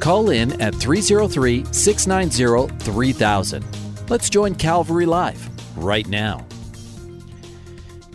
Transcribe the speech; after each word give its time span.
Call 0.00 0.30
in 0.30 0.60
at 0.60 0.74
303 0.74 1.64
690 1.72 2.84
3000. 2.84 3.64
Let's 4.08 4.28
join 4.28 4.54
Calvary 4.54 5.06
Live 5.06 5.48
right 5.76 6.06
now. 6.06 6.46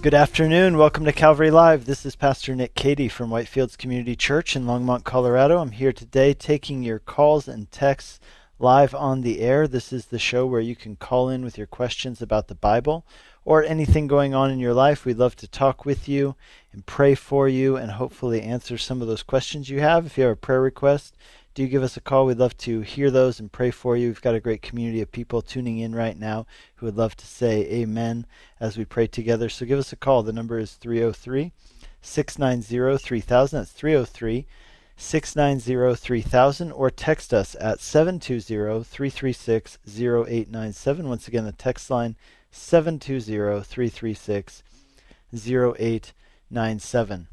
Good 0.02 0.14
afternoon. 0.14 0.78
Welcome 0.78 1.04
to 1.06 1.12
Calvary 1.12 1.52
Live. 1.52 1.84
This 1.84 2.06
is 2.06 2.16
Pastor 2.16 2.56
Nick 2.56 2.74
Cady 2.74 3.10
from 3.10 3.30
Whitefields 3.30 3.78
Community 3.78 4.16
Church 4.16 4.56
in 4.56 4.64
Longmont, 4.64 5.04
Colorado. 5.04 5.58
I'm 5.58 5.72
here 5.72 5.92
today 5.92 6.34
taking 6.34 6.84
your 6.84 7.00
calls 7.00 7.50
and 7.50 7.70
texts 7.70 8.20
live 8.60 8.96
on 8.96 9.22
the 9.22 9.42
air. 9.42 9.68
This 9.68 9.92
is 9.92 10.06
the 10.06 10.20
show 10.20 10.46
where 10.46 10.62
you 10.62 10.76
can 10.76 10.96
call 10.96 11.28
in 11.28 11.44
with 11.44 11.58
your 11.58 11.68
questions 11.68 12.22
about 12.22 12.48
the 12.48 12.56
Bible 12.56 13.06
or 13.44 13.64
anything 13.64 14.08
going 14.08 14.34
on 14.34 14.52
in 14.52 14.60
your 14.60 14.74
life. 14.74 15.06
We'd 15.06 15.18
love 15.18 15.36
to 15.38 15.48
talk 15.48 15.86
with 15.86 16.08
you 16.08 16.36
and 16.72 16.86
pray 16.86 17.16
for 17.16 17.50
you 17.50 17.76
and 17.76 17.92
hopefully 17.92 18.42
answer 18.42 18.78
some 18.78 19.02
of 19.02 19.08
those 19.08 19.24
questions 19.24 19.70
you 19.70 19.80
have. 19.80 20.06
If 20.06 20.18
you 20.18 20.26
have 20.26 20.34
a 20.34 20.36
prayer 20.38 20.62
request, 20.62 21.18
do 21.60 21.68
give 21.68 21.84
us 21.84 21.98
a 21.98 22.02
call. 22.02 22.26
We'd 22.26 22.38
love 22.38 22.56
to 22.60 22.80
hear 22.80 23.12
those 23.12 23.38
and 23.38 23.52
pray 23.52 23.70
for 23.70 23.98
you. 23.98 24.08
We've 24.08 24.22
got 24.22 24.34
a 24.34 24.40
great 24.40 24.62
community 24.62 25.02
of 25.02 25.12
people 25.12 25.42
tuning 25.42 25.80
in 25.80 25.94
right 25.94 26.18
now 26.18 26.46
who 26.76 26.86
would 26.86 26.96
love 26.96 27.18
to 27.18 27.26
say 27.26 27.70
amen 27.70 28.26
as 28.62 28.78
we 28.78 28.86
pray 28.86 29.08
together. 29.08 29.50
So 29.50 29.66
give 29.66 29.78
us 29.78 29.92
a 29.92 29.98
call. 29.98 30.24
The 30.24 30.32
number 30.32 30.58
is 30.58 30.76
303 30.76 31.52
690 32.02 32.98
3000. 33.04 33.60
That's 33.60 33.72
303 33.74 34.48
690 34.96 35.96
3000 35.98 36.72
or 36.72 36.90
text 36.90 37.34
us 37.34 37.58
at 37.60 37.82
720 37.82 38.86
336 38.86 39.80
0897. 39.86 41.10
Once 41.10 41.28
again, 41.28 41.44
the 41.44 41.52
text 41.52 41.90
line 41.90 42.16
720 42.52 43.64
336 43.66 44.64
0897. 45.34 47.28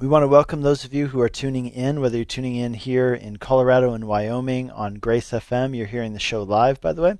We 0.00 0.06
want 0.06 0.22
to 0.22 0.28
welcome 0.28 0.62
those 0.62 0.84
of 0.84 0.94
you 0.94 1.08
who 1.08 1.20
are 1.20 1.28
tuning 1.28 1.66
in, 1.66 2.00
whether 2.00 2.14
you're 2.14 2.24
tuning 2.24 2.54
in 2.54 2.74
here 2.74 3.12
in 3.12 3.38
Colorado 3.38 3.94
and 3.94 4.04
Wyoming 4.04 4.70
on 4.70 5.00
Grace 5.00 5.32
FM. 5.32 5.76
You're 5.76 5.88
hearing 5.88 6.12
the 6.12 6.20
show 6.20 6.44
live, 6.44 6.80
by 6.80 6.92
the 6.92 7.02
way. 7.02 7.18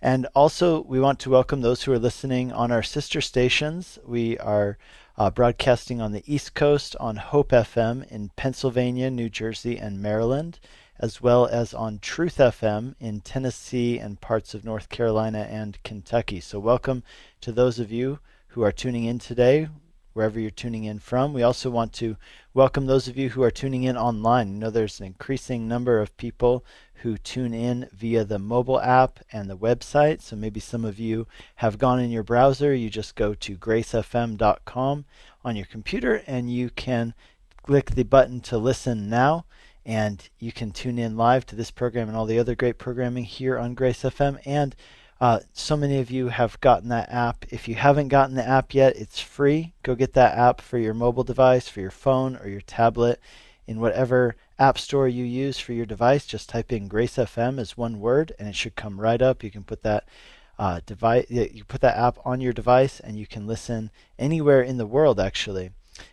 And 0.00 0.26
also, 0.34 0.80
we 0.84 0.98
want 0.98 1.18
to 1.20 1.28
welcome 1.28 1.60
those 1.60 1.82
who 1.82 1.92
are 1.92 1.98
listening 1.98 2.50
on 2.50 2.72
our 2.72 2.82
sister 2.82 3.20
stations. 3.20 3.98
We 4.06 4.38
are 4.38 4.78
uh, 5.18 5.32
broadcasting 5.32 6.00
on 6.00 6.12
the 6.12 6.22
East 6.24 6.54
Coast 6.54 6.96
on 6.98 7.16
Hope 7.16 7.50
FM 7.50 8.10
in 8.10 8.30
Pennsylvania, 8.36 9.10
New 9.10 9.28
Jersey, 9.28 9.76
and 9.76 10.00
Maryland, 10.00 10.60
as 10.98 11.20
well 11.20 11.44
as 11.44 11.74
on 11.74 11.98
Truth 11.98 12.38
FM 12.38 12.94
in 12.98 13.20
Tennessee 13.20 13.98
and 13.98 14.18
parts 14.18 14.54
of 14.54 14.64
North 14.64 14.88
Carolina 14.88 15.46
and 15.50 15.76
Kentucky. 15.82 16.40
So, 16.40 16.58
welcome 16.58 17.02
to 17.42 17.52
those 17.52 17.78
of 17.78 17.92
you 17.92 18.18
who 18.48 18.62
are 18.62 18.72
tuning 18.72 19.04
in 19.04 19.18
today 19.18 19.68
wherever 20.14 20.40
you're 20.40 20.50
tuning 20.50 20.84
in 20.84 20.98
from. 20.98 21.34
We 21.34 21.42
also 21.42 21.68
want 21.68 21.92
to 21.94 22.16
welcome 22.54 22.86
those 22.86 23.06
of 23.06 23.18
you 23.18 23.30
who 23.30 23.42
are 23.42 23.50
tuning 23.50 23.82
in 23.82 23.96
online. 23.96 24.48
I 24.48 24.58
know 24.58 24.70
there's 24.70 25.00
an 25.00 25.06
increasing 25.06 25.68
number 25.68 26.00
of 26.00 26.16
people 26.16 26.64
who 27.04 27.18
tune 27.18 27.52
in 27.52 27.88
via 27.92 28.24
the 28.24 28.38
mobile 28.38 28.80
app 28.80 29.20
and 29.30 29.50
the 29.50 29.58
website. 29.58 30.22
So 30.22 30.36
maybe 30.36 30.60
some 30.60 30.84
of 30.84 30.98
you 30.98 31.26
have 31.56 31.76
gone 31.76 32.00
in 32.00 32.10
your 32.10 32.22
browser. 32.22 32.74
You 32.74 32.88
just 32.88 33.14
go 33.14 33.34
to 33.34 33.56
gracefm.com 33.58 35.04
on 35.44 35.56
your 35.56 35.66
computer 35.66 36.22
and 36.26 36.50
you 36.50 36.70
can 36.70 37.12
click 37.62 37.90
the 37.90 38.04
button 38.04 38.40
to 38.40 38.56
listen 38.56 39.10
now. 39.10 39.44
And 39.84 40.26
you 40.38 40.50
can 40.50 40.70
tune 40.70 40.98
in 40.98 41.16
live 41.16 41.44
to 41.46 41.56
this 41.56 41.70
program 41.70 42.08
and 42.08 42.16
all 42.16 42.24
the 42.24 42.38
other 42.38 42.54
great 42.54 42.78
programming 42.78 43.24
here 43.24 43.58
on 43.58 43.74
Grace 43.74 44.02
FM. 44.02 44.40
And 44.46 44.74
uh, 45.20 45.40
so 45.52 45.76
many 45.76 46.00
of 46.00 46.10
you 46.10 46.28
have 46.28 46.60
gotten 46.60 46.88
that 46.88 47.10
app. 47.10 47.46
If 47.50 47.68
you 47.68 47.76
haven't 47.76 48.08
gotten 48.08 48.34
the 48.34 48.46
app 48.46 48.74
yet, 48.74 48.96
it's 48.96 49.20
free. 49.20 49.72
Go 49.82 49.94
get 49.94 50.12
that 50.14 50.36
app 50.36 50.60
for 50.60 50.78
your 50.78 50.94
mobile 50.94 51.24
device, 51.24 51.68
for 51.68 51.80
your 51.80 51.90
phone, 51.90 52.36
or 52.36 52.48
your 52.48 52.60
tablet. 52.60 53.20
In 53.66 53.80
whatever 53.80 54.36
app 54.58 54.76
store 54.76 55.08
you 55.08 55.24
use 55.24 55.58
for 55.58 55.72
your 55.72 55.86
device, 55.86 56.26
just 56.26 56.50
type 56.50 56.70
in 56.70 56.88
Grace 56.88 57.16
FM 57.16 57.58
as 57.58 57.78
one 57.78 57.98
word, 57.98 58.32
and 58.38 58.48
it 58.48 58.54
should 58.54 58.76
come 58.76 59.00
right 59.00 59.22
up. 59.22 59.42
You 59.42 59.50
can 59.50 59.64
put 59.64 59.82
that 59.82 60.04
uh, 60.58 60.80
device, 60.84 61.26
you 61.30 61.64
put 61.64 61.80
that 61.80 61.96
app 61.96 62.18
on 62.24 62.40
your 62.40 62.52
device, 62.52 63.00
and 63.00 63.18
you 63.18 63.26
can 63.26 63.46
listen 63.46 63.90
anywhere 64.18 64.62
in 64.62 64.76
the 64.76 64.86
world. 64.86 65.18
Actually, 65.18 65.70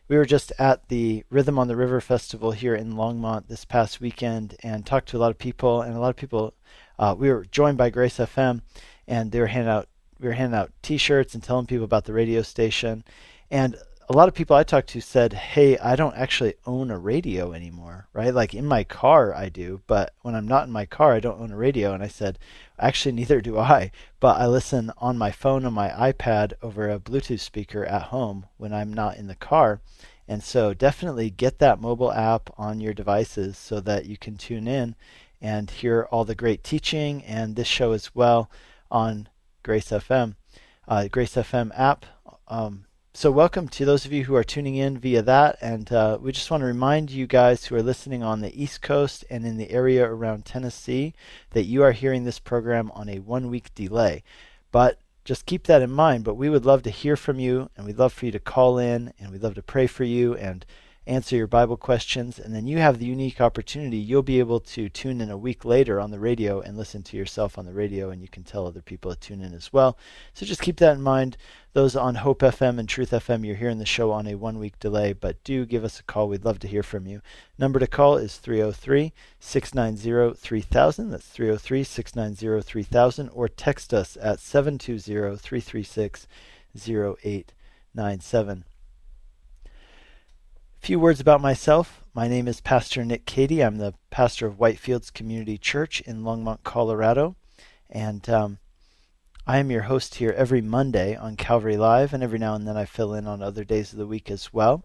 we 0.08 0.16
were 0.16 0.26
just 0.26 0.54
at 0.58 0.88
the 0.88 1.26
Rhythm 1.30 1.60
on 1.60 1.68
the 1.68 1.76
River 1.76 2.00
festival 2.00 2.52
here 2.52 2.76
in 2.76 2.94
Longmont 2.94 3.48
this 3.48 3.66
past 3.66 4.00
weekend, 4.00 4.56
and 4.64 4.86
talked 4.86 5.10
to 5.10 5.18
a 5.18 5.20
lot 5.20 5.32
of 5.32 5.38
people, 5.38 5.82
and 5.82 5.96
a 5.96 6.00
lot 6.00 6.10
of 6.10 6.16
people. 6.16 6.54
Uh, 6.98 7.16
we 7.18 7.30
were 7.30 7.46
joined 7.50 7.78
by 7.80 7.90
Grace 7.90 8.18
FM 8.18 8.62
and 9.12 9.34
they 9.34 9.42
were 9.42 9.48
handing 9.48 9.70
out 9.70 9.90
we 10.20 10.28
were 10.28 10.34
handing 10.34 10.58
out 10.58 10.72
T-shirts 10.84 11.34
and 11.34 11.44
telling 11.44 11.66
people 11.66 11.84
about 11.84 12.06
the 12.06 12.14
radio 12.14 12.44
station, 12.44 13.04
and 13.50 13.76
a 14.08 14.14
lot 14.14 14.28
of 14.28 14.34
people 14.34 14.56
I 14.56 14.64
talked 14.64 14.90
to 14.90 15.02
said, 15.02 15.34
"Hey, 15.34 15.78
I 15.80 15.98
don't 15.98 16.16
actually 16.16 16.54
own 16.66 16.90
a 16.92 16.98
radio 16.98 17.52
anymore, 17.52 18.08
right? 18.14 18.34
Like 18.34 18.54
in 18.54 18.66
my 18.66 18.86
car 18.86 19.34
I 19.34 19.50
do, 19.50 19.82
but 19.86 20.14
when 20.22 20.34
I'm 20.34 20.48
not 20.48 20.66
in 20.66 20.72
my 20.72 20.86
car, 20.86 21.14
I 21.14 21.20
don't 21.20 21.42
own 21.42 21.52
a 21.52 21.58
radio." 21.58 21.94
And 21.94 22.02
I 22.02 22.08
said, 22.08 22.40
"Actually, 22.80 23.12
neither 23.12 23.42
do 23.42 23.58
I, 23.60 23.92
but 24.22 24.40
I 24.40 24.48
listen 24.48 24.92
on 24.98 25.18
my 25.18 25.32
phone 25.32 25.66
on 25.66 25.74
my 25.74 25.90
iPad 25.90 26.54
over 26.62 26.90
a 26.90 27.00
Bluetooth 27.00 27.42
speaker 27.42 27.84
at 27.84 28.04
home 28.14 28.46
when 28.56 28.74
I'm 28.74 28.94
not 28.94 29.18
in 29.18 29.28
the 29.28 29.36
car." 29.36 29.82
And 30.26 30.42
so 30.42 30.74
definitely 30.74 31.30
get 31.30 31.60
that 31.60 31.82
mobile 31.82 32.14
app 32.14 32.50
on 32.58 32.80
your 32.80 32.94
devices 32.94 33.58
so 33.58 33.82
that 33.82 34.06
you 34.06 34.18
can 34.18 34.38
tune 34.38 34.70
in 34.70 34.96
and 35.42 35.70
hear 35.70 36.08
all 36.12 36.24
the 36.24 36.36
great 36.36 36.64
teaching 36.64 37.24
and 37.26 37.58
this 37.58 37.68
show 37.68 37.92
as 37.92 38.16
well 38.16 38.50
on 38.92 39.30
Grace 39.64 39.90
FM, 39.90 40.36
uh, 40.88 41.08
Grace 41.08 41.36
FM 41.36 41.72
app. 41.78 42.06
Um, 42.48 42.86
so, 43.14 43.30
welcome 43.30 43.68
to 43.70 43.84
those 43.86 44.06
of 44.06 44.14
you 44.14 44.24
who 44.24 44.36
are 44.36 44.44
tuning 44.44 44.76
in 44.76 44.98
via 44.98 45.22
that. 45.22 45.58
And 45.62 45.92
uh, 45.92 46.18
we 46.22 46.32
just 46.32 46.50
want 46.50 46.62
to 46.62 46.66
remind 46.66 47.12
you 47.12 47.28
guys 47.28 47.66
who 47.66 47.76
are 47.76 47.84
listening 47.84 48.24
on 48.24 48.40
the 48.40 48.62
East 48.62 48.82
Coast 48.82 49.26
and 49.30 49.46
in 49.46 49.58
the 49.58 49.72
area 49.72 50.06
around 50.06 50.46
Tennessee 50.46 51.14
that 51.50 51.64
you 51.64 51.84
are 51.84 51.92
hearing 51.92 52.24
this 52.24 52.40
program 52.40 52.90
on 52.92 53.10
a 53.10 53.20
one 53.20 53.50
week 53.50 53.74
delay. 53.76 54.24
But 54.72 55.00
just 55.26 55.46
keep 55.46 55.64
that 55.64 55.82
in 55.82 55.92
mind. 55.92 56.24
But 56.24 56.36
we 56.36 56.50
would 56.50 56.66
love 56.66 56.84
to 56.84 56.90
hear 56.90 57.16
from 57.16 57.40
you, 57.40 57.70
and 57.76 57.86
we'd 57.86 58.00
love 58.00 58.14
for 58.14 58.26
you 58.26 58.32
to 58.32 58.40
call 58.40 58.78
in, 58.78 59.14
and 59.20 59.32
we'd 59.32 59.44
love 59.44 59.56
to 59.56 59.64
pray 59.64 59.88
for 59.88 60.04
you 60.04 60.36
and 60.36 60.66
answer 61.08 61.36
your 61.36 61.48
Bible 61.48 61.78
questions, 61.78 62.38
and 62.38 62.54
then 62.54 62.68
you 62.68 62.78
have 62.78 63.00
the 63.00 63.08
unique 63.08 63.42
opportunity. 63.42 63.98
You'll 63.98 64.22
be 64.22 64.38
able 64.38 64.60
to 64.60 64.88
tune 64.88 65.20
in 65.20 65.32
a 65.32 65.38
week 65.38 65.66
later 65.66 66.00
on 66.00 66.12
the 66.12 66.20
radio 66.20 66.62
and 66.62 66.78
listen 66.78 67.02
to 67.04 67.18
yourself 67.18 67.58
on 67.58 67.66
the 67.66 67.74
radio, 67.74 68.12
and 68.12 68.22
you 68.22 68.28
can 68.28 68.44
tell 68.44 68.68
other 68.68 68.82
people 68.82 69.12
to 69.12 69.20
tune 69.20 69.42
in 69.42 69.54
as 69.54 69.74
well. 69.74 69.98
So 70.34 70.46
just 70.46 70.62
keep 70.62 70.78
that 70.78 70.96
in 70.96 71.02
mind. 71.02 71.38
Those 71.74 71.96
on 71.96 72.16
Hope 72.16 72.42
FM 72.42 72.78
and 72.78 72.88
Truth 72.88 73.12
FM, 73.12 73.46
you're 73.46 73.56
hearing 73.56 73.80
the 73.80 73.86
show 73.86 74.12
on 74.12 74.28
a 74.28 74.36
one 74.36 74.60
week 74.60 74.78
delay, 74.80 75.14
but 75.14 75.44
do 75.44 75.66
give 75.66 75.84
us 75.84 76.00
a 76.00 76.04
call. 76.04 76.30
We'd 76.30 76.46
love 76.46 76.60
to 76.60 76.68
hear 76.68 76.84
from 76.84 77.08
you. 77.08 77.22
Number 77.58 77.80
to 77.80 77.88
call 77.88 78.18
is 78.18 78.38
303 78.38 79.12
690 79.40 80.38
3000. 80.40 81.10
That's 81.10 81.28
303 81.28 81.84
690 81.84 82.62
3000, 82.62 83.30
or 83.30 83.48
text 83.48 83.94
us 83.94 84.18
at 84.22 84.40
720 84.40 85.38
336 85.38 86.28
0897 86.76 88.66
few 90.82 91.00
words 91.00 91.20
about 91.20 91.40
myself. 91.40 92.04
My 92.12 92.28
name 92.28 92.48
is 92.48 92.60
Pastor 92.60 93.06
Nick 93.06 93.28
Cady. 93.28 93.62
I'm 93.62 93.78
the 93.78 93.94
pastor 94.10 94.48
of 94.48 94.58
Whitefields 94.58 95.14
Community 95.14 95.60
Church 95.60 96.02
in 96.02 96.24
Longmont, 96.24 96.64
Colorado. 96.64 97.36
And 97.88 98.28
um, 98.28 98.58
I 99.46 99.60
am 99.60 99.70
your 99.70 99.84
host 99.84 100.16
here 100.16 100.34
every 100.36 100.60
Monday 100.60 101.16
on 101.16 101.36
Calvary 101.36 101.78
Live, 101.78 102.16
and 102.16 102.24
every 102.24 102.40
now 102.40 102.56
and 102.56 102.68
then 102.68 102.78
I 102.78 102.86
fill 102.86 103.14
in 103.14 103.28
on 103.28 103.44
other 103.44 103.64
days 103.64 103.94
of 103.94 104.00
the 104.00 104.08
week 104.08 104.32
as 104.32 104.52
well. 104.52 104.84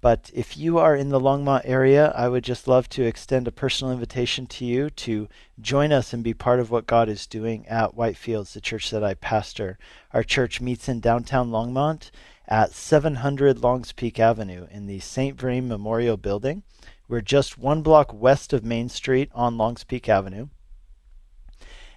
But 0.00 0.32
if 0.34 0.56
you 0.56 0.78
are 0.78 0.96
in 0.96 1.10
the 1.10 1.20
Longmont 1.20 1.62
area, 1.64 2.12
I 2.16 2.28
would 2.28 2.42
just 2.42 2.66
love 2.66 2.88
to 2.90 3.04
extend 3.04 3.46
a 3.46 3.52
personal 3.52 3.92
invitation 3.92 4.46
to 4.48 4.64
you 4.64 4.90
to 4.90 5.28
join 5.60 5.92
us 5.92 6.12
and 6.12 6.24
be 6.24 6.34
part 6.34 6.58
of 6.58 6.72
what 6.72 6.88
God 6.88 7.08
is 7.08 7.24
doing 7.24 7.68
at 7.68 7.94
Whitefields, 7.94 8.52
the 8.52 8.60
church 8.60 8.90
that 8.90 9.04
I 9.04 9.14
pastor. 9.14 9.78
Our 10.12 10.24
church 10.24 10.60
meets 10.60 10.88
in 10.88 10.98
downtown 10.98 11.50
Longmont 11.50 12.10
at 12.48 12.72
700 12.72 13.62
Longs 13.62 13.92
Peak 13.92 14.18
Avenue 14.18 14.66
in 14.70 14.86
the 14.86 15.00
St. 15.00 15.38
Vrain 15.38 15.68
Memorial 15.68 16.16
Building. 16.16 16.62
We're 17.08 17.20
just 17.20 17.58
one 17.58 17.82
block 17.82 18.12
west 18.12 18.52
of 18.52 18.64
Main 18.64 18.88
Street 18.88 19.30
on 19.34 19.56
Longs 19.56 19.84
Peak 19.84 20.08
Avenue. 20.08 20.48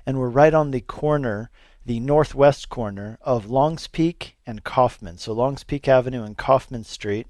And 0.06 0.20
we're 0.20 0.30
right 0.30 0.54
on 0.54 0.72
the 0.72 0.82
corner, 0.82 1.52
the 1.86 2.00
northwest 2.00 2.70
corner 2.70 3.18
of 3.22 3.50
Longs 3.50 3.88
Peak 3.88 4.38
and 4.46 4.64
Coffman. 4.64 5.18
So 5.18 5.34
Longs 5.34 5.64
Peak 5.64 5.88
Avenue 5.88 6.24
and 6.24 6.38
Coffman 6.38 6.84
Street. 6.84 7.28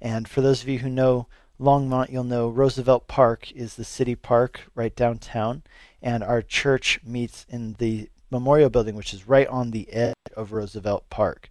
And 0.00 0.28
for 0.28 0.40
those 0.40 0.62
of 0.62 0.68
you 0.68 0.80
who 0.80 0.90
know 0.90 1.26
Longmont, 1.60 2.10
you'll 2.10 2.24
know 2.24 2.48
Roosevelt 2.48 3.06
Park 3.06 3.52
is 3.52 3.76
the 3.76 3.84
city 3.84 4.16
park 4.16 4.62
right 4.74 4.94
downtown, 4.96 5.62
and 6.02 6.24
our 6.24 6.42
church 6.42 6.98
meets 7.04 7.46
in 7.48 7.74
the 7.78 8.10
Memorial 8.30 8.68
Building, 8.68 8.96
which 8.96 9.14
is 9.14 9.28
right 9.28 9.46
on 9.46 9.70
the 9.70 9.88
edge 9.92 10.14
of 10.36 10.52
Roosevelt 10.52 11.08
Park. 11.08 11.48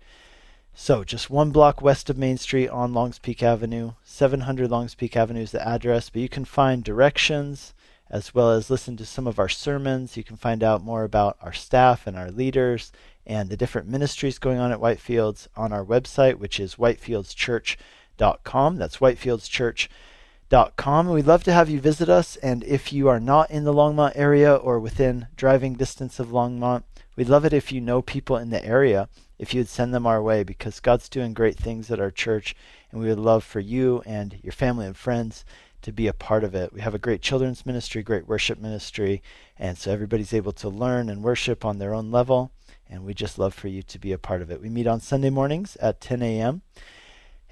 So, 0.73 1.03
just 1.03 1.29
one 1.29 1.51
block 1.51 1.81
west 1.81 2.09
of 2.09 2.18
Main 2.18 2.38
Street 2.38 2.69
on 2.69 2.94
Longs 2.94 3.19
Peak 3.19 3.44
Avenue, 3.44 3.91
700 4.03 4.71
Longs 4.71 4.95
Peak 4.95 5.18
Avenue 5.18 5.41
is 5.41 5.51
the 5.51 5.68
address, 5.68 6.09
but 6.09 6.21
you 6.21 6.29
can 6.29 6.45
find 6.45 6.83
directions 6.83 7.73
as 8.12 8.35
well 8.35 8.51
as 8.51 8.69
listen 8.69 8.95
to 8.97 9.06
some 9.06 9.25
of 9.25 9.39
our 9.39 9.50
sermons. 9.50 10.18
You 10.18 10.23
can 10.23 10.35
find 10.35 10.62
out 10.62 10.83
more 10.83 11.03
about 11.03 11.38
our 11.41 11.53
staff 11.53 12.06
and 12.06 12.15
our 12.18 12.29
leaders 12.29 12.91
and 13.25 13.50
the 13.50 13.57
different 13.57 13.88
ministries 13.88 14.38
going 14.38 14.59
on 14.59 14.71
at 14.71 14.79
Whitefields 14.79 15.47
on 15.56 15.71
our 15.71 15.85
website, 15.85 16.35
which 16.35 16.59
is 16.59 16.75
whitefieldschurch.com. 16.75 18.77
That's 18.77 18.97
whitefieldschurch.com. 18.97 21.09
We'd 21.09 21.25
love 21.25 21.44
to 21.45 21.53
have 21.53 21.69
you 21.69 21.79
visit 21.79 22.09
us. 22.09 22.35
And 22.38 22.63
if 22.65 22.91
you 22.91 23.07
are 23.07 23.21
not 23.21 23.50
in 23.50 23.63
the 23.63 23.74
Longmont 23.74 24.12
area 24.15 24.56
or 24.56 24.79
within 24.79 25.27
driving 25.38 25.75
distance 25.75 26.19
of 26.19 26.27
Longmont, 26.27 26.83
we'd 27.15 27.29
love 27.29 27.45
it 27.45 27.53
if 27.53 27.71
you 27.71 27.79
know 27.79 28.01
people 28.01 28.35
in 28.35 28.50
the 28.50 28.65
area, 28.65 29.07
if 29.41 29.53
you'd 29.53 29.67
send 29.67 29.93
them 29.93 30.07
our 30.07 30.21
way, 30.21 30.43
because 30.43 30.79
God's 30.79 31.09
doing 31.09 31.33
great 31.33 31.57
things 31.57 31.91
at 31.91 31.99
our 31.99 32.11
church. 32.11 32.55
And 32.91 33.01
we 33.01 33.09
would 33.09 33.19
love 33.19 33.43
for 33.43 33.59
you 33.59 34.01
and 34.05 34.39
your 34.41 34.53
family 34.53 34.85
and 34.85 34.95
friends 34.95 35.43
to 35.81 35.91
be 35.91 36.07
a 36.07 36.13
part 36.13 36.45
of 36.45 36.55
it. 36.55 36.71
We 36.71 36.79
have 36.79 36.95
a 36.95 36.99
great 36.99 37.21
children's 37.21 37.65
ministry, 37.65 38.03
great 38.03 38.27
worship 38.27 38.59
ministry, 38.59 39.21
and 39.59 39.77
so 39.77 39.91
everybody's 39.91 40.33
able 40.33 40.53
to 40.53 40.69
learn 40.69 41.09
and 41.09 41.23
worship 41.23 41.65
on 41.65 41.79
their 41.79 41.93
own 41.93 42.11
level 42.11 42.51
and 42.91 43.05
we 43.05 43.13
just 43.13 43.39
love 43.39 43.53
for 43.53 43.69
you 43.69 43.81
to 43.81 43.97
be 43.97 44.11
a 44.11 44.17
part 44.17 44.41
of 44.41 44.51
it. 44.51 44.61
We 44.61 44.69
meet 44.69 44.85
on 44.85 44.99
Sunday 44.99 45.29
mornings 45.29 45.77
at 45.77 46.01
10 46.01 46.21
a.m. 46.21 46.61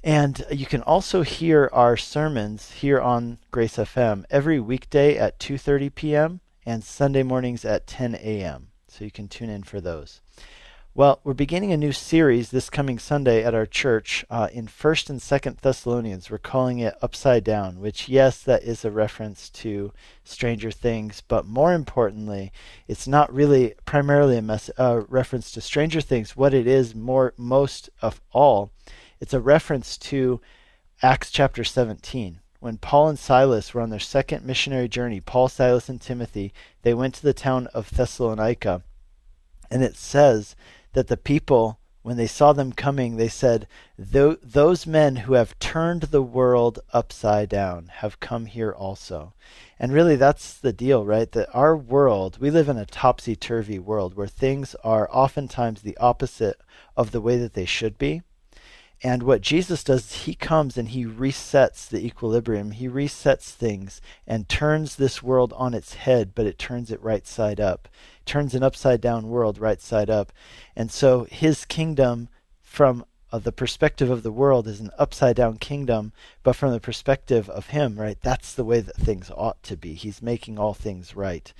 And 0.04 0.46
you 0.52 0.66
can 0.66 0.82
also 0.84 1.22
hear 1.22 1.70
our 1.72 1.96
sermons 1.96 2.72
here 2.72 3.00
on 3.00 3.38
Grace 3.50 3.78
FM 3.78 4.26
every 4.30 4.60
weekday 4.60 5.18
at 5.18 5.40
2:30 5.40 5.96
p.m. 5.96 6.40
and 6.66 6.84
Sunday 6.84 7.24
mornings 7.24 7.64
at 7.64 7.88
10 7.88 8.16
a.m. 8.16 8.68
So 8.90 9.06
you 9.06 9.12
can 9.12 9.28
tune 9.28 9.50
in 9.50 9.64
for 9.64 9.80
those. 9.80 10.22
Well, 11.00 11.22
we're 11.24 11.34
beginning 11.34 11.72
a 11.72 11.78
new 11.78 11.94
series 11.94 12.52
this 12.52 12.70
coming 12.70 13.00
Sunday 13.00 13.42
at 13.42 13.54
our 13.56 13.66
church 13.66 14.26
uh, 14.30 14.50
in 14.52 14.68
First 14.68 15.10
and 15.10 15.22
Second 15.22 15.56
Thessalonians. 15.62 16.30
We're 16.30 16.40
calling 16.40 16.80
it 16.80 16.94
Upside 17.02 17.46
Down, 17.46 17.80
which 17.80 18.10
yes, 18.10 18.44
that 18.44 18.64
is 18.64 18.84
a 18.84 18.92
reference 18.92 19.50
to 19.52 19.94
Stranger 20.26 20.72
Things, 20.72 21.24
but 21.26 21.46
more 21.46 21.74
importantly, 21.74 22.52
it's 22.90 23.08
not 23.08 23.34
really 23.34 23.76
primarily 23.86 24.36
a 24.36 24.42
mess, 24.42 24.70
uh, 24.78 25.04
reference 25.08 25.54
to 25.54 25.62
Stranger 25.62 26.02
Things. 26.02 26.36
What 26.36 26.54
it 26.54 26.68
is 26.68 26.94
more 26.94 27.34
most 27.38 27.90
of 28.02 28.20
all, 28.34 28.74
it's 29.22 29.34
a 29.34 29.40
reference 29.40 29.98
to 30.00 30.42
Acts 31.02 31.32
chapter 31.32 31.64
17. 31.64 32.42
When 32.60 32.78
Paul 32.78 33.08
and 33.08 33.18
Silas 33.18 33.74
were 33.74 33.80
on 33.80 33.90
their 33.90 34.00
second 34.00 34.44
missionary 34.44 34.90
journey, 34.90 35.22
Paul, 35.22 35.48
Silas, 35.48 35.88
and 35.88 36.02
Timothy, 36.02 36.54
they 36.82 36.94
went 36.94 37.16
to 37.16 37.24
the 37.24 37.34
town 37.34 37.68
of 37.68 37.90
Thessalonica. 37.90 38.84
And 39.72 39.82
it 39.82 39.96
says 39.96 40.58
that 40.94 41.08
the 41.08 41.18
people, 41.18 41.80
when 42.02 42.18
they 42.18 42.28
saw 42.28 42.54
them 42.54 42.72
coming, 42.72 43.18
they 43.18 43.28
said, 43.28 43.68
Those 43.98 44.88
men 44.88 45.18
who 45.18 45.34
have 45.34 45.58
turned 45.60 46.04
the 46.04 46.22
world 46.22 46.80
upside 46.94 47.50
down 47.50 47.92
have 47.96 48.20
come 48.20 48.46
here 48.46 48.72
also. 48.72 49.34
And 49.78 49.94
really, 49.94 50.16
that's 50.16 50.54
the 50.54 50.74
deal, 50.74 51.06
right? 51.06 51.32
That 51.32 51.50
our 51.54 51.76
world, 51.76 52.38
we 52.40 52.50
live 52.50 52.70
in 52.70 52.78
a 52.78 52.86
topsy 52.86 53.36
turvy 53.36 53.80
world 53.80 54.16
where 54.16 54.28
things 54.28 54.76
are 54.84 55.10
oftentimes 55.12 55.82
the 55.82 55.98
opposite 55.98 56.60
of 56.98 57.12
the 57.12 57.22
way 57.22 57.38
that 57.38 57.54
they 57.54 57.66
should 57.66 57.98
be. 57.98 58.22
And 59.02 59.24
what 59.24 59.40
Jesus 59.40 59.84
does 59.84 60.06
is 60.06 60.24
he 60.24 60.36
comes 60.36 60.78
and 60.78 60.90
he 60.90 61.06
resets 61.06 61.88
the 61.88 62.06
equilibrium. 62.06 62.72
He 62.72 62.90
resets 62.90 63.52
things 63.52 64.02
and 64.28 64.50
turns 64.50 64.96
this 64.98 65.24
world 65.24 65.54
on 65.56 65.74
its 65.74 65.94
head, 65.94 66.34
but 66.36 66.46
it 66.46 66.60
turns 66.60 66.92
it 66.92 67.02
right 67.02 67.26
side 67.26 67.62
up. 67.62 67.88
Turns 68.30 68.54
an 68.54 68.62
upside 68.62 69.02
down 69.02 69.28
world 69.28 69.58
right 69.58 69.82
side 69.82 70.08
up. 70.08 70.32
And 70.76 70.92
so 70.92 71.26
his 71.32 71.66
kingdom 71.66 72.30
from 72.62 73.04
uh, 73.32 73.40
the 73.40 73.52
perspective 73.52 74.12
of 74.12 74.22
the 74.22 74.32
world 74.32 74.68
is 74.68 74.80
an 74.80 74.92
upside 75.00 75.36
down 75.36 75.58
kingdom, 75.58 76.14
but 76.44 76.56
from 76.56 76.72
the 76.72 76.80
perspective 76.80 77.50
of 77.50 77.70
him, 77.70 78.00
right? 78.00 78.20
That's 78.22 78.54
the 78.54 78.64
way 78.64 78.82
that 78.82 78.96
things 78.96 79.32
ought 79.36 79.64
to 79.64 79.76
be. 79.76 79.96
He's 79.96 80.22
making 80.22 80.60
all 80.60 80.76
things 80.76 81.16
right. 81.16 81.52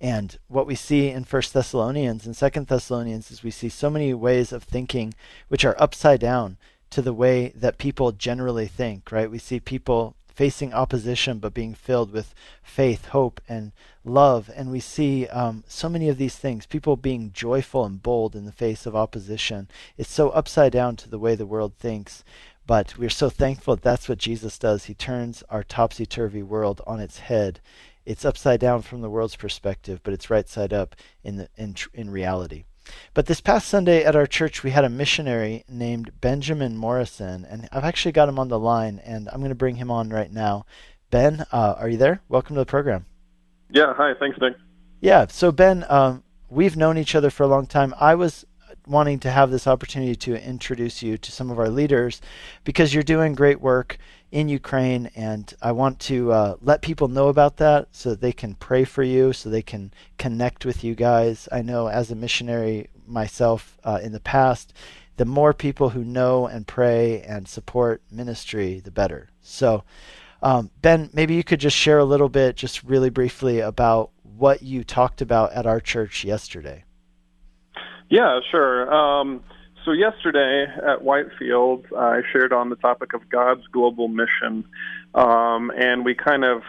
And 0.00 0.38
what 0.46 0.64
we 0.64 0.76
see 0.76 1.08
in 1.08 1.24
First 1.24 1.54
Thessalonians 1.54 2.24
and 2.24 2.36
Second 2.36 2.68
Thessalonians 2.68 3.32
is 3.32 3.42
we 3.42 3.50
see 3.50 3.68
so 3.68 3.90
many 3.90 4.14
ways 4.14 4.52
of 4.52 4.62
thinking 4.62 5.14
which 5.48 5.64
are 5.64 5.74
upside 5.76 6.20
down 6.20 6.56
to 6.90 7.02
the 7.02 7.12
way 7.12 7.48
that 7.56 7.78
people 7.78 8.12
generally 8.12 8.68
think, 8.68 9.10
right? 9.10 9.28
We 9.28 9.40
see 9.40 9.58
people 9.58 10.14
facing 10.34 10.72
opposition 10.72 11.38
but 11.38 11.54
being 11.54 11.74
filled 11.74 12.12
with 12.12 12.34
faith, 12.62 13.06
hope, 13.06 13.40
and 13.48 13.72
love. 14.04 14.50
And 14.54 14.70
we 14.70 14.80
see 14.80 15.26
um, 15.28 15.64
so 15.66 15.88
many 15.88 16.08
of 16.08 16.18
these 16.18 16.36
things 16.36 16.66
people 16.66 16.96
being 16.96 17.32
joyful 17.32 17.84
and 17.84 18.02
bold 18.02 18.34
in 18.34 18.44
the 18.44 18.52
face 18.52 18.86
of 18.86 18.96
opposition. 18.96 19.68
It's 19.96 20.10
so 20.10 20.30
upside 20.30 20.72
down 20.72 20.96
to 20.96 21.08
the 21.08 21.18
way 21.18 21.34
the 21.34 21.46
world 21.46 21.74
thinks. 21.78 22.24
But 22.66 22.96
we're 22.96 23.10
so 23.10 23.28
thankful 23.28 23.76
that 23.76 23.82
that's 23.82 24.08
what 24.08 24.18
Jesus 24.18 24.58
does. 24.58 24.84
He 24.84 24.94
turns 24.94 25.42
our 25.48 25.64
topsy 25.64 26.06
turvy 26.06 26.42
world 26.42 26.80
on 26.86 27.00
its 27.00 27.18
head. 27.18 27.60
It's 28.06 28.24
upside 28.24 28.60
down 28.60 28.82
from 28.82 29.00
the 29.00 29.10
world's 29.10 29.36
perspective, 29.36 30.00
but 30.02 30.14
it's 30.14 30.30
right 30.30 30.48
side 30.48 30.72
up 30.72 30.96
in, 31.24 31.36
the, 31.36 31.48
in, 31.56 31.74
in 31.92 32.10
reality. 32.10 32.64
But 33.14 33.26
this 33.26 33.40
past 33.40 33.68
Sunday 33.68 34.04
at 34.04 34.16
our 34.16 34.26
church, 34.26 34.62
we 34.62 34.70
had 34.70 34.84
a 34.84 34.88
missionary 34.88 35.64
named 35.68 36.12
Benjamin 36.20 36.76
Morrison, 36.76 37.44
and 37.44 37.68
I've 37.72 37.84
actually 37.84 38.12
got 38.12 38.28
him 38.28 38.38
on 38.38 38.48
the 38.48 38.58
line, 38.58 39.00
and 39.04 39.28
I'm 39.28 39.40
going 39.40 39.50
to 39.50 39.54
bring 39.54 39.76
him 39.76 39.90
on 39.90 40.08
right 40.08 40.32
now. 40.32 40.66
Ben, 41.10 41.44
uh, 41.52 41.74
are 41.78 41.88
you 41.88 41.98
there? 41.98 42.22
Welcome 42.28 42.56
to 42.56 42.60
the 42.60 42.66
program. 42.66 43.06
Yeah, 43.70 43.94
hi. 43.94 44.14
Thanks, 44.18 44.38
Nick. 44.40 44.54
Yeah, 45.00 45.26
so 45.28 45.52
Ben, 45.52 45.84
um, 45.88 46.22
we've 46.48 46.76
known 46.76 46.96
each 46.96 47.14
other 47.14 47.30
for 47.30 47.42
a 47.42 47.48
long 47.48 47.66
time. 47.66 47.94
I 47.98 48.14
was 48.14 48.46
wanting 48.86 49.18
to 49.20 49.30
have 49.30 49.50
this 49.50 49.66
opportunity 49.66 50.14
to 50.16 50.44
introduce 50.44 51.02
you 51.02 51.16
to 51.18 51.32
some 51.32 51.50
of 51.50 51.58
our 51.58 51.68
leaders 51.68 52.20
because 52.64 52.92
you're 52.92 53.02
doing 53.02 53.34
great 53.34 53.60
work 53.60 53.98
in 54.30 54.48
Ukraine, 54.48 55.10
and 55.14 55.52
I 55.60 55.72
want 55.72 56.00
to 56.00 56.32
uh, 56.32 56.56
let 56.60 56.80
people 56.80 57.08
know 57.08 57.28
about 57.28 57.58
that 57.58 57.88
so 57.92 58.10
that 58.10 58.20
they 58.20 58.32
can 58.32 58.54
pray 58.54 58.84
for 58.84 59.02
you, 59.02 59.32
so 59.32 59.50
they 59.50 59.62
can 59.62 59.92
connect 60.18 60.64
with 60.64 60.82
you 60.82 60.94
guys. 60.94 61.48
I 61.52 61.60
know 61.60 61.88
as 61.88 62.10
a 62.10 62.16
missionary 62.16 62.88
myself 63.06 63.78
uh, 63.84 64.00
in 64.02 64.12
the 64.12 64.20
past, 64.20 64.72
the 65.18 65.26
more 65.26 65.52
people 65.52 65.90
who 65.90 66.02
know 66.04 66.46
and 66.46 66.66
pray 66.66 67.20
and 67.22 67.46
support 67.46 68.00
ministry, 68.10 68.80
the 68.80 68.90
better. 68.90 69.28
So, 69.42 69.84
um, 70.42 70.70
Ben, 70.80 71.10
maybe 71.12 71.34
you 71.34 71.44
could 71.44 71.60
just 71.60 71.76
share 71.76 71.98
a 71.98 72.04
little 72.04 72.30
bit, 72.30 72.56
just 72.56 72.82
really 72.82 73.10
briefly, 73.10 73.60
about 73.60 74.10
what 74.22 74.62
you 74.62 74.82
talked 74.82 75.20
about 75.20 75.52
at 75.52 75.66
our 75.66 75.78
church 75.78 76.24
yesterday. 76.24 76.84
Yeah, 78.08 78.40
sure. 78.50 78.92
Um, 78.92 79.42
so, 79.84 79.90
yesterday 79.90 80.66
at 80.86 81.02
Whitefield, 81.02 81.86
I 81.96 82.20
shared 82.32 82.52
on 82.52 82.70
the 82.70 82.76
topic 82.76 83.14
of 83.14 83.28
God's 83.28 83.66
global 83.72 84.06
mission. 84.06 84.64
Um, 85.14 85.72
and 85.76 86.04
we 86.04 86.14
kind 86.14 86.44
of 86.44 86.62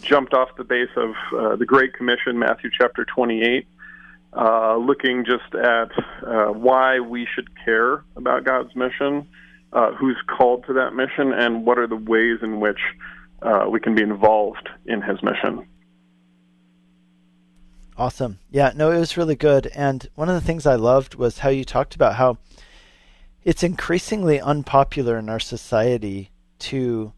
jumped 0.00 0.34
off 0.34 0.50
the 0.56 0.64
base 0.64 0.90
of 0.96 1.10
uh, 1.36 1.56
the 1.56 1.66
Great 1.66 1.94
Commission, 1.94 2.38
Matthew 2.38 2.70
chapter 2.76 3.04
28, 3.04 3.66
uh, 4.32 4.76
looking 4.76 5.24
just 5.24 5.54
at 5.54 5.90
uh, 6.24 6.52
why 6.52 7.00
we 7.00 7.26
should 7.34 7.48
care 7.64 8.04
about 8.16 8.44
God's 8.44 8.74
mission, 8.76 9.26
uh, 9.72 9.92
who's 9.92 10.16
called 10.28 10.64
to 10.66 10.74
that 10.74 10.94
mission, 10.94 11.32
and 11.32 11.66
what 11.66 11.78
are 11.78 11.88
the 11.88 11.96
ways 11.96 12.38
in 12.40 12.60
which 12.60 12.80
uh, 13.42 13.66
we 13.68 13.80
can 13.80 13.94
be 13.94 14.02
involved 14.02 14.68
in 14.86 15.02
his 15.02 15.22
mission. 15.22 15.66
Awesome. 18.00 18.38
Yeah, 18.50 18.72
no, 18.74 18.90
it 18.90 18.98
was 18.98 19.18
really 19.18 19.36
good. 19.36 19.66
And 19.74 20.08
one 20.14 20.30
of 20.30 20.34
the 20.34 20.40
things 20.40 20.64
I 20.64 20.76
loved 20.76 21.16
was 21.16 21.40
how 21.40 21.50
you 21.50 21.66
talked 21.66 21.94
about 21.94 22.14
how 22.14 22.38
it's 23.44 23.62
increasingly 23.62 24.40
unpopular 24.40 25.18
in 25.18 25.28
our 25.28 25.38
society 25.38 26.30
to 26.60 27.12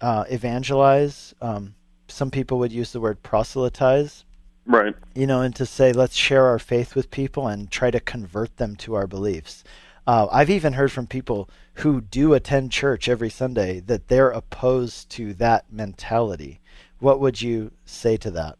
uh, 0.00 0.24
evangelize. 0.28 1.32
Um, 1.40 1.76
some 2.08 2.32
people 2.32 2.58
would 2.58 2.72
use 2.72 2.90
the 2.90 2.98
word 2.98 3.22
proselytize. 3.22 4.24
Right. 4.66 4.96
You 5.14 5.28
know, 5.28 5.42
and 5.42 5.54
to 5.54 5.64
say, 5.64 5.92
let's 5.92 6.16
share 6.16 6.46
our 6.46 6.58
faith 6.58 6.96
with 6.96 7.12
people 7.12 7.46
and 7.46 7.70
try 7.70 7.92
to 7.92 8.00
convert 8.00 8.56
them 8.56 8.74
to 8.78 8.96
our 8.96 9.06
beliefs. 9.06 9.62
Uh, 10.08 10.26
I've 10.32 10.50
even 10.50 10.72
heard 10.72 10.90
from 10.90 11.06
people 11.06 11.48
who 11.74 12.00
do 12.00 12.34
attend 12.34 12.72
church 12.72 13.08
every 13.08 13.30
Sunday 13.30 13.78
that 13.78 14.08
they're 14.08 14.30
opposed 14.30 15.08
to 15.10 15.34
that 15.34 15.72
mentality. 15.72 16.58
What 16.98 17.20
would 17.20 17.40
you 17.40 17.70
say 17.84 18.16
to 18.16 18.32
that? 18.32 18.58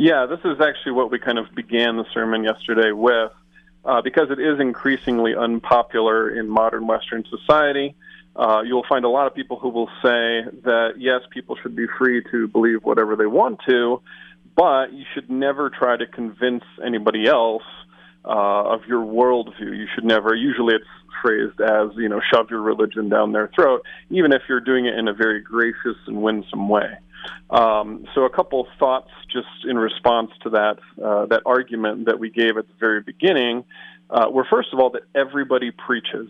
Yeah, 0.00 0.24
this 0.24 0.40
is 0.46 0.58
actually 0.62 0.92
what 0.92 1.10
we 1.10 1.18
kind 1.18 1.38
of 1.38 1.54
began 1.54 1.98
the 1.98 2.06
sermon 2.14 2.42
yesterday 2.42 2.90
with, 2.90 3.32
uh, 3.84 4.00
because 4.00 4.30
it 4.30 4.40
is 4.40 4.58
increasingly 4.58 5.34
unpopular 5.36 6.30
in 6.30 6.48
modern 6.48 6.86
Western 6.86 7.22
society. 7.28 7.94
Uh, 8.34 8.62
you'll 8.64 8.86
find 8.88 9.04
a 9.04 9.10
lot 9.10 9.26
of 9.26 9.34
people 9.34 9.58
who 9.58 9.68
will 9.68 9.90
say 10.02 10.40
that 10.64 10.94
yes, 10.96 11.20
people 11.28 11.54
should 11.62 11.76
be 11.76 11.84
free 11.98 12.24
to 12.30 12.48
believe 12.48 12.82
whatever 12.82 13.14
they 13.14 13.26
want 13.26 13.60
to, 13.68 14.00
but 14.56 14.90
you 14.90 15.04
should 15.12 15.28
never 15.28 15.68
try 15.68 15.98
to 15.98 16.06
convince 16.06 16.64
anybody 16.82 17.26
else 17.26 17.62
uh, 18.24 18.30
of 18.72 18.86
your 18.86 19.04
worldview. 19.04 19.76
You 19.76 19.86
should 19.94 20.04
never. 20.04 20.34
Usually, 20.34 20.76
it's 20.76 20.86
phrased 21.20 21.60
as 21.60 21.90
you 21.96 22.08
know, 22.08 22.22
shove 22.32 22.48
your 22.48 22.62
religion 22.62 23.10
down 23.10 23.32
their 23.32 23.48
throat, 23.54 23.84
even 24.08 24.32
if 24.32 24.40
you're 24.48 24.60
doing 24.60 24.86
it 24.86 24.94
in 24.94 25.08
a 25.08 25.12
very 25.12 25.42
gracious 25.42 25.98
and 26.06 26.22
winsome 26.22 26.70
way. 26.70 26.96
Um, 27.50 28.06
so, 28.14 28.24
a 28.24 28.30
couple 28.30 28.66
thoughts 28.78 29.10
just 29.32 29.48
in 29.68 29.76
response 29.76 30.30
to 30.42 30.50
that 30.50 30.78
uh, 31.02 31.26
that 31.26 31.42
argument 31.46 32.06
that 32.06 32.18
we 32.18 32.30
gave 32.30 32.56
at 32.56 32.66
the 32.66 32.74
very 32.78 33.00
beginning 33.00 33.64
uh, 34.10 34.28
were 34.30 34.46
first 34.50 34.72
of 34.72 34.78
all 34.78 34.90
that 34.90 35.02
everybody 35.14 35.70
preaches. 35.70 36.28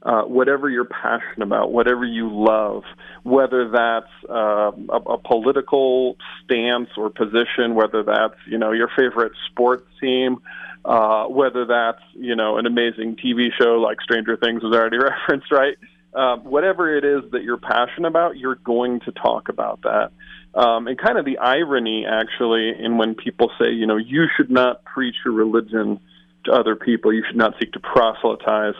Uh, 0.00 0.22
whatever 0.22 0.70
you're 0.70 0.84
passionate 0.84 1.42
about, 1.42 1.72
whatever 1.72 2.04
you 2.04 2.30
love, 2.32 2.84
whether 3.24 3.68
that's 3.68 4.06
uh, 4.30 4.70
a, 4.90 4.96
a 4.96 5.18
political 5.18 6.16
stance 6.44 6.88
or 6.96 7.10
position, 7.10 7.74
whether 7.74 8.04
that's 8.04 8.36
you 8.46 8.56
know 8.56 8.70
your 8.70 8.88
favorite 8.96 9.32
sports 9.50 9.84
team, 10.00 10.38
uh, 10.84 11.24
whether 11.24 11.64
that's 11.66 12.00
you 12.14 12.36
know 12.36 12.58
an 12.58 12.66
amazing 12.66 13.16
TV 13.16 13.48
show 13.60 13.80
like 13.80 14.00
Stranger 14.00 14.36
Things 14.36 14.62
was 14.62 14.72
already 14.72 14.98
referenced, 15.02 15.50
right? 15.50 15.76
Uh, 16.14 16.36
whatever 16.38 16.96
it 16.96 17.04
is 17.04 17.30
that 17.32 17.42
you're 17.42 17.58
passionate 17.58 18.08
about, 18.08 18.36
you're 18.36 18.56
going 18.56 19.00
to 19.00 19.12
talk 19.12 19.48
about 19.48 19.80
that. 19.82 20.10
Um, 20.54 20.88
and 20.88 20.98
kind 20.98 21.18
of 21.18 21.24
the 21.24 21.38
irony, 21.38 22.06
actually, 22.06 22.72
in 22.78 22.96
when 22.96 23.14
people 23.14 23.50
say, 23.60 23.70
you 23.70 23.86
know, 23.86 23.96
you 23.96 24.26
should 24.36 24.50
not 24.50 24.84
preach 24.84 25.16
your 25.24 25.34
religion 25.34 26.00
to 26.44 26.52
other 26.52 26.76
people, 26.76 27.12
you 27.12 27.22
should 27.26 27.36
not 27.36 27.54
seek 27.60 27.72
to 27.72 27.80
proselytize, 27.80 28.74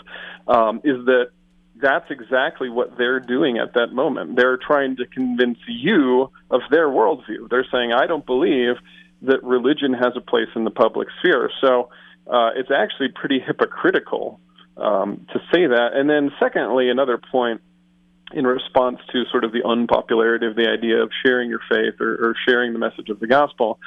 um, 0.47 0.81
is 0.85 1.05
that 1.05 1.31
that's 1.81 2.11
exactly 2.11 2.69
what 2.69 2.97
they're 2.97 3.21
doing 3.21 3.59
at 3.59 3.75
that 3.75 3.93
moment. 3.93 4.37
They're 4.37 4.57
trying 4.57 4.97
to 4.97 5.07
convince 5.07 5.59
you 5.69 6.31
of 6.51 6.63
their 6.71 6.89
worldview. 6.89 7.49
They're 7.51 7.67
saying, 7.71 7.93
I 7.93 8.07
don't 8.07 8.27
believe 8.27 8.77
that 9.23 9.45
religion 9.45 9.93
has 9.93 10.15
a 10.17 10.21
place 10.21 10.49
in 10.57 10.65
the 10.65 10.71
public 10.71 11.09
sphere. 11.21 11.51
So 11.61 11.91
uh, 12.27 12.51
it's 12.57 12.71
actually 12.71 13.09
pretty 13.15 13.39
hypocritical 13.39 14.41
um, 14.79 15.27
to 15.33 15.39
say 15.53 15.67
that. 15.67 15.91
And 15.95 16.09
then, 16.09 16.31
secondly, 16.41 16.91
another 16.91 17.19
point 17.19 17.61
in 18.33 18.47
response 18.47 18.99
to 19.13 19.25
sort 19.31 19.45
of 19.45 19.53
the 19.53 19.67
unpopularity 19.67 20.47
of 20.47 20.55
the 20.55 20.69
idea 20.69 21.03
of 21.03 21.11
sharing 21.25 21.49
your 21.49 21.61
faith 21.69 22.01
or, 22.01 22.15
or 22.15 22.35
sharing 22.47 22.73
the 22.73 22.79
message 22.79 23.09
of 23.09 23.21
the 23.21 23.27
gospel 23.27 23.79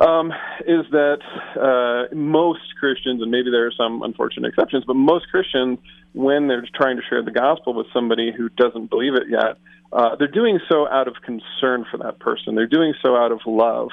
um, 0.00 0.32
is 0.66 0.84
that 0.90 1.20
uh, 1.60 2.14
most 2.14 2.60
Christians, 2.80 3.22
and 3.22 3.30
maybe 3.30 3.50
there 3.50 3.66
are 3.66 3.72
some 3.72 4.02
unfortunate 4.02 4.48
exceptions, 4.48 4.84
but 4.86 4.94
most 4.94 5.28
Christians, 5.30 5.78
when 6.12 6.48
they're 6.48 6.66
trying 6.74 6.96
to 6.96 7.02
share 7.08 7.22
the 7.22 7.30
gospel 7.30 7.74
with 7.74 7.86
somebody 7.92 8.32
who 8.36 8.48
doesn't 8.48 8.90
believe 8.90 9.14
it 9.14 9.28
yet, 9.28 9.58
uh, 9.92 10.16
they're 10.16 10.28
doing 10.28 10.58
so 10.68 10.88
out 10.88 11.08
of 11.08 11.14
concern 11.22 11.84
for 11.90 11.98
that 11.98 12.18
person. 12.18 12.54
They're 12.54 12.66
doing 12.66 12.94
so 13.02 13.14
out 13.14 13.32
of 13.32 13.40
love. 13.46 13.90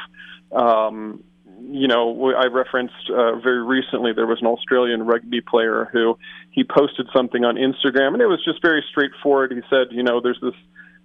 Um, 0.51 1.23
you 1.61 1.87
know, 1.87 2.33
I 2.33 2.47
referenced 2.47 3.09
uh, 3.09 3.39
very 3.39 3.63
recently 3.63 4.13
there 4.13 4.27
was 4.27 4.39
an 4.41 4.47
Australian 4.47 5.03
rugby 5.05 5.41
player 5.41 5.89
who 5.91 6.17
he 6.51 6.63
posted 6.63 7.07
something 7.15 7.43
on 7.43 7.55
Instagram, 7.55 8.13
and 8.13 8.21
it 8.21 8.27
was 8.27 8.43
just 8.43 8.61
very 8.61 8.83
straightforward. 8.89 9.51
He 9.51 9.61
said, 9.69 9.87
you 9.91 10.03
know, 10.03 10.21
there's 10.21 10.39
this 10.41 10.55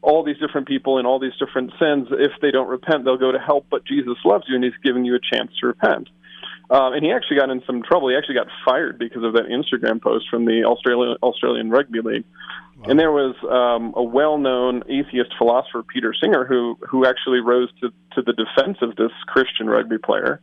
all 0.02 0.23
these 0.23 0.38
different 0.38 0.68
people 0.68 0.99
in 0.99 1.06
all 1.06 1.18
these 1.18 1.37
different 1.38 1.73
sins. 1.78 2.08
If 2.11 2.32
they 2.42 2.50
don't 2.50 2.68
repent, 2.68 3.04
they'll 3.04 3.16
go 3.16 3.32
to 3.32 3.38
hell. 3.38 3.64
But 3.70 3.87
Jesus 3.87 4.16
loves 4.25 4.44
you, 4.49 4.54
and 4.54 4.64
He's 4.64 4.75
giving 4.82 5.04
you 5.04 5.14
a 5.14 5.20
chance 5.20 5.50
to 5.61 5.66
repent. 5.68 6.08
Um, 6.70 6.94
and 6.94 7.04
he 7.04 7.12
actually 7.12 7.37
got 7.37 7.50
in 7.50 7.62
some 7.66 7.82
trouble. 7.82 8.08
He 8.08 8.16
actually 8.16 8.37
got 8.37 8.49
fired 8.64 8.99
because 8.99 9.23
of 9.23 9.34
that 9.34 9.46
Instagram 9.46 10.00
post 10.00 10.26
from 10.30 10.46
the 10.46 10.64
Australian 10.64 11.16
Australian 11.23 11.70
Rugby 11.70 12.00
League. 12.00 12.25
And 12.87 12.99
there 12.99 13.12
was 13.12 13.35
um, 13.49 13.95
a 13.97 14.03
well-known 14.03 14.83
atheist 14.88 15.31
philosopher, 15.38 15.83
Peter 15.83 16.14
Singer, 16.21 16.45
who 16.45 16.79
who 16.88 17.07
actually 17.07 17.41
rose 17.41 17.71
to 17.81 17.91
to 18.14 18.23
the 18.23 18.33
defense 18.33 18.79
of 18.83 18.97
this 18.97 19.12
Christian 19.26 19.69
rugby 19.69 19.99
player. 19.99 20.41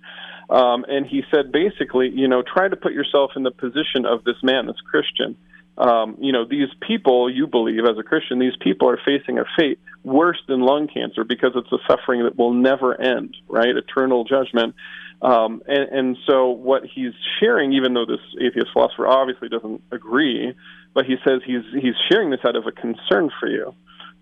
Um, 0.50 0.84
and 0.88 1.06
he 1.06 1.24
said 1.32 1.52
basically, 1.52 2.10
you 2.10 2.28
know, 2.28 2.42
try 2.42 2.68
to 2.68 2.76
put 2.76 2.94
yourself 2.94 3.32
in 3.36 3.44
the 3.44 3.52
position 3.52 4.06
of 4.06 4.24
this 4.24 4.36
man, 4.44 4.66
this 4.66 4.82
Christian 4.90 5.38
um, 5.78 6.18
you 6.20 6.32
know, 6.32 6.46
these 6.46 6.70
people, 6.80 7.30
you 7.30 7.48
believe 7.48 7.86
as 7.86 7.98
a 7.98 8.04
Christian, 8.04 8.40
these 8.40 8.56
people 8.60 8.90
are 8.90 9.00
facing 9.04 9.40
a 9.40 9.46
fate 9.58 9.80
worse 10.04 10.38
than 10.48 10.62
lung 10.62 10.88
cancer 10.88 11.24
because 11.24 11.54
it's 11.56 11.72
a 11.72 11.78
suffering 11.88 12.24
that 12.24 12.38
will 12.38 12.54
never 12.54 13.00
end, 13.00 13.36
right? 13.48 13.76
Eternal 13.76 14.24
judgment. 14.24 14.76
Um, 15.22 15.62
and, 15.68 15.90
and 15.90 16.18
so 16.28 16.50
what 16.50 16.84
he's 16.84 17.14
sharing, 17.40 17.74
even 17.74 17.94
though 17.94 18.06
this 18.06 18.20
atheist 18.40 18.68
philosopher 18.74 19.08
obviously 19.08 19.50
doesn't 19.50 19.82
agree, 19.92 20.54
but 20.94 21.06
he 21.06 21.16
says 21.26 21.42
he's 21.46 21.64
he's 21.74 21.96
sharing 22.10 22.30
this 22.30 22.42
out 22.46 22.56
of 22.56 22.68
a 22.68 22.72
concern 22.72 23.30
for 23.40 23.48
you. 23.48 23.74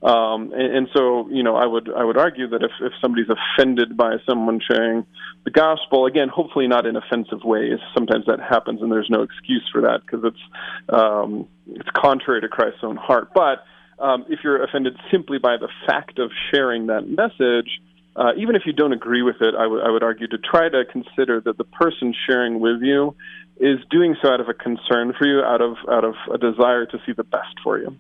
Um, 0.02 0.54
and, 0.54 0.78
and 0.78 0.90
so, 0.96 1.28
you 1.30 1.44
know, 1.44 1.58
I 1.58 1.66
would 1.66 1.92
I 1.94 2.04
would 2.04 2.18
argue 2.18 2.48
that 2.50 2.64
if, 2.64 2.72
if 2.80 2.94
somebody's 3.02 3.28
offended 3.30 3.98
by 3.98 4.16
someone 4.26 4.62
sharing 4.66 5.06
the 5.44 5.52
gospel, 5.52 6.06
again, 6.06 6.30
hopefully 6.30 6.68
not 6.68 6.86
in 6.86 6.96
offensive 6.96 7.44
ways. 7.44 7.80
Sometimes 7.94 8.26
that 8.28 8.40
happens, 8.40 8.82
and 8.82 8.92
there's 8.92 9.10
no 9.10 9.24
excuse 9.24 9.68
for 9.72 9.82
that 9.82 10.02
because 10.06 10.24
it's 10.24 10.44
um, 10.88 11.48
it's 11.68 11.90
contrary 11.94 12.40
to 12.42 12.48
Christ's 12.48 12.80
own 12.84 12.96
heart. 12.96 13.32
But 13.34 13.66
um, 14.00 14.26
if 14.30 14.40
you're 14.42 14.64
offended 14.64 14.96
simply 15.12 15.38
by 15.38 15.58
the 15.58 15.68
fact 15.86 16.18
of 16.18 16.32
sharing 16.50 16.88
that 16.88 17.02
message, 17.02 17.82
uh, 18.16 18.32
even 18.38 18.56
if 18.56 18.64
you 18.66 18.72
don't 18.72 18.94
agree 18.94 19.22
with 19.22 19.42
it, 19.42 19.54
I, 19.54 19.64
w- 19.64 19.82
I 19.82 19.90
would 19.90 20.04
argue 20.04 20.28
to 20.28 20.38
try 20.38 20.70
to 20.70 20.86
consider 20.86 21.42
that 21.42 21.58
the 21.58 21.66
person 21.66 22.14
sharing 22.28 22.62
with 22.62 22.82
you 22.82 23.16
is 23.60 23.80
doing 23.90 24.16
so 24.22 24.30
out 24.30 24.40
of 24.40 24.50
a 24.50 24.54
concern 24.54 25.14
for 25.18 25.28
you, 25.28 25.42
out 25.42 25.62
of 25.62 25.76
out 25.90 26.04
of 26.04 26.16
a 26.34 26.38
desire 26.38 26.86
to 26.86 26.98
see 27.06 27.12
the 27.14 27.24
best 27.24 27.56
for 27.64 27.78
you. 27.78 27.96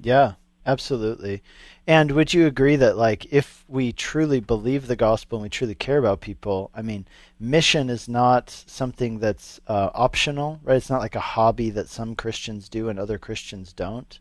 Yeah, 0.00 0.34
Absolutely. 0.68 1.42
And 1.86 2.12
would 2.12 2.34
you 2.34 2.46
agree 2.46 2.76
that 2.76 2.98
like 2.98 3.32
if 3.32 3.64
we 3.68 3.90
truly 3.90 4.38
believe 4.38 4.86
the 4.86 4.96
gospel 4.96 5.38
and 5.38 5.44
we 5.44 5.48
truly 5.48 5.74
care 5.74 5.96
about 5.96 6.20
people, 6.20 6.70
I 6.74 6.82
mean, 6.82 7.06
mission 7.40 7.88
is 7.88 8.06
not 8.06 8.50
something 8.50 9.18
that's 9.18 9.60
uh, 9.66 9.88
optional, 9.94 10.60
right? 10.62 10.76
It's 10.76 10.90
not 10.90 11.00
like 11.00 11.14
a 11.14 11.20
hobby 11.20 11.70
that 11.70 11.88
some 11.88 12.14
Christians 12.14 12.68
do 12.68 12.90
and 12.90 12.98
other 12.98 13.16
Christians 13.16 13.72
don't. 13.72 14.20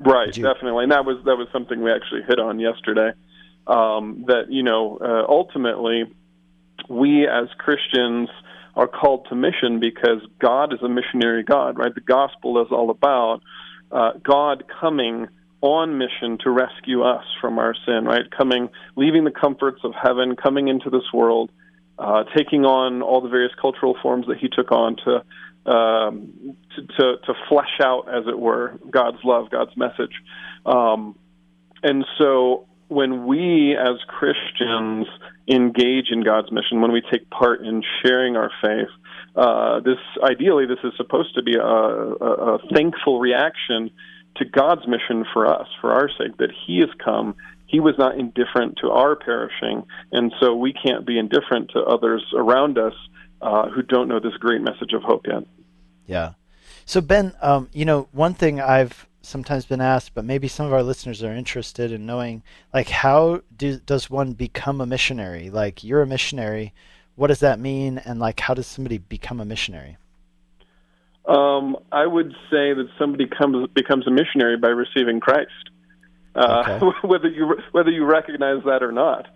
Right, 0.00 0.36
you... 0.36 0.42
definitely, 0.42 0.82
and 0.82 0.92
that 0.92 1.04
was 1.04 1.24
that 1.24 1.36
was 1.36 1.46
something 1.52 1.80
we 1.80 1.92
actually 1.92 2.22
hit 2.22 2.40
on 2.40 2.58
yesterday. 2.58 3.12
Um, 3.68 4.24
that 4.26 4.50
you 4.50 4.64
know, 4.64 4.98
uh, 5.00 5.24
ultimately, 5.30 6.02
we 6.88 7.28
as 7.28 7.48
Christians 7.58 8.28
are 8.76 8.86
called 8.86 9.26
to 9.30 9.34
mission 9.34 9.80
because 9.80 10.20
God 10.38 10.72
is 10.74 10.80
a 10.82 10.88
missionary 10.88 11.42
God, 11.42 11.78
right? 11.78 11.94
The 11.94 12.02
gospel 12.02 12.62
is 12.62 12.68
all 12.70 12.90
about 12.90 13.40
uh, 13.90 14.12
God 14.22 14.64
coming 14.80 15.28
on 15.62 15.96
mission 15.96 16.38
to 16.44 16.50
rescue 16.50 17.02
us 17.02 17.24
from 17.40 17.58
our 17.58 17.74
sin, 17.86 18.04
right? 18.04 18.30
Coming, 18.36 18.68
leaving 18.94 19.24
the 19.24 19.30
comforts 19.30 19.80
of 19.82 19.94
heaven, 20.00 20.36
coming 20.36 20.68
into 20.68 20.90
this 20.90 21.10
world, 21.12 21.50
uh, 21.98 22.24
taking 22.36 22.66
on 22.66 23.00
all 23.00 23.22
the 23.22 23.28
various 23.30 23.52
cultural 23.60 23.96
forms 24.02 24.26
that 24.26 24.36
he 24.36 24.48
took 24.48 24.70
on 24.70 24.96
to, 24.96 25.72
um, 25.72 26.56
to, 26.76 26.82
to, 26.82 27.16
to 27.24 27.34
flesh 27.48 27.80
out, 27.82 28.04
as 28.14 28.28
it 28.28 28.38
were, 28.38 28.78
God's 28.90 29.18
love, 29.24 29.50
God's 29.50 29.74
message. 29.76 30.12
Um, 30.66 31.18
and 31.82 32.04
so 32.18 32.66
when 32.88 33.26
we 33.26 33.76
as 33.76 33.96
Christians 34.06 35.06
engage 35.48 36.10
in 36.10 36.22
God's 36.22 36.50
mission, 36.50 36.80
when 36.80 36.92
we 36.92 37.02
take 37.10 37.30
part 37.30 37.60
in 37.60 37.82
sharing 38.02 38.36
our 38.36 38.50
faith, 38.62 38.88
uh, 39.34 39.80
this 39.80 39.98
ideally 40.22 40.66
this 40.66 40.78
is 40.82 40.92
supposed 40.96 41.34
to 41.34 41.42
be 41.42 41.54
a, 41.56 41.60
a, 41.60 42.54
a 42.54 42.58
thankful 42.72 43.20
reaction 43.20 43.90
to 44.36 44.44
God's 44.44 44.86
mission 44.86 45.24
for 45.32 45.46
us, 45.46 45.68
for 45.80 45.92
our 45.92 46.08
sake, 46.08 46.36
that 46.38 46.50
He 46.66 46.80
has 46.80 46.90
come. 47.02 47.36
He 47.66 47.80
was 47.80 47.94
not 47.98 48.18
indifferent 48.18 48.78
to 48.82 48.90
our 48.90 49.16
perishing, 49.16 49.84
and 50.12 50.32
so 50.40 50.54
we 50.54 50.72
can't 50.72 51.06
be 51.06 51.18
indifferent 51.18 51.70
to 51.70 51.80
others 51.80 52.24
around 52.34 52.78
us 52.78 52.94
uh, 53.42 53.68
who 53.68 53.82
don't 53.82 54.08
know 54.08 54.20
this 54.20 54.36
great 54.38 54.60
message 54.60 54.92
of 54.92 55.02
hope 55.02 55.26
yet. 55.26 55.44
Yeah. 56.06 56.32
So 56.84 57.00
Ben, 57.00 57.32
um, 57.42 57.68
you 57.72 57.84
know, 57.84 58.08
one 58.12 58.34
thing 58.34 58.60
I've 58.60 59.06
sometimes 59.26 59.66
been 59.66 59.80
asked, 59.80 60.14
but 60.14 60.24
maybe 60.24 60.48
some 60.48 60.66
of 60.66 60.72
our 60.72 60.82
listeners 60.82 61.22
are 61.22 61.34
interested 61.34 61.92
in 61.92 62.06
knowing, 62.06 62.42
like, 62.72 62.88
how 62.88 63.42
do, 63.56 63.78
does 63.78 64.08
one 64.08 64.32
become 64.32 64.80
a 64.80 64.86
missionary? 64.86 65.50
Like, 65.50 65.84
you're 65.84 66.02
a 66.02 66.06
missionary 66.06 66.72
what 67.16 67.28
does 67.28 67.40
that 67.40 67.58
mean, 67.58 67.98
and 67.98 68.20
like 68.20 68.38
how 68.38 68.54
does 68.54 68.66
somebody 68.66 68.98
become 68.98 69.40
a 69.40 69.44
missionary? 69.44 69.96
Um, 71.26 71.76
I 71.90 72.06
would 72.06 72.32
say 72.50 72.72
that 72.72 72.88
somebody 72.98 73.26
comes 73.26 73.68
becomes 73.74 74.06
a 74.06 74.10
missionary 74.10 74.56
by 74.56 74.68
receiving 74.68 75.18
Christ, 75.18 75.50
uh, 76.36 76.62
okay. 76.64 76.86
whether 77.08 77.28
you 77.28 77.56
whether 77.72 77.90
you 77.90 78.04
recognize 78.04 78.62
that 78.64 78.82
or 78.82 78.92
not. 78.92 79.26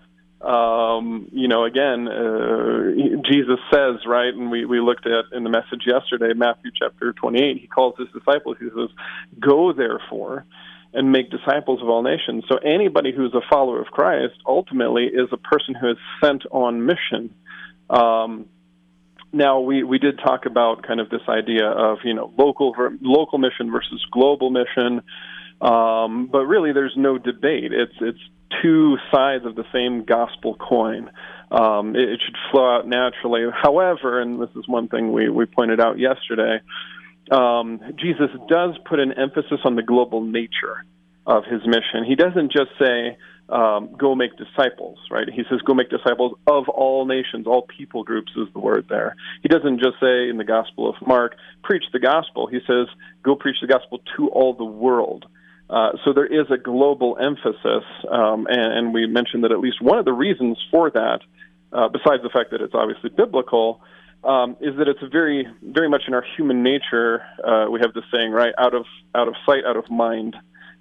Um, 0.40 1.28
you 1.32 1.49
know, 1.49 1.64
again, 1.64 2.09
uh, 2.09 2.92
Jesus 3.30 3.59
says, 3.73 3.97
right, 4.06 4.32
and 4.32 4.50
we, 4.50 4.64
we 4.64 4.80
looked 4.80 5.06
at 5.06 5.37
in 5.37 5.44
the 5.44 5.50
message 5.50 5.82
yesterday, 5.87 6.32
Matthew 6.35 6.70
chapter 6.78 7.12
28, 7.12 7.59
he 7.61 7.66
calls 7.66 7.94
his 7.99 8.09
disciples, 8.09 8.56
he 8.59 8.68
says, 8.68 8.88
Go 9.38 9.73
therefore 9.73 10.47
and 10.92 11.12
make 11.12 11.30
disciples 11.30 11.82
of 11.82 11.88
all 11.88 12.02
nations. 12.02 12.44
So 12.49 12.56
anybody 12.56 13.12
who's 13.14 13.35
a 13.35 13.42
follower 13.50 13.80
of 13.80 13.88
Christ 13.88 14.35
ultimately 14.47 15.04
is 15.04 15.28
a 15.30 15.37
person 15.37 15.75
who 15.75 15.90
is 15.90 15.99
sent 16.23 16.44
on 16.50 16.87
mission. 16.87 17.35
Um, 17.88 18.47
now 19.32 19.61
we, 19.61 19.85
we 19.85 19.99
did 19.99 20.18
talk 20.18 20.47
about 20.47 20.87
kind 20.87 21.00
of 21.00 21.11
this 21.11 21.23
idea 21.28 21.66
of 21.66 21.99
you 22.04 22.14
know 22.14 22.32
local 22.37 22.75
local 23.00 23.38
mission 23.38 23.70
versus 23.70 24.04
global 24.11 24.50
mission, 24.50 25.02
um, 25.61 26.26
but 26.26 26.47
really 26.47 26.73
there's 26.73 26.94
no 26.97 27.18
debate. 27.18 27.73
It's 27.73 27.94
it's 28.00 28.18
two 28.62 28.97
sides 29.12 29.45
of 29.45 29.54
the 29.54 29.64
same 29.73 30.04
gospel 30.04 30.54
coin. 30.57 31.11
Um, 31.50 31.97
it, 31.97 32.09
it 32.09 32.21
should 32.25 32.37
flow 32.50 32.76
out 32.76 32.87
naturally. 32.87 33.45
However, 33.52 34.21
and 34.21 34.40
this 34.40 34.50
is 34.57 34.69
one 34.69 34.88
thing 34.88 35.12
we, 35.12 35.28
we 35.28 35.47
pointed 35.47 35.80
out 35.80 35.99
yesterday, 35.99 36.61
um, 37.30 37.80
Jesus 37.97 38.30
does 38.49 38.76
put 38.88 38.99
an 38.99 39.12
emphasis 39.12 39.61
on 39.64 39.76
the 39.76 39.83
global 39.83 40.21
nature 40.21 40.85
of 41.26 41.45
his 41.45 41.61
mission. 41.66 42.04
He 42.07 42.16
doesn't 42.16 42.52
just 42.52 42.71
say, 42.78 43.16
um, 43.49 43.95
go 43.99 44.14
make 44.14 44.30
disciples, 44.37 44.99
right? 45.11 45.28
He 45.28 45.42
says, 45.50 45.61
go 45.64 45.75
make 45.75 45.90
disciples 45.90 46.38
of 46.47 46.69
all 46.69 47.04
nations, 47.04 47.47
all 47.47 47.62
people 47.62 48.04
groups 48.04 48.33
is 48.37 48.47
the 48.52 48.61
word 48.61 48.87
there. 48.88 49.16
He 49.42 49.49
doesn't 49.49 49.78
just 49.78 49.99
say 50.00 50.28
in 50.28 50.37
the 50.38 50.45
Gospel 50.45 50.88
of 50.88 50.95
Mark, 51.07 51.37
preach 51.62 51.85
the 51.92 51.99
gospel. 51.99 52.47
He 52.47 52.61
says, 52.66 52.87
go 53.25 53.35
preach 53.35 53.57
the 53.61 53.66
gospel 53.66 54.00
to 54.16 54.28
all 54.28 54.54
the 54.54 54.64
world. 54.64 55.26
Uh, 55.71 55.93
so 56.05 56.12
there 56.12 56.27
is 56.27 56.50
a 56.50 56.59
global 56.59 57.17
emphasis, 57.17 57.85
um, 58.11 58.49
and, 58.50 58.73
and, 58.79 58.93
we 58.93 59.07
mentioned 59.07 59.45
that 59.45 59.53
at 59.53 59.61
least 59.61 59.81
one 59.81 59.99
of 59.99 60.05
the 60.05 60.12
reasons 60.12 60.59
for 60.69 60.91
that, 60.91 61.21
uh, 61.73 61.89
besides 61.89 62.25
the 62.25 62.29
fact 62.29 62.50
that 62.50 62.61
it's 62.61 62.75
obviously 62.75 63.09
biblical, 63.09 63.81
um, 64.25 64.57
is 64.61 64.77
that 64.79 64.89
it's 64.89 65.00
very, 65.12 65.47
very 65.62 65.89
much 65.89 66.03
in 66.09 66.15
our 66.15 66.25
human 66.37 66.65
nature. 66.65 67.23
Uh, 67.47 67.67
we 67.71 67.79
have 67.81 67.95
this 67.95 68.03
saying, 68.12 68.33
right? 68.33 68.53
Out 68.59 68.75
of 68.75 68.85
out 69.15 69.29
of 69.29 69.35
sight, 69.47 69.65
out 69.65 69.77
of 69.77 69.89
mind 69.89 70.35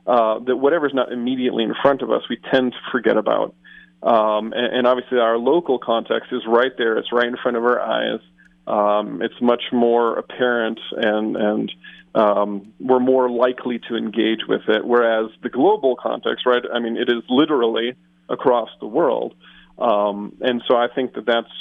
uh, 0.08 0.40
that 0.40 0.56
whatever's 0.56 0.94
not 0.94 1.12
immediately 1.12 1.64
in 1.64 1.76
front 1.84 2.02
of 2.02 2.10
us, 2.10 2.24
we 2.28 2.38
tend 2.52 2.72
to 2.72 2.80
forget 2.92 3.16
about. 3.16 3.54
Um, 4.02 4.54
and, 4.54 4.78
and, 4.78 4.88
obviously, 4.88 5.20
our 5.20 5.38
local 5.38 5.78
context 5.78 6.32
is 6.32 6.42
right 6.48 6.72
there; 6.80 6.98
it's 6.98 7.12
right 7.14 7.28
in 7.28 7.38
front 7.38 7.58
of 7.58 7.64
our 7.64 7.80
eyes. 7.80 8.22
Um, 8.66 9.22
it's 9.22 9.40
much 9.40 9.64
more 9.72 10.18
apparent, 10.18 10.80
and 10.98 11.38
and 11.38 11.72
um, 12.16 12.74
we're 12.80 13.00
more 13.00 13.30
likely 13.30 13.80
to 13.90 13.96
engage 13.96 14.42
with 14.48 14.62
it. 14.68 14.86
Whereas 14.86 15.32
the 15.44 15.50
global 15.50 15.96
context, 15.96 16.46
right? 16.46 16.64
I 16.74 16.80
mean, 16.80 16.98
it 16.98 17.10
is 17.10 17.24
literally 17.30 17.96
across 18.30 18.70
the 18.80 18.88
world, 18.88 19.36
um, 19.78 20.36
and 20.42 20.62
so 20.68 20.76
I 20.76 20.88
think 20.94 21.14
that 21.14 21.26
that's 21.26 21.52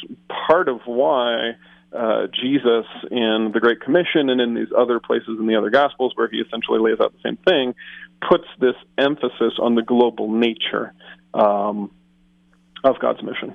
part 0.47 0.69
of 0.69 0.81
why 0.87 1.53
uh, 1.93 2.27
Jesus 2.27 2.85
in 3.11 3.51
the 3.55 3.61
Great 3.61 3.81
Commission 3.81 4.29
and 4.29 4.41
in 4.41 4.55
these 4.55 4.69
other 4.77 5.01
places 5.01 5.39
in 5.39 5.47
the 5.47 5.57
other 5.57 5.71
Gospels 5.71 6.13
where 6.17 6.29
he 6.29 6.39
essentially 6.39 6.79
lays 6.81 7.01
out 7.01 7.13
the 7.13 7.21
same 7.23 7.39
thing, 7.39 7.75
puts 8.29 8.45
this 8.61 8.75
emphasis 8.99 9.55
on 9.59 9.75
the 9.75 9.83
global 9.83 10.31
nature 10.31 10.93
um, 11.35 11.91
of 12.85 12.99
God's 12.99 13.23
mission. 13.23 13.55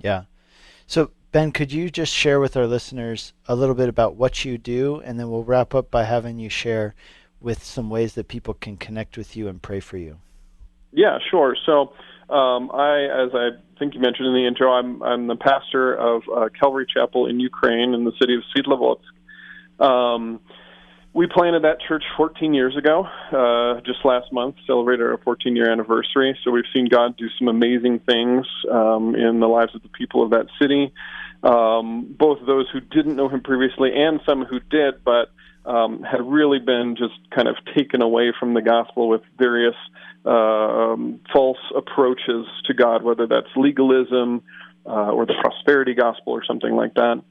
Yeah. 0.00 0.24
So, 0.86 1.10
Ben, 1.34 1.50
could 1.50 1.72
you 1.72 1.90
just 1.90 2.14
share 2.14 2.38
with 2.38 2.56
our 2.56 2.68
listeners 2.68 3.32
a 3.48 3.56
little 3.56 3.74
bit 3.74 3.88
about 3.88 4.14
what 4.14 4.44
you 4.44 4.56
do, 4.56 5.02
and 5.04 5.18
then 5.18 5.28
we'll 5.28 5.42
wrap 5.42 5.74
up 5.74 5.90
by 5.90 6.04
having 6.04 6.38
you 6.38 6.48
share 6.48 6.94
with 7.40 7.64
some 7.64 7.90
ways 7.90 8.14
that 8.14 8.28
people 8.28 8.54
can 8.54 8.76
connect 8.76 9.18
with 9.18 9.34
you 9.34 9.48
and 9.48 9.60
pray 9.60 9.80
for 9.80 9.96
you? 9.96 10.18
Yeah, 10.92 11.18
sure. 11.32 11.56
So, 11.66 11.92
um, 12.32 12.70
I, 12.70 13.06
as 13.06 13.30
I 13.34 13.48
think 13.80 13.94
you 13.94 14.00
mentioned 14.00 14.28
in 14.28 14.34
the 14.34 14.46
intro, 14.46 14.70
I'm, 14.74 15.02
I'm 15.02 15.26
the 15.26 15.34
pastor 15.34 15.92
of 15.96 16.22
uh, 16.32 16.50
Calvary 16.50 16.86
Chapel 16.86 17.26
in 17.26 17.40
Ukraine 17.40 17.94
in 17.94 18.04
the 18.04 18.12
city 18.20 18.36
of 18.36 18.44
Sverdlovsk. 18.54 19.84
Um, 19.84 20.38
we 21.14 21.26
planted 21.26 21.62
that 21.62 21.78
church 21.80 22.04
14 22.16 22.54
years 22.54 22.76
ago, 22.76 23.06
uh, 23.32 23.80
just 23.80 24.04
last 24.04 24.32
month, 24.32 24.54
celebrated 24.66 25.04
our 25.04 25.18
14 25.18 25.56
year 25.56 25.70
anniversary. 25.70 26.38
So 26.44 26.52
we've 26.52 26.64
seen 26.72 26.88
God 26.88 27.16
do 27.16 27.26
some 27.38 27.48
amazing 27.48 28.00
things 28.00 28.46
um, 28.70 29.16
in 29.16 29.40
the 29.40 29.46
lives 29.46 29.74
of 29.74 29.82
the 29.82 29.88
people 29.88 30.22
of 30.22 30.30
that 30.30 30.46
city, 30.60 30.92
um, 31.44 32.14
both 32.18 32.38
those 32.46 32.68
who 32.72 32.80
didn't 32.80 33.16
know 33.16 33.28
Him 33.28 33.42
previously 33.42 33.90
and 33.94 34.20
some 34.26 34.44
who 34.44 34.60
did, 34.60 35.04
but 35.04 35.30
um, 35.64 36.02
had 36.02 36.20
really 36.22 36.58
been 36.58 36.96
just 36.96 37.14
kind 37.30 37.48
of 37.48 37.56
taken 37.76 38.02
away 38.02 38.32
from 38.38 38.54
the 38.54 38.62
gospel 38.62 39.08
with 39.08 39.22
various 39.38 39.76
um, 40.24 41.20
false 41.32 41.58
approaches 41.76 42.46
to 42.66 42.74
God, 42.74 43.02
whether 43.02 43.26
that's 43.26 43.48
legalism 43.56 44.42
uh, 44.86 45.10
or 45.10 45.26
the 45.26 45.34
prosperity 45.40 45.94
gospel 45.94 46.32
or 46.32 46.44
something 46.44 46.74
like 46.74 46.94
that. 46.94 47.22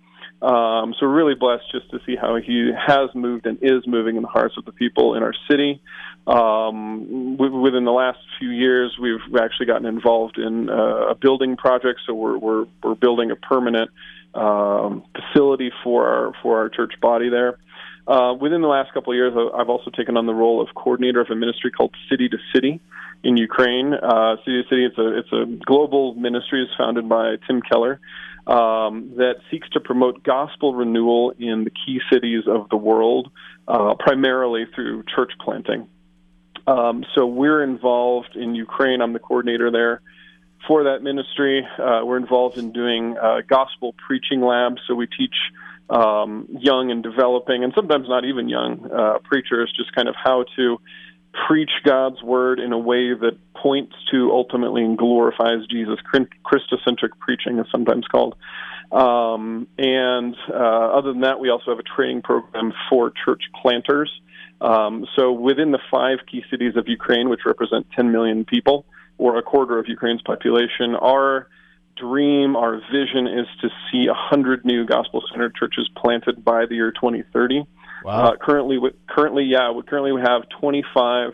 Um, 0.43 0.93
so 0.99 1.05
we're 1.05 1.15
really 1.15 1.35
blessed 1.35 1.63
just 1.71 1.89
to 1.91 1.99
see 2.05 2.17
how 2.17 2.35
he 2.35 2.69
has 2.75 3.09
moved 3.15 3.45
and 3.45 3.57
is 3.61 3.87
moving 3.87 4.17
in 4.17 4.23
the 4.23 4.27
hearts 4.27 4.55
of 4.57 4.65
the 4.65 4.73
people 4.73 5.15
in 5.15 5.23
our 5.23 5.33
city. 5.49 5.81
Um, 6.27 7.37
within 7.37 7.85
the 7.85 7.93
last 7.93 8.19
few 8.39 8.49
years, 8.49 8.97
we've 9.01 9.21
actually 9.41 9.67
gotten 9.67 9.85
involved 9.85 10.37
in 10.37 10.69
uh, 10.69 11.11
a 11.11 11.15
building 11.15 11.55
project. 11.55 12.01
So 12.05 12.13
we're 12.13 12.37
we're, 12.37 12.65
we're 12.83 12.95
building 12.95 13.31
a 13.31 13.37
permanent 13.37 13.89
um, 14.33 15.03
facility 15.15 15.71
for 15.81 16.07
our 16.09 16.33
for 16.41 16.59
our 16.59 16.67
church 16.67 16.93
body 17.01 17.29
there. 17.29 17.57
Uh, 18.05 18.33
within 18.33 18.61
the 18.61 18.67
last 18.67 18.93
couple 18.93 19.13
of 19.13 19.15
years, 19.15 19.33
I've 19.55 19.69
also 19.69 19.91
taken 19.91 20.17
on 20.17 20.25
the 20.25 20.33
role 20.33 20.61
of 20.61 20.67
coordinator 20.75 21.21
of 21.21 21.29
a 21.29 21.35
ministry 21.35 21.71
called 21.71 21.95
City 22.09 22.27
to 22.27 22.37
City 22.53 22.81
in 23.23 23.37
Ukraine. 23.37 23.93
Uh, 23.93 24.35
City 24.43 24.61
to 24.61 24.67
City, 24.67 24.85
it's 24.85 24.97
a 24.97 25.19
it's 25.19 25.31
a 25.31 25.45
global 25.65 26.15
ministry. 26.15 26.63
It's 26.63 26.75
founded 26.77 27.07
by 27.07 27.37
Tim 27.47 27.61
Keller 27.61 28.01
um, 28.47 29.13
that 29.17 29.35
seeks 29.49 29.69
to 29.69 29.79
promote 29.79 30.23
gospel 30.23 30.75
renewal 30.75 31.33
in 31.37 31.63
the 31.63 31.71
key 31.71 31.99
cities 32.11 32.43
of 32.47 32.69
the 32.69 32.77
world, 32.77 33.31
uh, 33.67 33.95
primarily 33.99 34.65
through 34.75 35.03
church 35.15 35.31
planting. 35.39 35.87
Um, 36.67 37.05
so 37.15 37.25
we're 37.25 37.63
involved 37.63 38.35
in 38.35 38.55
Ukraine. 38.55 39.01
I'm 39.01 39.13
the 39.13 39.19
coordinator 39.19 39.71
there 39.71 40.01
for 40.67 40.85
that 40.85 41.01
ministry. 41.01 41.65
Uh, 41.77 42.01
we're 42.05 42.17
involved 42.17 42.57
in 42.57 42.71
doing 42.71 43.17
uh, 43.17 43.41
gospel 43.47 43.95
preaching 44.07 44.41
labs. 44.41 44.81
So 44.87 44.95
we 44.95 45.07
teach 45.07 45.35
um, 45.89 46.47
young 46.59 46.91
and 46.91 47.03
developing, 47.03 47.63
and 47.63 47.73
sometimes 47.75 48.07
not 48.07 48.25
even 48.25 48.47
young 48.49 48.89
uh, 48.91 49.19
preachers, 49.23 49.71
just 49.75 49.93
kind 49.93 50.07
of 50.07 50.15
how 50.21 50.45
to 50.55 50.79
preach 51.47 51.71
God's 51.83 52.21
word 52.21 52.59
in 52.59 52.73
a 52.73 52.77
way 52.77 53.13
that 53.13 53.37
points 53.55 53.95
to 54.11 54.31
ultimately 54.31 54.83
and 54.83 54.97
glorifies 54.97 55.65
Jesus. 55.69 55.97
Christocentric 56.13 57.17
preaching 57.19 57.59
is 57.59 57.65
sometimes 57.71 58.05
called. 58.07 58.35
Um, 58.91 59.67
and 59.77 60.35
uh, 60.49 60.53
other 60.53 61.11
than 61.11 61.21
that, 61.21 61.39
we 61.39 61.49
also 61.49 61.71
have 61.71 61.79
a 61.79 61.95
training 61.95 62.21
program 62.21 62.73
for 62.89 63.11
church 63.25 63.43
planters. 63.61 64.11
Um, 64.61 65.05
so 65.15 65.31
within 65.31 65.71
the 65.71 65.79
five 65.89 66.19
key 66.29 66.43
cities 66.51 66.75
of 66.75 66.87
Ukraine, 66.87 67.29
which 67.29 67.41
represent 67.45 67.87
10 67.95 68.11
million 68.11 68.45
people, 68.45 68.85
or 69.17 69.37
a 69.37 69.43
quarter 69.43 69.79
of 69.79 69.87
Ukraine's 69.87 70.21
population, 70.21 70.95
our 70.99 71.47
dream, 71.95 72.55
our 72.55 72.81
vision 72.91 73.27
is 73.27 73.47
to 73.61 73.69
see 73.91 74.07
100 74.07 74.65
new 74.65 74.85
gospel 74.85 75.23
centered 75.29 75.55
churches 75.55 75.89
planted 75.95 76.43
by 76.43 76.65
the 76.65 76.75
year 76.75 76.91
2030. 76.91 77.65
Wow. 78.03 78.33
Uh, 78.33 78.35
currently, 78.37 78.77
currently, 79.07 79.43
yeah, 79.43 79.71
we 79.71 79.83
currently 79.83 80.11
we 80.11 80.21
have 80.21 80.43
25 80.59 81.33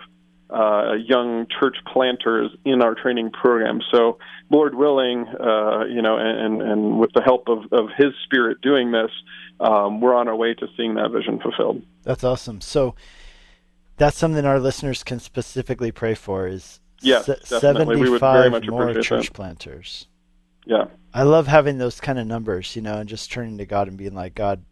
uh, 0.49 0.93
young 0.93 1.45
church 1.59 1.77
planters 1.91 2.51
in 2.65 2.81
our 2.81 2.95
training 2.95 3.31
program. 3.31 3.81
So, 3.91 4.17
Lord 4.49 4.73
willing, 4.73 5.27
uh, 5.27 5.85
you 5.85 6.01
know, 6.01 6.17
and, 6.17 6.61
and 6.61 6.99
with 6.99 7.11
the 7.13 7.21
help 7.21 7.47
of, 7.47 7.71
of 7.71 7.89
His 7.97 8.13
Spirit 8.23 8.61
doing 8.61 8.91
this, 8.91 9.11
um, 9.59 10.01
we're 10.01 10.15
on 10.15 10.27
our 10.27 10.35
way 10.35 10.53
to 10.55 10.67
seeing 10.75 10.95
that 10.95 11.11
vision 11.11 11.39
fulfilled. 11.39 11.83
That's 12.03 12.23
awesome. 12.23 12.61
So, 12.61 12.95
that's 13.97 14.17
something 14.17 14.45
our 14.45 14.59
listeners 14.59 15.03
can 15.03 15.19
specifically 15.19 15.91
pray 15.91 16.15
for. 16.15 16.47
Is 16.47 16.79
yes, 17.01 17.25
se- 17.25 17.59
definitely. 17.59 17.97
We 17.97 18.09
would 18.09 18.21
very 18.21 18.49
much 18.49 18.67
more 18.67 18.93
church 18.95 19.27
that. 19.27 19.33
planters. 19.33 20.07
Yeah. 20.65 20.85
I 21.13 21.23
love 21.23 21.47
having 21.47 21.77
those 21.77 21.99
kind 21.99 22.19
of 22.19 22.27
numbers, 22.27 22.75
you 22.75 22.81
know, 22.81 22.97
and 22.97 23.09
just 23.09 23.31
turning 23.31 23.57
to 23.57 23.65
God 23.65 23.87
and 23.87 23.97
being 23.97 24.13
like, 24.13 24.35
God, 24.35 24.63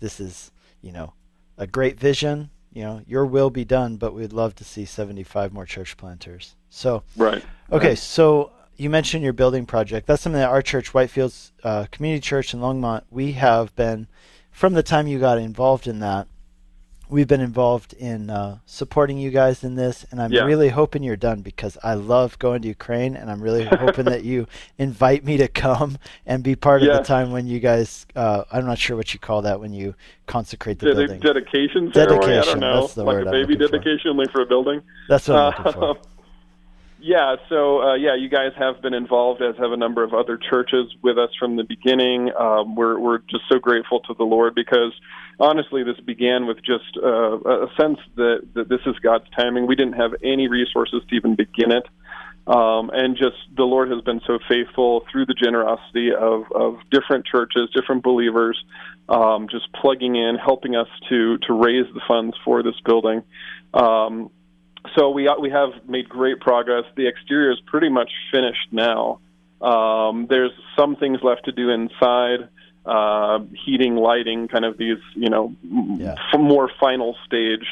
this 0.00 0.20
is, 0.20 0.50
you 0.82 0.92
know, 0.92 1.14
a 1.56 1.66
great 1.66 1.98
vision. 1.98 2.50
You 2.72 2.84
know, 2.84 3.02
your 3.06 3.26
will 3.26 3.50
be 3.50 3.64
done, 3.64 3.96
but 3.96 4.14
we'd 4.14 4.32
love 4.32 4.54
to 4.56 4.64
see 4.64 4.84
75 4.84 5.52
more 5.52 5.66
church 5.66 5.96
planters. 5.96 6.56
So, 6.70 7.02
right. 7.16 7.44
Okay, 7.70 7.88
right. 7.88 7.98
so 7.98 8.50
you 8.76 8.88
mentioned 8.88 9.22
your 9.22 9.34
building 9.34 9.66
project. 9.66 10.06
That's 10.06 10.22
something 10.22 10.40
that 10.40 10.48
our 10.48 10.62
church, 10.62 10.92
Whitefields 10.92 11.52
uh, 11.62 11.86
Community 11.90 12.20
Church 12.20 12.54
in 12.54 12.60
Longmont, 12.60 13.02
we 13.10 13.32
have 13.32 13.74
been 13.76 14.06
from 14.50 14.72
the 14.72 14.82
time 14.82 15.06
you 15.06 15.18
got 15.18 15.38
involved 15.38 15.86
in 15.86 15.98
that 16.00 16.28
we've 17.12 17.28
been 17.28 17.42
involved 17.42 17.92
in 17.92 18.30
uh, 18.30 18.58
supporting 18.64 19.18
you 19.18 19.30
guys 19.30 19.62
in 19.62 19.74
this, 19.76 20.04
and 20.10 20.20
I'm 20.20 20.32
yeah. 20.32 20.44
really 20.44 20.70
hoping 20.70 21.02
you're 21.02 21.14
done 21.14 21.42
because 21.42 21.76
I 21.84 21.94
love 21.94 22.38
going 22.38 22.62
to 22.62 22.68
Ukraine, 22.68 23.14
and 23.14 23.30
I'm 23.30 23.40
really 23.40 23.64
hoping 23.64 24.06
that 24.06 24.24
you 24.24 24.46
invite 24.78 25.22
me 25.24 25.36
to 25.36 25.46
come 25.46 25.98
and 26.26 26.42
be 26.42 26.56
part 26.56 26.82
yeah. 26.82 26.92
of 26.92 26.96
the 26.98 27.04
time 27.04 27.30
when 27.30 27.46
you 27.46 27.60
guys. 27.60 28.06
Uh, 28.16 28.44
I'm 28.50 28.66
not 28.66 28.78
sure 28.78 28.96
what 28.96 29.12
you 29.12 29.20
call 29.20 29.42
that 29.42 29.60
when 29.60 29.74
you 29.74 29.94
consecrate 30.26 30.78
the 30.78 30.86
Ded- 30.86 30.96
building. 30.96 31.20
Dedication 31.20 31.92
ceremony. 31.92 32.20
Dedication. 32.20 32.48
I 32.48 32.52
don't 32.52 32.60
know. 32.60 32.80
That's 32.80 32.94
the 32.94 33.04
like 33.04 33.26
a 33.26 33.30
baby 33.30 33.56
dedication, 33.56 34.04
for. 34.04 34.08
only 34.10 34.26
for 34.32 34.40
a 34.40 34.46
building. 34.46 34.82
That's 35.08 35.28
what 35.28 35.38
I'm 35.38 35.64
looking 35.64 35.72
for. 35.80 35.96
Yeah, 37.04 37.34
so 37.48 37.82
uh, 37.82 37.94
yeah, 37.96 38.14
you 38.14 38.28
guys 38.28 38.52
have 38.56 38.80
been 38.80 38.94
involved, 38.94 39.42
as 39.42 39.56
have 39.56 39.72
a 39.72 39.76
number 39.76 40.04
of 40.04 40.14
other 40.14 40.38
churches 40.38 40.86
with 41.02 41.18
us 41.18 41.30
from 41.36 41.56
the 41.56 41.64
beginning. 41.64 42.30
Um, 42.38 42.76
we're 42.76 42.96
we're 42.96 43.18
just 43.18 43.42
so 43.50 43.58
grateful 43.58 43.98
to 44.02 44.14
the 44.14 44.22
Lord 44.22 44.54
because 44.54 44.92
honestly, 45.40 45.82
this 45.82 45.98
began 45.98 46.46
with 46.46 46.58
just 46.58 46.96
uh, 47.02 47.38
a 47.38 47.66
sense 47.76 47.98
that 48.14 48.46
that 48.54 48.68
this 48.68 48.78
is 48.86 48.94
God's 49.02 49.24
timing. 49.36 49.66
We 49.66 49.74
didn't 49.74 49.94
have 49.94 50.12
any 50.22 50.46
resources 50.46 51.02
to 51.08 51.16
even 51.16 51.34
begin 51.34 51.72
it, 51.72 51.88
um, 52.46 52.90
and 52.94 53.16
just 53.16 53.36
the 53.56 53.64
Lord 53.64 53.90
has 53.90 54.00
been 54.02 54.20
so 54.24 54.38
faithful 54.48 55.04
through 55.10 55.26
the 55.26 55.34
generosity 55.34 56.10
of 56.14 56.44
of 56.52 56.78
different 56.92 57.26
churches, 57.26 57.68
different 57.74 58.04
believers, 58.04 58.62
um, 59.08 59.48
just 59.50 59.66
plugging 59.72 60.14
in, 60.14 60.36
helping 60.36 60.76
us 60.76 60.88
to 61.08 61.36
to 61.48 61.52
raise 61.52 61.92
the 61.94 62.00
funds 62.06 62.36
for 62.44 62.62
this 62.62 62.78
building. 62.84 63.24
Um, 63.74 64.30
so 64.96 65.10
we 65.10 65.28
we 65.40 65.50
have 65.50 65.70
made 65.88 66.08
great 66.08 66.40
progress. 66.40 66.84
The 66.96 67.06
exterior 67.06 67.52
is 67.52 67.60
pretty 67.66 67.88
much 67.88 68.10
finished 68.30 68.68
now. 68.72 69.20
Um, 69.60 70.26
there's 70.28 70.50
some 70.76 70.96
things 70.96 71.20
left 71.22 71.44
to 71.44 71.52
do 71.52 71.70
inside, 71.70 72.48
uh, 72.84 73.38
heating, 73.64 73.94
lighting, 73.94 74.48
kind 74.48 74.64
of 74.64 74.76
these, 74.76 74.98
you 75.14 75.30
know, 75.30 75.54
Yeah. 75.62 76.16
more 76.36 76.68
final 76.80 77.16
stage 77.24 77.66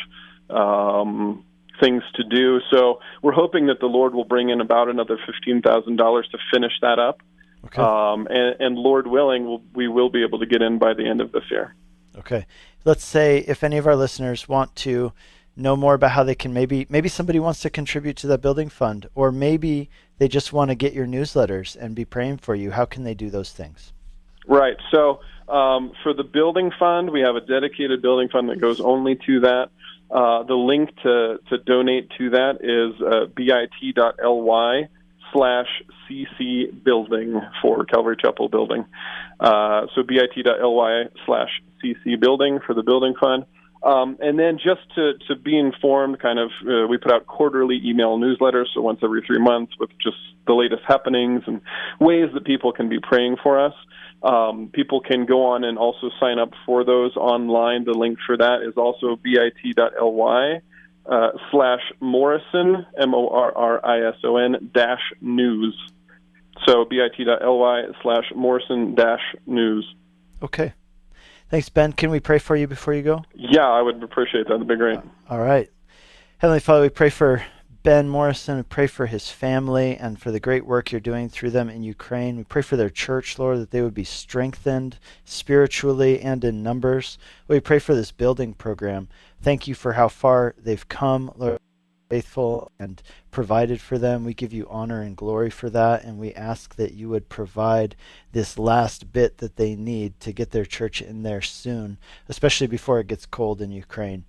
um, 0.48 1.44
things 1.80 2.02
to 2.14 2.24
do. 2.24 2.60
So 2.70 3.00
we're 3.22 3.32
hoping 3.32 3.66
that 3.66 3.80
the 3.80 3.86
Lord 3.86 4.14
will 4.14 4.24
bring 4.24 4.50
in 4.50 4.60
about 4.60 4.88
another 4.88 5.18
fifteen 5.26 5.62
thousand 5.62 5.96
dollars 5.96 6.28
to 6.32 6.38
finish 6.52 6.72
that 6.82 6.98
up. 6.98 7.22
Okay. 7.64 7.82
Um, 7.82 8.26
and, 8.30 8.56
and 8.60 8.78
Lord 8.78 9.06
willing, 9.06 9.44
we'll, 9.46 9.62
we 9.74 9.86
will 9.88 10.08
be 10.10 10.22
able 10.22 10.38
to 10.38 10.46
get 10.46 10.62
in 10.62 10.78
by 10.78 10.94
the 10.94 11.06
end 11.06 11.20
of 11.20 11.32
this 11.32 11.44
year. 11.50 11.74
Okay. 12.18 12.46
Let's 12.84 13.04
say 13.04 13.38
if 13.46 13.62
any 13.62 13.76
of 13.76 13.86
our 13.86 13.96
listeners 13.96 14.48
want 14.48 14.74
to 14.76 15.12
know 15.56 15.76
more 15.76 15.94
about 15.94 16.12
how 16.12 16.22
they 16.22 16.34
can 16.34 16.52
maybe 16.52 16.86
maybe 16.88 17.08
somebody 17.08 17.38
wants 17.38 17.60
to 17.60 17.70
contribute 17.70 18.16
to 18.16 18.26
that 18.26 18.40
building 18.40 18.68
fund 18.68 19.08
or 19.14 19.30
maybe 19.32 19.90
they 20.18 20.28
just 20.28 20.52
want 20.52 20.70
to 20.70 20.74
get 20.74 20.92
your 20.92 21.06
newsletters 21.06 21.76
and 21.76 21.94
be 21.94 22.04
praying 22.04 22.36
for 22.38 22.54
you. 22.54 22.70
How 22.70 22.84
can 22.84 23.04
they 23.04 23.14
do 23.14 23.30
those 23.30 23.52
things? 23.52 23.92
Right. 24.46 24.76
So 24.90 25.20
um, 25.48 25.92
for 26.02 26.12
the 26.12 26.24
building 26.24 26.70
fund, 26.78 27.10
we 27.10 27.20
have 27.22 27.36
a 27.36 27.40
dedicated 27.40 28.02
building 28.02 28.28
fund 28.28 28.48
that 28.50 28.60
goes 28.60 28.80
only 28.80 29.16
to 29.26 29.40
that. 29.40 29.70
Uh, 30.10 30.42
the 30.42 30.54
link 30.54 30.90
to, 31.02 31.38
to 31.48 31.58
donate 31.58 32.10
to 32.18 32.30
that 32.30 32.58
is 32.62 33.00
uh, 33.00 33.26
bit.ly 33.34 34.88
slash 35.32 35.66
cc 36.08 36.84
building 36.84 37.40
for 37.62 37.84
Calvary 37.84 38.16
Chapel 38.20 38.48
building. 38.48 38.84
Uh, 39.38 39.86
so 39.94 40.02
bit.ly 40.02 41.04
slash 41.26 41.62
cc 41.82 42.20
building 42.20 42.58
for 42.66 42.74
the 42.74 42.82
building 42.82 43.14
fund. 43.18 43.44
Um, 43.82 44.18
and 44.20 44.38
then 44.38 44.58
just 44.58 44.82
to, 44.96 45.14
to 45.28 45.36
be 45.36 45.58
informed, 45.58 46.20
kind 46.20 46.38
of, 46.38 46.50
uh, 46.66 46.86
we 46.86 46.98
put 46.98 47.12
out 47.12 47.26
quarterly 47.26 47.80
email 47.82 48.18
newsletters, 48.18 48.66
so 48.74 48.82
once 48.82 49.00
every 49.02 49.22
three 49.26 49.38
months 49.38 49.72
with 49.80 49.90
just 50.02 50.18
the 50.46 50.52
latest 50.52 50.82
happenings 50.86 51.42
and 51.46 51.62
ways 51.98 52.28
that 52.34 52.44
people 52.44 52.72
can 52.72 52.88
be 52.88 52.98
praying 53.00 53.36
for 53.42 53.58
us. 53.58 53.74
Um, 54.22 54.68
people 54.70 55.00
can 55.00 55.24
go 55.24 55.46
on 55.46 55.64
and 55.64 55.78
also 55.78 56.10
sign 56.20 56.38
up 56.38 56.50
for 56.66 56.84
those 56.84 57.16
online. 57.16 57.84
The 57.84 57.94
link 57.94 58.18
for 58.26 58.36
that 58.36 58.62
is 58.62 58.74
also 58.76 59.16
bit.ly 59.16 60.60
uh, 61.06 61.30
slash 61.50 61.80
Morrison, 62.00 62.86
M 62.98 63.14
O 63.14 63.28
R 63.28 63.56
R 63.56 63.84
I 63.84 64.08
S 64.08 64.16
O 64.24 64.36
N, 64.36 64.70
dash 64.74 65.00
news. 65.22 65.74
So 66.66 66.84
bit.ly 66.84 67.84
slash 68.02 68.24
Morrison 68.36 68.94
dash 68.94 69.22
news. 69.46 69.94
Okay. 70.42 70.74
Thanks, 71.50 71.68
Ben. 71.68 71.92
Can 71.92 72.10
we 72.10 72.20
pray 72.20 72.38
for 72.38 72.54
you 72.54 72.68
before 72.68 72.94
you 72.94 73.02
go? 73.02 73.24
Yeah, 73.34 73.68
I 73.68 73.82
would 73.82 74.02
appreciate 74.04 74.46
that. 74.46 74.54
That'd 74.54 74.68
be 74.68 74.76
great. 74.76 74.98
Uh, 74.98 75.02
all 75.28 75.40
right. 75.40 75.68
Heavenly 76.38 76.60
Father, 76.60 76.82
we 76.82 76.88
pray 76.88 77.10
for 77.10 77.42
Ben 77.82 78.08
Morrison. 78.08 78.56
We 78.56 78.62
pray 78.62 78.86
for 78.86 79.06
his 79.06 79.30
family 79.30 79.96
and 79.96 80.20
for 80.20 80.30
the 80.30 80.38
great 80.38 80.64
work 80.64 80.92
you're 80.92 81.00
doing 81.00 81.28
through 81.28 81.50
them 81.50 81.68
in 81.68 81.82
Ukraine. 81.82 82.36
We 82.36 82.44
pray 82.44 82.62
for 82.62 82.76
their 82.76 82.88
church, 82.88 83.36
Lord, 83.36 83.58
that 83.58 83.72
they 83.72 83.82
would 83.82 83.94
be 83.94 84.04
strengthened 84.04 84.98
spiritually 85.24 86.20
and 86.20 86.44
in 86.44 86.62
numbers. 86.62 87.18
We 87.48 87.58
pray 87.58 87.80
for 87.80 87.96
this 87.96 88.12
building 88.12 88.54
program. 88.54 89.08
Thank 89.42 89.66
you 89.66 89.74
for 89.74 89.94
how 89.94 90.06
far 90.06 90.54
they've 90.56 90.86
come, 90.88 91.32
Lord, 91.36 91.58
faithful 92.10 92.72
and 92.78 93.00
provided 93.30 93.80
for 93.80 93.96
them. 93.96 94.24
We 94.24 94.34
give 94.34 94.52
you 94.52 94.66
honor 94.68 95.00
and 95.00 95.16
glory 95.16 95.48
for 95.48 95.70
that, 95.70 96.02
and 96.02 96.18
we 96.18 96.34
ask 96.34 96.74
that 96.74 96.92
you 96.92 97.08
would 97.08 97.28
provide 97.28 97.94
this 98.32 98.58
last 98.58 99.12
bit 99.12 99.38
that 99.38 99.56
they 99.56 99.76
need 99.76 100.18
to 100.20 100.32
get 100.32 100.50
their 100.50 100.64
church 100.64 101.00
in 101.00 101.22
there 101.22 101.40
soon, 101.40 101.98
especially 102.28 102.66
before 102.66 102.98
it 102.98 103.06
gets 103.06 103.24
cold 103.26 103.62
in 103.62 103.70
Ukraine. 103.70 104.24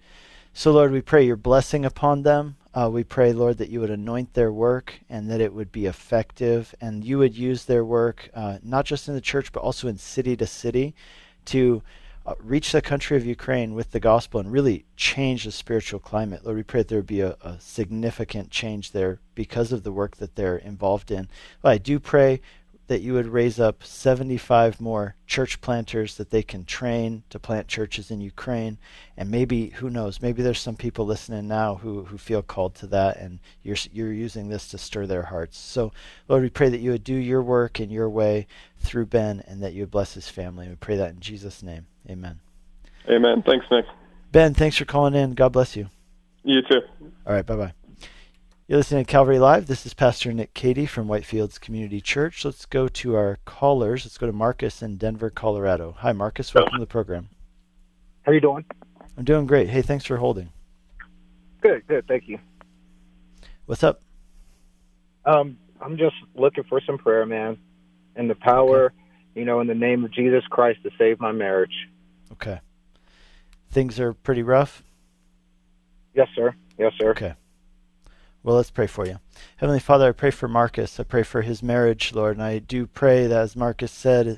So, 0.53 0.71
Lord, 0.71 0.91
we 0.91 1.01
pray 1.01 1.25
your 1.25 1.37
blessing 1.37 1.83
upon 1.83 2.21
them. 2.21 2.55
Uh, 2.73 2.89
we 2.93 3.03
pray, 3.03 3.33
Lord, 3.33 3.57
that 3.57 3.69
you 3.69 3.79
would 3.79 3.89
anoint 3.89 4.33
their 4.33 4.53
work 4.53 4.99
and 5.09 5.29
that 5.31 5.41
it 5.41 5.53
would 5.53 5.71
be 5.71 5.87
effective, 5.87 6.75
and 6.79 7.03
you 7.03 7.17
would 7.17 7.35
use 7.35 7.65
their 7.65 7.83
work 7.83 8.29
uh, 8.35 8.59
not 8.61 8.85
just 8.85 9.07
in 9.07 9.15
the 9.15 9.21
church, 9.21 9.51
but 9.51 9.63
also 9.63 9.87
in 9.87 9.97
city 9.97 10.37
to 10.37 10.45
city 10.45 10.93
to 11.45 11.81
uh, 12.25 12.35
reach 12.39 12.71
the 12.71 12.81
country 12.81 13.17
of 13.17 13.25
Ukraine 13.25 13.73
with 13.73 13.91
the 13.91 13.99
gospel 13.99 14.39
and 14.39 14.51
really 14.51 14.85
change 14.95 15.43
the 15.43 15.51
spiritual 15.51 15.99
climate. 15.99 16.45
Lord, 16.45 16.57
we 16.57 16.63
pray 16.63 16.81
that 16.81 16.87
there 16.87 16.99
would 16.99 17.07
be 17.07 17.21
a, 17.21 17.35
a 17.41 17.59
significant 17.59 18.51
change 18.51 18.91
there 18.91 19.19
because 19.33 19.71
of 19.71 19.83
the 19.83 19.91
work 19.91 20.17
that 20.17 20.35
they're 20.35 20.57
involved 20.57 21.11
in. 21.11 21.27
But 21.61 21.69
I 21.69 21.77
do 21.77 21.99
pray 21.99 22.41
that 22.91 23.01
you 23.01 23.13
would 23.13 23.27
raise 23.27 23.57
up 23.57 23.85
75 23.85 24.81
more 24.81 25.15
church 25.25 25.61
planters 25.61 26.17
that 26.17 26.29
they 26.29 26.43
can 26.43 26.65
train 26.65 27.23
to 27.29 27.39
plant 27.39 27.69
churches 27.69 28.11
in 28.11 28.19
Ukraine. 28.19 28.77
And 29.15 29.31
maybe, 29.31 29.67
who 29.67 29.89
knows, 29.89 30.21
maybe 30.21 30.43
there's 30.43 30.59
some 30.59 30.75
people 30.75 31.05
listening 31.05 31.47
now 31.47 31.75
who, 31.75 32.03
who 32.03 32.17
feel 32.17 32.41
called 32.41 32.75
to 32.75 32.87
that 32.87 33.15
and 33.15 33.39
you're, 33.63 33.77
you're 33.93 34.11
using 34.11 34.49
this 34.49 34.67
to 34.69 34.77
stir 34.77 35.07
their 35.07 35.23
hearts. 35.23 35.57
So, 35.57 35.93
Lord, 36.27 36.43
we 36.43 36.49
pray 36.49 36.67
that 36.67 36.81
you 36.81 36.91
would 36.91 37.05
do 37.05 37.15
your 37.15 37.41
work 37.41 37.79
in 37.79 37.89
your 37.89 38.09
way 38.09 38.45
through 38.79 39.05
Ben 39.05 39.41
and 39.47 39.63
that 39.63 39.71
you 39.71 39.83
would 39.83 39.91
bless 39.91 40.13
his 40.13 40.27
family. 40.27 40.67
We 40.67 40.75
pray 40.75 40.97
that 40.97 41.11
in 41.11 41.21
Jesus' 41.21 41.63
name. 41.63 41.87
Amen. 42.09 42.39
Amen. 43.09 43.43
Thanks, 43.43 43.65
Nick. 43.71 43.85
Ben, 44.31 44.53
thanks 44.53 44.77
for 44.77 44.85
calling 44.85 45.13
in. 45.13 45.33
God 45.33 45.49
bless 45.49 45.75
you. 45.75 45.89
You 46.43 46.61
too. 46.61 46.81
All 47.25 47.33
right, 47.33 47.45
bye 47.45 47.55
bye. 47.55 47.73
You're 48.67 48.77
listening 48.77 49.03
to 49.03 49.11
Calvary 49.11 49.37
Live. 49.37 49.67
This 49.67 49.85
is 49.85 49.93
Pastor 49.93 50.31
Nick 50.31 50.53
Cady 50.53 50.85
from 50.85 51.07
Whitefields 51.07 51.59
Community 51.59 51.99
Church. 51.99 52.45
Let's 52.45 52.65
go 52.65 52.87
to 52.87 53.15
our 53.15 53.37
callers. 53.43 54.05
Let's 54.05 54.17
go 54.17 54.27
to 54.27 54.31
Marcus 54.31 54.81
in 54.81 54.95
Denver, 54.95 55.29
Colorado. 55.29 55.93
Hi, 55.99 56.13
Marcus. 56.13 56.53
Welcome 56.53 56.75
to 56.75 56.79
the 56.79 56.87
program. 56.87 57.27
How 58.21 58.31
you 58.31 58.39
doing? 58.39 58.63
I'm 59.17 59.25
doing 59.25 59.45
great. 59.45 59.67
Hey, 59.69 59.81
thanks 59.81 60.05
for 60.05 60.15
holding. 60.17 60.49
Good, 61.59 61.85
good. 61.87 62.07
Thank 62.07 62.29
you. 62.29 62.39
What's 63.65 63.83
up? 63.83 64.01
Um, 65.25 65.57
I'm 65.81 65.97
just 65.97 66.15
looking 66.33 66.63
for 66.63 66.79
some 66.87 66.97
prayer, 66.97 67.25
man, 67.25 67.57
and 68.15 68.29
the 68.29 68.35
power, 68.35 68.93
you 69.35 69.43
know, 69.43 69.59
in 69.59 69.67
the 69.67 69.75
name 69.75 70.05
of 70.05 70.13
Jesus 70.13 70.43
Christ 70.49 70.79
to 70.83 70.91
save 70.97 71.19
my 71.19 71.33
marriage. 71.33 71.73
Okay. 72.33 72.59
Things 73.69 73.99
are 73.99 74.13
pretty 74.13 74.43
rough. 74.43 74.83
Yes, 76.13 76.27
sir. 76.35 76.53
Yes, 76.77 76.93
sir. 76.99 77.11
Okay. 77.11 77.33
Well, 78.43 78.55
let's 78.55 78.71
pray 78.71 78.87
for 78.87 79.05
you. 79.05 79.19
Heavenly 79.57 79.79
Father, 79.79 80.09
I 80.09 80.13
pray 80.13 80.31
for 80.31 80.47
Marcus. 80.47 80.99
I 80.99 81.03
pray 81.03 81.23
for 81.23 81.43
his 81.43 81.61
marriage, 81.61 82.13
Lord, 82.13 82.37
and 82.37 82.43
I 82.43 82.57
do 82.59 82.87
pray 82.87 83.27
that, 83.27 83.39
as 83.39 83.55
Marcus 83.55 83.91
said, 83.91 84.37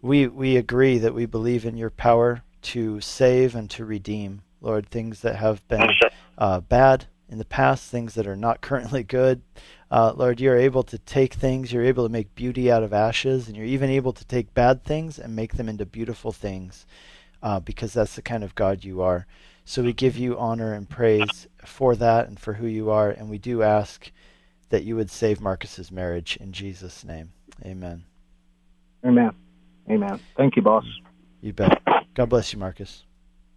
we 0.00 0.26
we 0.26 0.56
agree 0.56 0.96
that 0.98 1.14
we 1.14 1.26
believe 1.26 1.66
in 1.66 1.76
your 1.76 1.90
power 1.90 2.42
to 2.62 3.00
save 3.02 3.54
and 3.54 3.68
to 3.70 3.84
redeem, 3.84 4.42
Lord, 4.62 4.88
things 4.88 5.20
that 5.20 5.36
have 5.36 5.66
been 5.68 5.90
uh, 6.38 6.60
bad 6.60 7.06
in 7.28 7.38
the 7.38 7.44
past, 7.44 7.90
things 7.90 8.14
that 8.14 8.26
are 8.26 8.36
not 8.36 8.60
currently 8.62 9.02
good. 9.02 9.42
Uh, 9.90 10.12
Lord, 10.16 10.40
you're 10.40 10.56
able 10.56 10.82
to 10.84 10.98
take 10.98 11.34
things, 11.34 11.72
you're 11.72 11.84
able 11.84 12.04
to 12.04 12.12
make 12.12 12.34
beauty 12.34 12.70
out 12.70 12.82
of 12.82 12.92
ashes, 12.92 13.46
and 13.46 13.56
you're 13.56 13.66
even 13.66 13.90
able 13.90 14.12
to 14.14 14.24
take 14.24 14.54
bad 14.54 14.82
things 14.84 15.18
and 15.18 15.36
make 15.36 15.56
them 15.56 15.68
into 15.68 15.84
beautiful 15.84 16.32
things, 16.32 16.86
uh, 17.44 17.60
because 17.60 17.92
that's 17.92 18.16
the 18.16 18.22
kind 18.22 18.42
of 18.42 18.54
God 18.54 18.82
you 18.82 19.02
are. 19.02 19.26
So 19.66 19.82
we 19.82 19.92
give 19.92 20.16
you 20.16 20.36
honor 20.38 20.72
and 20.72 20.88
praise 20.88 21.46
for 21.64 21.94
that 21.94 22.26
and 22.26 22.40
for 22.40 22.54
who 22.54 22.66
you 22.66 22.90
are, 22.90 23.10
and 23.10 23.30
we 23.30 23.38
do 23.38 23.62
ask 23.62 24.10
that 24.70 24.84
you 24.84 24.96
would 24.96 25.10
save 25.10 25.40
Marcus's 25.40 25.92
marriage 25.92 26.36
in 26.40 26.52
Jesus' 26.52 27.04
name. 27.04 27.32
Amen. 27.64 28.04
Amen. 29.06 29.30
Amen. 29.90 30.20
Thank 30.36 30.56
you, 30.56 30.62
boss. 30.62 30.84
You 31.42 31.52
bet. 31.52 31.80
God 32.14 32.30
bless 32.30 32.52
you, 32.52 32.58
Marcus. 32.58 33.04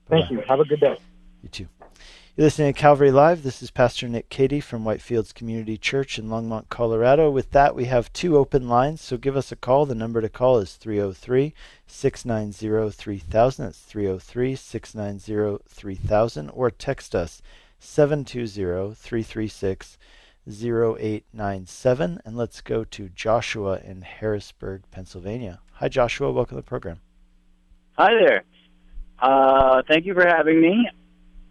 Thank 0.09 0.29
you. 0.29 0.41
Have 0.47 0.59
a 0.59 0.65
good 0.65 0.81
day. 0.81 0.97
You 1.41 1.49
too. 1.49 1.67
You're 2.37 2.45
listening 2.45 2.71
to 2.71 2.79
Calvary 2.79 3.09
Live. 3.09 3.41
This 3.41 3.63
is 3.63 3.71
Pastor 3.71 4.07
Nick 4.07 4.29
Cady 4.29 4.59
from 4.59 4.83
Whitefields 4.83 5.33
Community 5.33 5.75
Church 5.75 6.19
in 6.19 6.27
Longmont, 6.27 6.69
Colorado. 6.69 7.31
With 7.31 7.49
that, 7.49 7.73
we 7.73 7.85
have 7.85 8.13
two 8.13 8.37
open 8.37 8.69
lines, 8.69 9.01
so 9.01 9.17
give 9.17 9.35
us 9.35 9.51
a 9.51 9.55
call. 9.55 9.87
The 9.87 9.95
number 9.95 10.21
to 10.21 10.29
call 10.29 10.59
is 10.59 10.75
303 10.75 11.55
690 11.87 12.91
3000. 12.91 13.65
That's 13.65 13.79
303 13.79 14.55
690 14.55 15.63
3000. 15.67 16.49
Or 16.51 16.69
text 16.69 17.15
us 17.15 17.41
720 17.79 18.93
336 18.93 19.97
0897. 20.47 22.21
And 22.23 22.37
let's 22.37 22.61
go 22.61 22.83
to 22.83 23.09
Joshua 23.09 23.79
in 23.79 24.03
Harrisburg, 24.03 24.83
Pennsylvania. 24.91 25.61
Hi, 25.71 25.89
Joshua. 25.89 26.31
Welcome 26.31 26.57
to 26.57 26.61
the 26.61 26.69
program. 26.69 26.99
Hi 27.93 28.11
there. 28.13 28.43
Uh, 29.17 29.81
thank 29.87 30.05
you 30.05 30.13
for 30.13 30.27
having 30.27 30.61
me. 30.61 30.87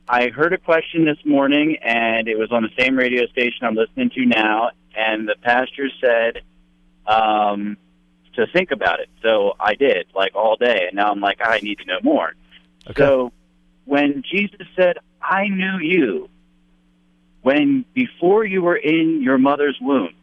I 0.09 0.29
heard 0.29 0.53
a 0.53 0.59
question 0.59 1.05
this 1.05 1.19
morning, 1.25 1.77
and 1.83 2.29
it 2.29 2.39
was 2.39 2.53
on 2.53 2.63
the 2.63 2.71
same 2.79 2.97
radio 2.97 3.27
station 3.27 3.59
I'm 3.63 3.75
listening 3.75 4.11
to 4.11 4.25
now, 4.25 4.71
and 4.97 5.29
the 5.29 5.35
pastor 5.43 5.89
said 6.01 6.43
um, 7.07 7.77
to 8.35 8.47
think 8.53 8.71
about 8.71 9.01
it. 9.01 9.09
So 9.23 9.55
I 9.59 9.75
did, 9.75 10.07
like 10.15 10.35
all 10.35 10.57
day, 10.57 10.85
and 10.87 10.95
now 10.95 11.11
I'm 11.11 11.21
like, 11.21 11.39
I 11.43 11.59
need 11.59 11.79
to 11.79 11.85
know 11.87 11.99
more. 12.03 12.33
Okay. 12.89 13.03
So 13.03 13.33
when 13.85 14.23
Jesus 14.31 14.67
said, 14.77 14.99
I 15.21 15.49
knew 15.49 15.79
you, 15.81 16.29
when 17.43 17.85
before 17.95 18.45
you 18.45 18.63
were 18.63 18.77
in 18.77 19.23
your 19.23 19.39
mother's 19.39 19.79
womb, 19.81 20.15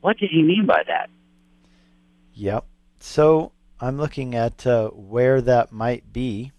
what 0.00 0.16
did 0.16 0.30
he 0.30 0.42
mean 0.42 0.64
by 0.64 0.82
that? 0.86 1.10
Yep. 2.32 2.64
So 3.00 3.52
I'm 3.78 3.98
looking 3.98 4.34
at 4.34 4.66
uh, 4.66 4.88
where 4.88 5.42
that 5.42 5.72
might 5.72 6.12
be, 6.12 6.52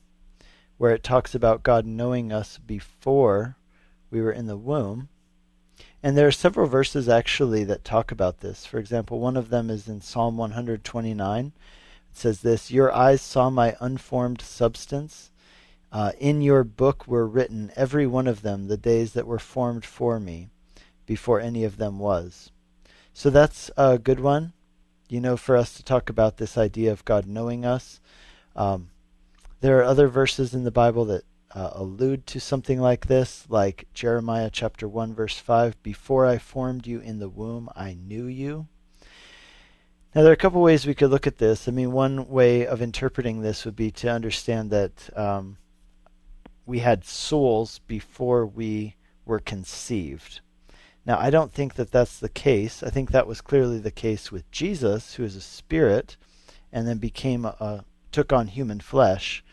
where 0.81 0.95
it 0.95 1.03
talks 1.03 1.35
about 1.35 1.61
God 1.61 1.85
knowing 1.85 2.33
us 2.33 2.57
before 2.57 3.55
we 4.09 4.19
were 4.19 4.31
in 4.31 4.47
the 4.47 4.57
womb. 4.57 5.09
And 6.01 6.17
there 6.17 6.25
are 6.25 6.31
several 6.31 6.65
verses 6.65 7.07
actually 7.07 7.63
that 7.65 7.83
talk 7.83 8.11
about 8.11 8.39
this. 8.39 8.65
For 8.65 8.79
example, 8.79 9.19
one 9.19 9.37
of 9.37 9.49
them 9.49 9.69
is 9.69 9.87
in 9.87 10.01
Psalm 10.01 10.37
129. 10.37 11.45
It 11.45 11.53
says 12.17 12.41
this 12.41 12.71
Your 12.71 12.91
eyes 12.91 13.21
saw 13.21 13.51
my 13.51 13.75
unformed 13.79 14.41
substance. 14.41 15.29
Uh, 15.91 16.13
in 16.17 16.41
your 16.41 16.63
book 16.63 17.07
were 17.07 17.27
written, 17.27 17.71
every 17.75 18.07
one 18.07 18.25
of 18.25 18.41
them, 18.41 18.67
the 18.67 18.75
days 18.75 19.13
that 19.13 19.27
were 19.27 19.37
formed 19.37 19.85
for 19.85 20.19
me, 20.19 20.49
before 21.05 21.39
any 21.39 21.63
of 21.63 21.77
them 21.77 21.99
was. 21.99 22.49
So 23.13 23.29
that's 23.29 23.69
a 23.77 23.99
good 23.99 24.19
one, 24.19 24.53
you 25.09 25.21
know, 25.21 25.37
for 25.37 25.55
us 25.55 25.75
to 25.75 25.83
talk 25.83 26.09
about 26.09 26.37
this 26.37 26.57
idea 26.57 26.91
of 26.91 27.05
God 27.05 27.27
knowing 27.27 27.65
us. 27.65 28.01
Um, 28.55 28.89
there 29.62 29.80
are 29.80 29.84
other 29.84 30.08
verses 30.08 30.54
in 30.56 30.63
the 30.63 30.71
Bible 30.71 31.06
that 31.06 31.24
uh, 31.54 31.69
allude 31.74 32.26
to 32.26 32.39
something 32.39 32.80
like 32.80 33.06
this, 33.06 33.45
like 33.47 33.88
Jeremiah 33.93 34.50
chapter 34.52 34.88
1, 34.88 35.13
verse 35.13 35.38
5 35.38 35.82
Before 35.84 36.26
I 36.26 36.39
formed 36.39 36.88
you 36.88 37.00
in 37.00 37.19
the 37.19 37.30
womb, 37.30 37.69
I 37.76 37.93
knew 37.93 38.26
you. 38.26 38.67
Now, 40.15 40.24
there 40.24 40.32
are 40.32 40.34
a 40.34 40.38
couple 40.38 40.62
ways 40.62 40.86
we 40.86 40.95
could 40.95 41.12
look 41.12 41.28
at 41.28 41.38
this. 41.38 41.67
I 41.67 41.71
mean, 41.71 41.91
one 41.91 42.28
way 42.28 42.65
of 42.65 42.82
interpreting 42.82 43.41
this 43.41 43.63
would 43.63 43.76
be 43.76 43.91
to 43.91 44.10
understand 44.10 44.71
that 44.71 45.10
um, 45.15 45.58
we 46.65 46.80
had 46.80 47.06
souls 47.06 47.80
before 47.88 48.45
we 48.45 48.95
were 49.26 49.39
conceived. 49.39 50.41
Now, 51.06 51.19
I 51.19 51.30
don't 51.30 51.54
think 51.54 51.76
that 51.76 51.91
that's 51.91 52.19
the 52.19 52.30
case. 52.30 52.82
I 52.82 52.89
think 52.89 53.12
that 53.12 53.28
was 53.28 53.41
clearly 53.41 53.80
the 53.80 53.91
case 53.91 54.32
with 54.32 54.50
Jesus, 54.52 55.15
who 55.15 55.24
is 55.24 55.36
a 55.36 55.41
spirit 55.41 56.17
and 56.74 56.88
then 56.88 56.97
became 56.97 57.45
a, 57.45 57.86
took 58.12 58.34
on 58.34 58.47
human 58.47 58.80
flesh 58.80 59.43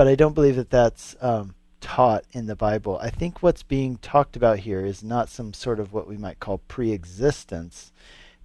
but 0.00 0.08
I 0.08 0.14
don't 0.14 0.34
believe 0.34 0.56
that 0.56 0.70
that's 0.70 1.14
um, 1.20 1.54
taught 1.82 2.24
in 2.32 2.46
the 2.46 2.56
Bible. 2.56 2.98
I 3.02 3.10
think 3.10 3.42
what's 3.42 3.62
being 3.62 3.98
talked 3.98 4.34
about 4.34 4.60
here 4.60 4.86
is 4.86 5.04
not 5.04 5.28
some 5.28 5.52
sort 5.52 5.78
of 5.78 5.92
what 5.92 6.08
we 6.08 6.16
might 6.16 6.40
call 6.40 6.56
pre-existence, 6.56 7.92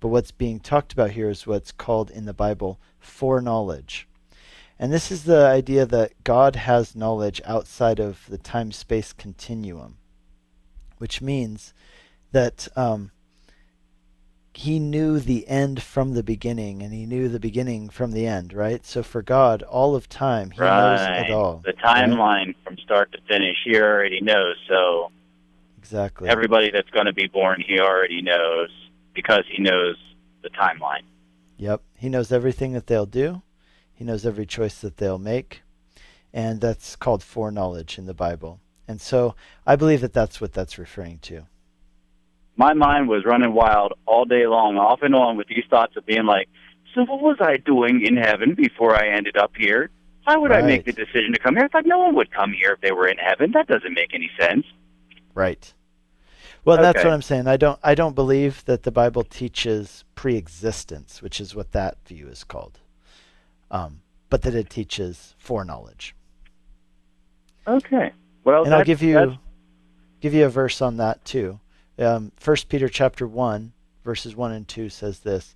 but 0.01 0.09
what's 0.09 0.31
being 0.31 0.59
talked 0.59 0.91
about 0.91 1.11
here 1.11 1.29
is 1.29 1.47
what's 1.47 1.71
called 1.71 2.11
in 2.11 2.25
the 2.25 2.33
Bible 2.33 2.77
foreknowledge. 2.99 4.05
And 4.77 4.91
this 4.91 5.09
is 5.09 5.23
the 5.23 5.47
idea 5.47 5.85
that 5.85 6.25
God 6.25 6.57
has 6.57 6.93
knowledge 6.93 7.39
outside 7.45 8.01
of 8.01 8.25
the 8.27 8.37
time 8.37 8.73
space 8.73 9.13
continuum, 9.13 9.95
which 10.97 11.21
means 11.21 11.73
that 12.33 12.67
um, 12.75 13.11
he 14.57 14.79
knew 14.79 15.19
the 15.19 15.47
end 15.47 15.81
from 15.81 16.13
the 16.13 16.23
beginning 16.23 16.81
and 16.81 16.93
he 16.93 17.05
knew 17.05 17.27
the 17.27 17.39
beginning 17.39 17.89
from 17.89 18.11
the 18.11 18.25
end, 18.25 18.53
right? 18.53 18.85
So 18.85 19.03
for 19.03 19.21
God, 19.21 19.63
all 19.63 19.95
of 19.95 20.07
time, 20.07 20.51
he 20.51 20.61
right. 20.61 20.95
knows 20.95 21.25
it 21.25 21.31
all. 21.31 21.61
The 21.65 21.73
timeline 21.73 22.17
right? 22.17 22.55
from 22.63 22.77
start 22.77 23.11
to 23.11 23.17
finish, 23.27 23.57
he 23.65 23.77
already 23.77 24.21
knows. 24.21 24.55
So 24.69 25.11
exactly 25.77 26.29
everybody 26.29 26.71
that's 26.71 26.89
going 26.91 27.05
to 27.05 27.13
be 27.13 27.27
born, 27.27 27.63
he 27.65 27.79
already 27.79 28.21
knows 28.21 28.69
because 29.13 29.43
he 29.49 29.61
knows 29.61 29.97
the 30.41 30.49
timeline. 30.49 31.03
Yep, 31.57 31.81
he 31.97 32.09
knows 32.09 32.31
everything 32.31 32.73
that 32.73 32.87
they'll 32.87 33.05
do. 33.05 33.41
He 33.93 34.03
knows 34.03 34.25
every 34.25 34.45
choice 34.45 34.79
that 34.81 34.97
they'll 34.97 35.17
make, 35.17 35.63
and 36.33 36.59
that's 36.59 36.95
called 36.95 37.23
foreknowledge 37.23 37.97
in 37.97 38.05
the 38.05 38.13
Bible. 38.13 38.59
And 38.87 39.01
so 39.01 39.35
I 39.65 39.75
believe 39.75 40.01
that 40.01 40.13
that's 40.13 40.39
what 40.39 40.53
that's 40.53 40.77
referring 40.77 41.19
to 41.19 41.47
my 42.57 42.73
mind 42.73 43.07
was 43.07 43.25
running 43.25 43.53
wild 43.53 43.93
all 44.05 44.25
day 44.25 44.47
long, 44.47 44.77
off 44.77 45.01
and 45.01 45.15
on, 45.15 45.37
with 45.37 45.47
these 45.47 45.65
thoughts 45.69 45.95
of 45.97 46.05
being 46.05 46.25
like, 46.25 46.47
so 46.93 47.01
what 47.01 47.21
was 47.21 47.37
I 47.41 47.57
doing 47.57 48.05
in 48.05 48.15
heaven 48.15 48.55
before 48.55 48.95
I 48.95 49.09
ended 49.09 49.35
up 49.37 49.51
here? 49.57 49.89
Why 50.23 50.37
would 50.37 50.51
right. 50.51 50.63
I 50.63 50.67
make 50.67 50.85
the 50.85 50.93
decision 50.93 51.33
to 51.33 51.39
come 51.39 51.55
here? 51.55 51.65
It's 51.65 51.73
like 51.73 51.85
no 51.85 51.99
one 51.99 52.15
would 52.15 52.31
come 52.31 52.53
here 52.53 52.71
if 52.71 52.81
they 52.81 52.91
were 52.91 53.07
in 53.07 53.17
heaven. 53.17 53.51
That 53.51 53.67
doesn't 53.67 53.93
make 53.93 54.13
any 54.13 54.31
sense. 54.39 54.65
Right. 55.33 55.73
Well, 56.63 56.77
okay. 56.77 56.83
that's 56.83 57.03
what 57.03 57.13
I'm 57.13 57.21
saying. 57.21 57.47
I 57.47 57.57
don't. 57.57 57.79
I 57.83 57.93
don't 57.93 58.15
believe 58.15 58.65
that 58.65 58.83
the 58.83 58.91
Bible 58.91 59.23
teaches 59.23 60.03
pre-existence, 60.15 61.21
which 61.21 61.39
is 61.39 61.53
what 61.53 61.73
that 61.73 61.97
view 62.07 62.27
is 62.27 62.43
called, 62.43 62.79
um, 63.69 64.01
but 64.31 64.41
that 64.41 64.55
it 64.55 64.71
teaches 64.71 65.35
foreknowledge. 65.37 66.15
Okay. 67.67 68.11
Well, 68.43 68.63
and 68.63 68.73
I'll 68.73 68.83
give 68.83 69.03
you 69.03 69.37
give 70.21 70.33
you 70.33 70.45
a 70.45 70.49
verse 70.49 70.81
on 70.81 70.97
that 70.97 71.23
too. 71.23 71.59
Um, 71.97 72.31
1 72.43 72.57
Peter 72.67 72.89
chapter 72.89 73.25
1, 73.27 73.71
verses 74.03 74.35
1 74.35 74.51
and 74.51 74.67
2 74.67 74.89
says 74.89 75.19
this 75.19 75.55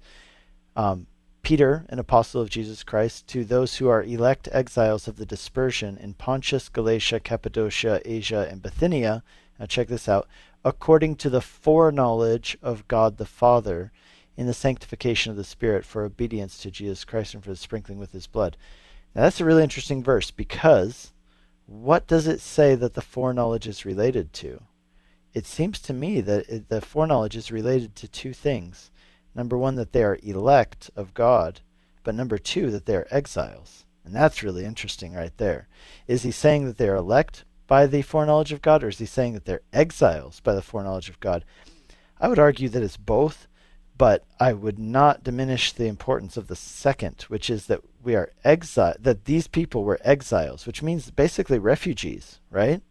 um, 0.75 1.07
Peter, 1.41 1.85
an 1.89 1.99
apostle 1.99 2.41
of 2.41 2.49
Jesus 2.49 2.83
Christ, 2.83 3.27
to 3.27 3.43
those 3.43 3.77
who 3.77 3.87
are 3.87 4.03
elect 4.03 4.47
exiles 4.51 5.07
of 5.07 5.17
the 5.17 5.25
dispersion 5.25 5.97
in 5.97 6.13
Pontus, 6.13 6.69
Galatia, 6.69 7.19
Cappadocia, 7.19 8.01
Asia, 8.05 8.47
and 8.49 8.61
Bithynia. 8.61 9.23
Now, 9.59 9.65
check 9.65 9.87
this 9.87 10.07
out. 10.07 10.27
According 10.63 11.15
to 11.17 11.29
the 11.29 11.41
foreknowledge 11.41 12.57
of 12.61 12.87
God 12.87 13.17
the 13.17 13.25
Father, 13.25 13.91
in 14.37 14.47
the 14.47 14.53
sanctification 14.53 15.31
of 15.31 15.37
the 15.37 15.43
Spirit, 15.43 15.83
for 15.83 16.05
obedience 16.05 16.59
to 16.59 16.71
Jesus 16.71 17.03
Christ 17.03 17.33
and 17.33 17.43
for 17.43 17.49
the 17.49 17.57
sprinkling 17.57 17.99
with 17.99 18.13
his 18.13 18.27
blood. 18.27 18.55
Now, 19.13 19.23
that's 19.23 19.41
a 19.41 19.45
really 19.45 19.63
interesting 19.63 20.03
verse 20.03 20.31
because 20.31 21.11
what 21.65 22.07
does 22.07 22.25
it 22.25 22.39
say 22.39 22.75
that 22.75 22.93
the 22.93 23.01
foreknowledge 23.01 23.67
is 23.67 23.85
related 23.85 24.31
to? 24.33 24.61
It 25.33 25.45
seems 25.45 25.79
to 25.79 25.93
me 25.93 26.21
that 26.21 26.49
it, 26.49 26.69
the 26.69 26.81
foreknowledge 26.81 27.35
is 27.35 27.51
related 27.51 27.95
to 27.95 28.07
two 28.07 28.33
things. 28.33 28.91
Number 29.35 29.57
one, 29.57 29.75
that 29.75 29.93
they 29.93 30.03
are 30.03 30.19
elect 30.23 30.89
of 30.95 31.13
God, 31.13 31.61
but 32.03 32.15
number 32.15 32.37
two, 32.37 32.71
that 32.71 32.85
they 32.85 32.95
are 32.95 33.07
exiles. 33.11 33.85
And 34.03 34.15
that's 34.15 34.43
really 34.43 34.65
interesting 34.65 35.13
right 35.13 35.35
there. 35.37 35.67
Is 36.07 36.23
he 36.23 36.31
saying 36.31 36.65
that 36.65 36.77
they 36.77 36.89
are 36.89 36.95
elect 36.95 37.45
by 37.67 37.85
the 37.85 38.01
foreknowledge 38.01 38.51
of 38.51 38.61
God, 38.61 38.83
or 38.83 38.89
is 38.89 38.97
he 38.97 39.05
saying 39.05 39.33
that 39.33 39.45
they're 39.45 39.61
exiles 39.71 40.39
by 40.39 40.55
the 40.55 40.61
foreknowledge 40.61 41.09
of 41.09 41.19
God? 41.19 41.45
I 42.19 42.27
would 42.27 42.39
argue 42.39 42.69
that 42.69 42.81
it's 42.81 42.97
both, 42.97 43.47
but 43.97 44.25
I 44.39 44.53
would 44.53 44.79
not 44.79 45.23
diminish 45.23 45.71
the 45.71 45.87
importance 45.87 46.37
of 46.37 46.47
the 46.47 46.55
second, 46.55 47.23
which 47.27 47.49
is 47.49 47.67
that 47.67 47.81
we 48.01 48.15
are 48.15 48.31
exile 48.43 48.95
that 48.99 49.25
these 49.25 49.47
people 49.47 49.83
were 49.83 49.99
exiles, 50.03 50.65
which 50.65 50.81
means 50.81 51.11
basically 51.11 51.59
refugees, 51.59 52.39
right? 52.49 52.81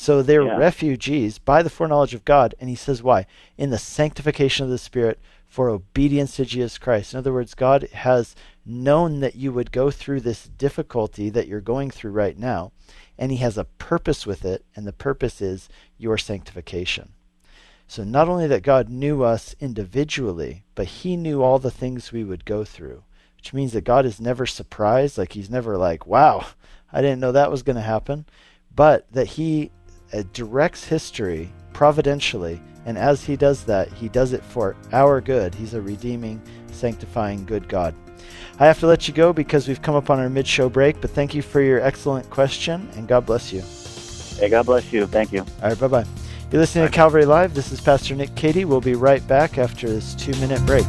So 0.00 0.22
they're 0.22 0.46
yeah. 0.46 0.56
refugees 0.56 1.40
by 1.40 1.60
the 1.64 1.68
foreknowledge 1.68 2.14
of 2.14 2.24
God. 2.24 2.54
And 2.60 2.70
he 2.70 2.76
says, 2.76 3.02
why? 3.02 3.26
In 3.56 3.70
the 3.70 3.78
sanctification 3.78 4.62
of 4.62 4.70
the 4.70 4.78
Spirit 4.78 5.18
for 5.44 5.68
obedience 5.68 6.36
to 6.36 6.44
Jesus 6.44 6.78
Christ. 6.78 7.12
In 7.12 7.18
other 7.18 7.32
words, 7.32 7.52
God 7.56 7.88
has 7.92 8.36
known 8.64 9.18
that 9.18 9.34
you 9.34 9.50
would 9.50 9.72
go 9.72 9.90
through 9.90 10.20
this 10.20 10.44
difficulty 10.44 11.30
that 11.30 11.48
you're 11.48 11.60
going 11.60 11.90
through 11.90 12.12
right 12.12 12.38
now, 12.38 12.70
and 13.18 13.32
he 13.32 13.38
has 13.38 13.58
a 13.58 13.64
purpose 13.64 14.24
with 14.24 14.44
it, 14.44 14.64
and 14.76 14.86
the 14.86 14.92
purpose 14.92 15.40
is 15.40 15.68
your 15.96 16.16
sanctification. 16.16 17.14
So 17.88 18.04
not 18.04 18.28
only 18.28 18.46
that 18.46 18.62
God 18.62 18.88
knew 18.88 19.24
us 19.24 19.56
individually, 19.58 20.62
but 20.76 20.86
he 20.86 21.16
knew 21.16 21.42
all 21.42 21.58
the 21.58 21.72
things 21.72 22.12
we 22.12 22.22
would 22.22 22.44
go 22.44 22.62
through, 22.62 23.02
which 23.36 23.52
means 23.52 23.72
that 23.72 23.82
God 23.82 24.06
is 24.06 24.20
never 24.20 24.46
surprised, 24.46 25.18
like 25.18 25.32
he's 25.32 25.50
never 25.50 25.76
like, 25.76 26.06
wow, 26.06 26.46
I 26.92 27.02
didn't 27.02 27.18
know 27.18 27.32
that 27.32 27.50
was 27.50 27.64
going 27.64 27.74
to 27.74 27.82
happen, 27.82 28.26
but 28.72 29.10
that 29.10 29.26
he 29.26 29.72
it 30.12 30.32
directs 30.32 30.84
history 30.84 31.50
providentially, 31.72 32.60
and 32.86 32.96
as 32.98 33.24
he 33.24 33.36
does 33.36 33.64
that, 33.64 33.92
he 33.92 34.08
does 34.08 34.32
it 34.32 34.42
for 34.42 34.76
our 34.92 35.20
good. 35.20 35.54
He's 35.54 35.74
a 35.74 35.80
redeeming, 35.80 36.40
sanctifying, 36.72 37.44
good 37.44 37.68
God. 37.68 37.94
I 38.58 38.66
have 38.66 38.80
to 38.80 38.86
let 38.86 39.06
you 39.06 39.14
go 39.14 39.32
because 39.32 39.68
we've 39.68 39.82
come 39.82 39.94
up 39.94 40.10
on 40.10 40.18
our 40.18 40.28
mid 40.28 40.46
show 40.46 40.68
break, 40.68 41.00
but 41.00 41.10
thank 41.10 41.34
you 41.34 41.42
for 41.42 41.60
your 41.60 41.80
excellent 41.80 42.28
question, 42.30 42.88
and 42.96 43.06
God 43.06 43.26
bless 43.26 43.52
you. 43.52 43.62
Hey, 44.40 44.48
God 44.48 44.66
bless 44.66 44.92
you. 44.92 45.06
Thank 45.06 45.32
you. 45.32 45.40
All 45.62 45.68
right, 45.68 45.78
bye 45.78 45.88
bye. 45.88 46.04
You're 46.50 46.60
listening 46.60 46.84
bye. 46.84 46.90
to 46.90 46.94
Calvary 46.94 47.24
Live. 47.24 47.54
This 47.54 47.72
is 47.72 47.80
Pastor 47.80 48.14
Nick 48.14 48.34
Cady. 48.34 48.64
We'll 48.64 48.80
be 48.80 48.94
right 48.94 49.26
back 49.28 49.58
after 49.58 49.88
this 49.88 50.14
two 50.14 50.32
minute 50.40 50.64
break. 50.64 50.86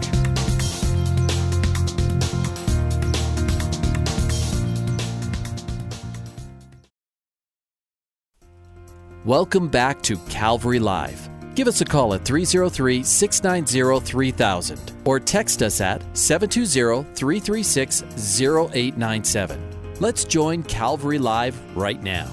Welcome 9.26 9.68
back 9.68 10.02
to 10.04 10.16
Calvary 10.30 10.80
Live. 10.80 11.30
Give 11.54 11.68
us 11.68 11.82
a 11.82 11.86
call 11.86 12.14
at 12.14 12.24
303 12.24 13.04
690 13.04 14.06
3000 14.06 14.94
or 15.04 15.20
text 15.20 15.62
us 15.62 15.82
at 15.82 16.02
720 16.18 17.04
336 17.16 18.04
0897. 18.42 19.96
Let's 20.00 20.24
join 20.24 20.64
Calvary 20.64 21.18
Live 21.20 21.60
right 21.76 22.02
now. 22.02 22.32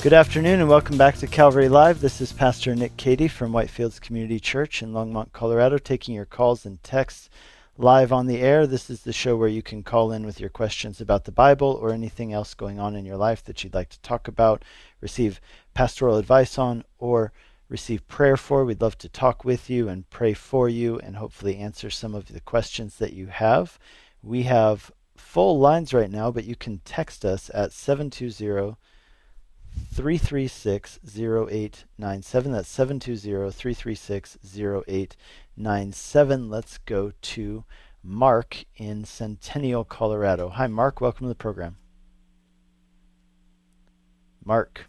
Good 0.00 0.12
afternoon 0.12 0.60
and 0.60 0.68
welcome 0.68 0.96
back 0.96 1.16
to 1.16 1.26
Calvary 1.26 1.68
Live. 1.68 2.00
This 2.00 2.20
is 2.20 2.32
Pastor 2.32 2.76
Nick 2.76 2.96
Cady 2.96 3.26
from 3.26 3.50
Whitefields 3.50 4.00
Community 4.00 4.38
Church 4.38 4.80
in 4.80 4.92
Longmont, 4.92 5.32
Colorado, 5.32 5.76
taking 5.76 6.14
your 6.14 6.24
calls 6.24 6.64
and 6.64 6.80
texts 6.84 7.28
live 7.78 8.12
on 8.12 8.26
the 8.26 8.40
air. 8.40 8.66
This 8.66 8.90
is 8.90 9.02
the 9.02 9.12
show 9.12 9.36
where 9.36 9.48
you 9.48 9.62
can 9.62 9.82
call 9.82 10.12
in 10.12 10.26
with 10.26 10.38
your 10.38 10.50
questions 10.50 11.00
about 11.00 11.24
the 11.24 11.32
Bible 11.32 11.78
or 11.80 11.92
anything 11.92 12.32
else 12.32 12.54
going 12.54 12.78
on 12.78 12.94
in 12.94 13.04
your 13.04 13.16
life 13.16 13.42
that 13.44 13.64
you'd 13.64 13.74
like 13.74 13.88
to 13.90 14.00
talk 14.00 14.28
about, 14.28 14.64
receive 15.00 15.40
pastoral 15.74 16.18
advice 16.18 16.58
on, 16.58 16.84
or 16.98 17.32
receive 17.68 18.06
prayer 18.06 18.36
for. 18.36 18.64
We'd 18.64 18.82
love 18.82 18.98
to 18.98 19.08
talk 19.08 19.44
with 19.44 19.70
you 19.70 19.88
and 19.88 20.08
pray 20.10 20.34
for 20.34 20.68
you 20.68 20.98
and 20.98 21.16
hopefully 21.16 21.56
answer 21.56 21.88
some 21.88 22.14
of 22.14 22.26
the 22.26 22.40
questions 22.40 22.98
that 22.98 23.14
you 23.14 23.28
have. 23.28 23.78
We 24.22 24.42
have 24.42 24.92
full 25.16 25.58
lines 25.58 25.94
right 25.94 26.10
now, 26.10 26.30
but 26.30 26.44
you 26.44 26.56
can 26.56 26.82
text 26.84 27.24
us 27.24 27.50
at 27.54 27.72
720 27.72 28.76
336 29.92 31.00
0897. 31.04 32.52
That's 32.52 32.68
720 32.68 33.50
336 33.50 34.38
0897. 34.56 36.50
Let's 36.50 36.78
go 36.78 37.12
to 37.20 37.64
Mark 38.02 38.64
in 38.76 39.04
Centennial, 39.04 39.84
Colorado. 39.84 40.48
Hi, 40.48 40.66
Mark. 40.66 41.00
Welcome 41.00 41.26
to 41.26 41.28
the 41.28 41.34
program. 41.34 41.76
Mark. 44.44 44.86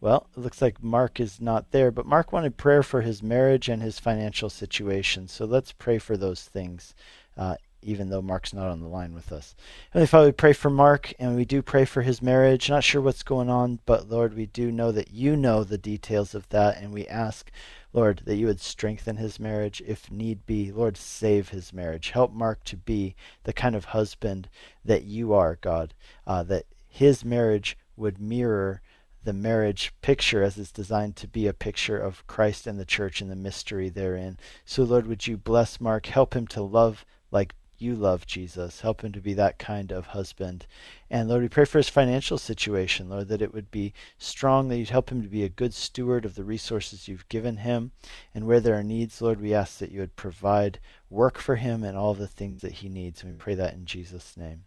Well, 0.00 0.28
it 0.34 0.40
looks 0.40 0.62
like 0.62 0.82
Mark 0.82 1.20
is 1.20 1.40
not 1.40 1.72
there, 1.72 1.90
but 1.90 2.06
Mark 2.06 2.32
wanted 2.32 2.56
prayer 2.56 2.82
for 2.82 3.02
his 3.02 3.22
marriage 3.22 3.68
and 3.68 3.82
his 3.82 3.98
financial 3.98 4.48
situation. 4.48 5.28
So 5.28 5.44
let's 5.44 5.72
pray 5.72 5.98
for 5.98 6.16
those 6.16 6.44
things, 6.44 6.94
uh, 7.36 7.56
even 7.82 8.10
though 8.10 8.22
Mark's 8.22 8.52
not 8.52 8.68
on 8.68 8.80
the 8.80 8.88
line 8.88 9.14
with 9.14 9.32
us. 9.32 9.54
Heavenly 9.90 10.06
Father, 10.06 10.26
we 10.26 10.32
pray 10.32 10.52
for 10.52 10.70
Mark, 10.70 11.12
and 11.18 11.36
we 11.36 11.44
do 11.44 11.62
pray 11.62 11.84
for 11.84 12.02
his 12.02 12.20
marriage. 12.20 12.68
Not 12.68 12.84
sure 12.84 13.00
what's 13.00 13.22
going 13.22 13.48
on, 13.48 13.80
but 13.86 14.08
Lord, 14.08 14.34
we 14.34 14.46
do 14.46 14.70
know 14.70 14.92
that 14.92 15.12
you 15.12 15.36
know 15.36 15.64
the 15.64 15.78
details 15.78 16.34
of 16.34 16.48
that, 16.50 16.76
and 16.78 16.92
we 16.92 17.06
ask, 17.06 17.50
Lord, 17.92 18.22
that 18.24 18.36
you 18.36 18.46
would 18.46 18.60
strengthen 18.60 19.16
his 19.16 19.40
marriage 19.40 19.82
if 19.86 20.10
need 20.10 20.46
be. 20.46 20.70
Lord, 20.70 20.96
save 20.96 21.48
his 21.48 21.72
marriage. 21.72 22.10
Help 22.10 22.32
Mark 22.32 22.64
to 22.64 22.76
be 22.76 23.14
the 23.44 23.52
kind 23.52 23.74
of 23.74 23.86
husband 23.86 24.48
that 24.84 25.04
you 25.04 25.32
are, 25.32 25.58
God, 25.60 25.94
uh, 26.26 26.42
that 26.44 26.66
his 26.88 27.24
marriage 27.24 27.76
would 27.96 28.20
mirror 28.20 28.82
the 29.22 29.32
marriage 29.32 29.92
picture 30.00 30.42
as 30.42 30.56
it's 30.58 30.72
designed 30.72 31.14
to 31.16 31.28
be 31.28 31.46
a 31.46 31.52
picture 31.52 31.98
of 31.98 32.26
Christ 32.26 32.66
and 32.66 32.78
the 32.78 32.84
church 32.84 33.20
and 33.20 33.30
the 33.30 33.36
mystery 33.36 33.88
therein. 33.88 34.38
So, 34.64 34.82
Lord, 34.82 35.06
would 35.06 35.26
you 35.26 35.36
bless 35.36 35.80
Mark? 35.80 36.06
Help 36.06 36.34
him 36.34 36.46
to 36.48 36.62
love 36.62 37.04
like 37.30 37.54
you 37.80 37.94
love 37.94 38.26
Jesus. 38.26 38.80
Help 38.80 39.02
him 39.02 39.12
to 39.12 39.20
be 39.20 39.34
that 39.34 39.58
kind 39.58 39.90
of 39.92 40.06
husband. 40.06 40.66
And 41.10 41.28
Lord, 41.28 41.42
we 41.42 41.48
pray 41.48 41.64
for 41.64 41.78
his 41.78 41.88
financial 41.88 42.38
situation, 42.38 43.08
Lord, 43.08 43.28
that 43.28 43.42
it 43.42 43.52
would 43.54 43.70
be 43.70 43.92
strong, 44.18 44.68
that 44.68 44.78
you'd 44.78 44.90
help 44.90 45.10
him 45.10 45.22
to 45.22 45.28
be 45.28 45.44
a 45.44 45.48
good 45.48 45.74
steward 45.74 46.24
of 46.24 46.34
the 46.34 46.44
resources 46.44 47.08
you've 47.08 47.28
given 47.28 47.58
him. 47.58 47.92
And 48.34 48.46
where 48.46 48.60
there 48.60 48.78
are 48.78 48.82
needs, 48.82 49.20
Lord, 49.20 49.40
we 49.40 49.54
ask 49.54 49.78
that 49.78 49.92
you 49.92 50.00
would 50.00 50.16
provide 50.16 50.78
work 51.08 51.38
for 51.38 51.56
him 51.56 51.82
and 51.82 51.96
all 51.96 52.14
the 52.14 52.26
things 52.26 52.62
that 52.62 52.72
he 52.72 52.88
needs. 52.88 53.22
And 53.22 53.32
we 53.32 53.38
pray 53.38 53.54
that 53.54 53.74
in 53.74 53.86
Jesus' 53.86 54.36
name. 54.36 54.64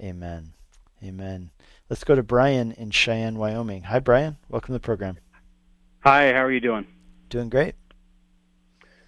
Amen. 0.00 0.52
Amen. 1.02 1.50
Let's 1.88 2.04
go 2.04 2.14
to 2.14 2.22
Brian 2.22 2.72
in 2.72 2.90
Cheyenne, 2.90 3.36
Wyoming. 3.36 3.84
Hi, 3.84 3.98
Brian. 3.98 4.36
Welcome 4.48 4.68
to 4.68 4.74
the 4.74 4.80
program. 4.80 5.18
Hi, 6.00 6.32
how 6.32 6.44
are 6.44 6.52
you 6.52 6.60
doing? 6.60 6.86
Doing 7.28 7.48
great. 7.48 7.74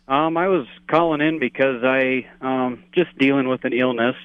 Um, 0.07 0.37
I 0.37 0.49
was 0.49 0.67
calling 0.89 1.21
in 1.21 1.39
because 1.39 1.83
I 1.83 2.27
um, 2.41 2.85
just 2.95 3.17
dealing 3.19 3.49
with 3.49 3.65
an 3.65 3.73
illness. 3.73 4.17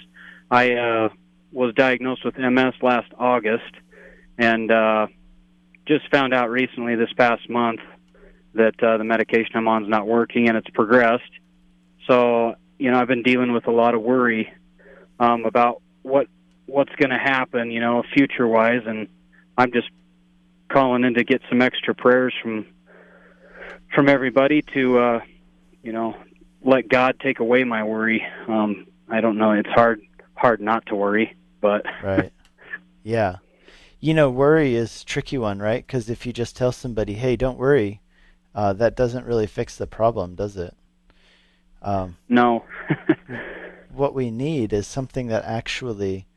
I 0.51 0.73
uh, 0.73 1.09
was 1.51 1.73
diagnosed 1.75 2.25
with 2.25 2.37
MS 2.37 2.73
last 2.81 3.11
August, 3.17 3.71
and 4.37 4.71
uh, 4.71 5.07
just 5.87 6.09
found 6.11 6.33
out 6.33 6.49
recently 6.49 6.95
this 6.95 7.13
past 7.13 7.49
month 7.49 7.79
that 8.55 8.81
uh, 8.83 8.97
the 8.97 9.03
medication 9.03 9.51
I'm 9.55 9.67
on 9.67 9.83
is 9.83 9.89
not 9.89 10.05
working 10.05 10.49
and 10.49 10.57
it's 10.57 10.69
progressed. 10.71 11.31
So 12.07 12.55
you 12.77 12.91
know 12.91 12.99
I've 12.99 13.07
been 13.07 13.23
dealing 13.23 13.53
with 13.53 13.67
a 13.67 13.71
lot 13.71 13.95
of 13.95 14.01
worry 14.01 14.51
um, 15.19 15.45
about 15.45 15.81
what 16.01 16.27
what's 16.65 16.93
going 16.95 17.09
to 17.09 17.17
happen, 17.17 17.71
you 17.71 17.79
know, 17.79 18.03
future 18.13 18.47
wise, 18.47 18.81
and 18.85 19.07
I'm 19.57 19.71
just 19.71 19.89
calling 20.69 21.03
in 21.03 21.15
to 21.15 21.23
get 21.23 21.41
some 21.49 21.61
extra 21.61 21.95
prayers 21.95 22.33
from 22.41 22.65
from 23.93 24.07
everybody 24.07 24.61
to, 24.73 24.99
uh, 24.99 25.19
you 25.83 25.91
know, 25.91 26.15
let 26.63 26.89
God 26.89 27.19
take 27.21 27.39
away 27.39 27.63
my 27.63 27.83
worry. 27.83 28.25
Um, 28.47 28.87
I 29.09 29.21
don't 29.21 29.37
know; 29.37 29.51
it's 29.51 29.69
hard 29.69 30.01
hard 30.35 30.61
not 30.61 30.85
to 30.87 30.95
worry, 30.95 31.35
but 31.61 31.85
right, 32.03 32.31
yeah. 33.03 33.37
You 34.01 34.13
know, 34.13 34.29
worry 34.29 34.75
is 34.75 35.03
tricky 35.03 35.37
one, 35.37 35.59
right? 35.59 35.85
Because 35.85 36.09
if 36.09 36.25
you 36.25 36.31
just 36.31 36.55
tell 36.55 36.71
somebody, 36.71 37.13
"Hey, 37.13 37.35
don't 37.35 37.57
worry," 37.57 38.01
uh, 38.55 38.73
that 38.73 38.95
doesn't 38.95 39.25
really 39.25 39.47
fix 39.47 39.75
the 39.75 39.87
problem, 39.87 40.35
does 40.35 40.57
it? 40.57 40.75
Um, 41.81 42.17
no. 42.27 42.65
what 43.93 44.13
we 44.13 44.31
need 44.31 44.73
is 44.73 44.87
something 44.87 45.27
that 45.27 45.43
actually 45.45 46.27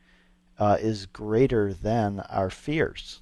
uh, 0.58 0.76
is 0.80 1.06
greater 1.06 1.72
than 1.72 2.20
our 2.28 2.50
fears. 2.50 3.20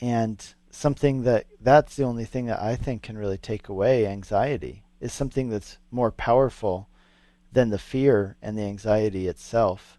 And 0.00 0.44
something 0.74 1.22
that 1.22 1.46
that's 1.60 1.96
the 1.96 2.04
only 2.04 2.24
thing 2.24 2.46
that 2.46 2.60
I 2.60 2.76
think 2.76 3.02
can 3.02 3.16
really 3.16 3.38
take 3.38 3.68
away 3.68 4.06
anxiety 4.06 4.84
is 5.00 5.12
something 5.12 5.48
that's 5.48 5.78
more 5.90 6.10
powerful 6.10 6.88
than 7.52 7.70
the 7.70 7.78
fear 7.78 8.36
and 8.42 8.58
the 8.58 8.62
anxiety 8.62 9.28
itself. 9.28 9.98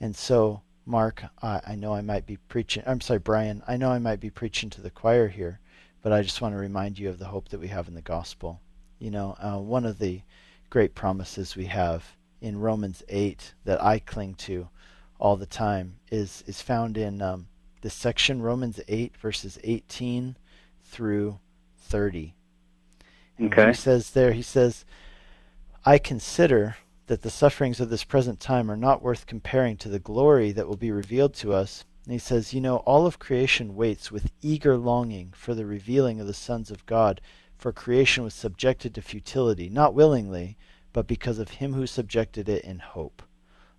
And 0.00 0.16
so, 0.16 0.62
Mark, 0.86 1.24
I, 1.42 1.60
I 1.66 1.74
know 1.74 1.92
I 1.92 2.00
might 2.00 2.24
be 2.24 2.36
preaching, 2.36 2.82
I'm 2.86 3.00
sorry, 3.00 3.18
Brian, 3.18 3.62
I 3.68 3.76
know 3.76 3.90
I 3.90 3.98
might 3.98 4.20
be 4.20 4.30
preaching 4.30 4.70
to 4.70 4.80
the 4.80 4.90
choir 4.90 5.28
here, 5.28 5.60
but 6.02 6.12
I 6.12 6.22
just 6.22 6.40
want 6.40 6.54
to 6.54 6.58
remind 6.58 6.98
you 6.98 7.10
of 7.10 7.18
the 7.18 7.26
hope 7.26 7.48
that 7.50 7.60
we 7.60 7.68
have 7.68 7.88
in 7.88 7.94
the 7.94 8.02
gospel. 8.02 8.60
You 8.98 9.10
know, 9.10 9.36
uh, 9.38 9.58
one 9.58 9.84
of 9.84 9.98
the 9.98 10.22
great 10.70 10.94
promises 10.94 11.56
we 11.56 11.66
have 11.66 12.16
in 12.40 12.58
Romans 12.58 13.02
8 13.08 13.54
that 13.64 13.82
I 13.82 13.98
cling 13.98 14.34
to 14.34 14.68
all 15.20 15.36
the 15.36 15.46
time 15.46 15.96
is 16.10 16.44
is 16.46 16.62
found 16.62 16.96
in 16.96 17.20
um, 17.20 17.48
this 17.82 17.94
section 17.94 18.42
Romans 18.42 18.80
8 18.88 19.16
verses 19.16 19.58
18 19.64 20.36
through 20.84 21.38
30. 21.78 22.34
And 23.38 23.52
okay. 23.52 23.68
He 23.68 23.74
says 23.74 24.10
there 24.10 24.32
he 24.32 24.42
says 24.42 24.84
I 25.84 25.98
consider 25.98 26.76
that 27.08 27.22
the 27.22 27.30
sufferings 27.30 27.80
of 27.80 27.90
this 27.90 28.04
present 28.04 28.38
time 28.38 28.70
are 28.70 28.76
not 28.76 29.02
worth 29.02 29.26
comparing 29.26 29.76
to 29.78 29.88
the 29.88 29.98
glory 29.98 30.52
that 30.52 30.68
will 30.68 30.76
be 30.76 30.90
revealed 30.90 31.34
to 31.34 31.52
us. 31.52 31.84
And 32.04 32.12
he 32.12 32.18
says, 32.18 32.54
You 32.54 32.60
know, 32.60 32.78
all 32.78 33.06
of 33.06 33.18
creation 33.18 33.74
waits 33.74 34.12
with 34.12 34.30
eager 34.40 34.76
longing 34.76 35.32
for 35.34 35.54
the 35.54 35.66
revealing 35.66 36.20
of 36.20 36.26
the 36.26 36.34
sons 36.34 36.70
of 36.70 36.86
God, 36.86 37.20
for 37.56 37.72
creation 37.72 38.22
was 38.22 38.34
subjected 38.34 38.94
to 38.94 39.02
futility, 39.02 39.68
not 39.68 39.94
willingly, 39.94 40.56
but 40.92 41.06
because 41.06 41.38
of 41.38 41.50
him 41.50 41.72
who 41.72 41.86
subjected 41.86 42.48
it 42.48 42.64
in 42.64 42.78
hope, 42.78 43.22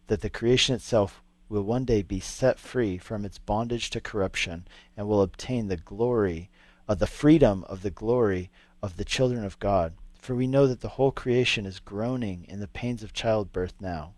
that 0.07 0.21
the 0.21 0.29
creation 0.29 0.75
itself 0.75 1.21
will 1.49 1.63
one 1.63 1.83
day 1.83 2.01
be 2.01 2.19
set 2.19 2.59
free 2.59 2.97
from 2.97 3.25
its 3.25 3.39
bondage 3.39 3.89
to 3.89 3.99
corruption 3.99 4.67
and 4.95 5.07
will 5.07 5.21
obtain 5.21 5.67
the 5.67 5.77
glory 5.77 6.49
of 6.87 6.99
the 6.99 7.07
freedom 7.07 7.65
of 7.67 7.81
the 7.81 7.91
glory 7.91 8.49
of 8.81 8.97
the 8.97 9.05
children 9.05 9.43
of 9.43 9.59
God. 9.59 9.93
For 10.19 10.35
we 10.35 10.47
know 10.47 10.67
that 10.67 10.81
the 10.81 10.89
whole 10.89 11.11
creation 11.11 11.65
is 11.65 11.79
groaning 11.79 12.45
in 12.47 12.59
the 12.59 12.67
pains 12.67 13.03
of 13.03 13.13
childbirth 13.13 13.73
now. 13.79 14.13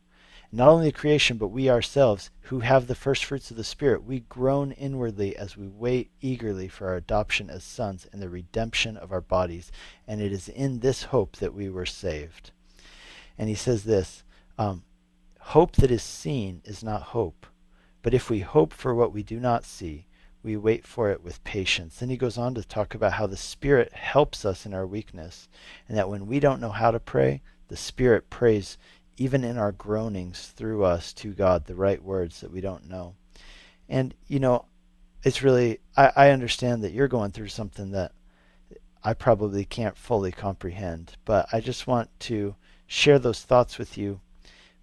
Not 0.52 0.68
only 0.68 0.88
the 0.88 0.98
creation, 0.98 1.38
but 1.38 1.48
we 1.48 1.70
ourselves, 1.70 2.30
who 2.42 2.60
have 2.60 2.88
the 2.88 2.96
first 2.96 3.24
fruits 3.24 3.52
of 3.52 3.58
the 3.58 3.64
Spirit, 3.64 4.04
we 4.04 4.20
groan 4.22 4.74
inwardly 4.74 5.38
as 5.38 5.56
we 5.56 5.68
wait 5.68 6.12
eagerly 6.20 6.68
for 6.68 6.90
our 6.90 6.98
adoption 6.98 7.50
as 7.50 7.64
sons 7.64 8.06
and 8.12 8.22
the 8.22 8.28
redemption 8.28 8.98
of 8.98 9.14
our 9.14 9.22
bodies. 9.22 9.72
And 10.06 10.22
it 10.22 10.34
is 10.34 10.50
in 10.50 10.80
this 10.80 11.04
hope 11.04 11.38
that 11.38 11.54
we 11.54 11.70
were 11.70 11.86
saved. 11.86 12.52
And 13.38 13.48
he 13.48 13.56
says 13.56 13.86
this 13.86 14.24
um, 14.58 14.84
Hope 15.46 15.74
that 15.74 15.92
is 15.92 16.04
seen 16.04 16.62
is 16.64 16.84
not 16.84 17.02
hope. 17.02 17.46
But 18.02 18.14
if 18.14 18.30
we 18.30 18.40
hope 18.40 18.74
for 18.74 18.96
what 18.96 19.12
we 19.12 19.22
do 19.22 19.40
not 19.40 19.66
see, 19.66 20.08
we 20.44 20.56
wait 20.56 20.88
for 20.88 21.12
it 21.12 21.24
with 21.24 21.44
patience. 21.44 22.00
Then 22.00 22.10
he 22.10 22.18
goes 22.18 22.38
on 22.38 22.56
to 22.56 22.64
talk 22.64 22.96
about 22.96 23.14
how 23.14 23.28
the 23.28 23.38
Spirit 23.38 23.94
helps 23.94 24.46
us 24.46 24.66
in 24.66 24.74
our 24.74 24.88
weakness, 24.88 25.50
and 25.88 25.98
that 25.98 26.10
when 26.10 26.26
we 26.26 26.40
don't 26.40 26.62
know 26.62 26.72
how 26.72 26.90
to 26.92 27.00
pray, 27.00 27.42
the 27.68 27.78
Spirit 27.78 28.30
prays 28.30 28.78
even 29.18 29.44
in 29.44 29.58
our 29.58 29.72
groanings 29.72 30.54
through 30.56 30.84
us 30.84 31.14
to 31.14 31.34
God 31.34 31.66
the 31.66 31.76
right 31.76 32.02
words 32.02 32.42
that 32.42 32.52
we 32.52 32.62
don't 32.62 32.90
know. 32.90 33.16
And, 33.90 34.16
you 34.28 34.40
know, 34.40 34.66
it's 35.24 35.44
really, 35.44 35.80
I, 35.96 36.12
I 36.16 36.30
understand 36.30 36.84
that 36.84 36.94
you're 36.94 37.08
going 37.08 37.32
through 37.32 37.50
something 37.50 37.92
that 37.92 38.14
I 39.04 39.14
probably 39.14 39.66
can't 39.66 39.98
fully 39.98 40.32
comprehend, 40.32 41.18
but 41.26 41.48
I 41.52 41.60
just 41.60 41.88
want 41.88 42.10
to 42.22 42.56
share 42.88 43.20
those 43.20 43.42
thoughts 43.42 43.78
with 43.78 43.98
you 43.98 44.22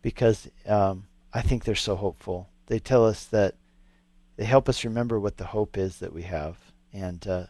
because 0.09 0.49
um, 0.67 1.05
I 1.35 1.43
think 1.43 1.65
they're 1.65 1.75
so 1.75 1.95
hopeful. 1.95 2.49
They 2.69 2.79
tell 2.79 3.05
us 3.05 3.27
that 3.27 3.57
they 4.37 4.47
help 4.47 4.67
us 4.67 4.83
remember 4.83 5.21
what 5.21 5.37
the 5.37 5.45
hope 5.45 5.77
is 5.77 5.99
that 5.99 6.15
we 6.15 6.23
have, 6.23 6.57
and 6.95 7.29
uh, 7.29 7.45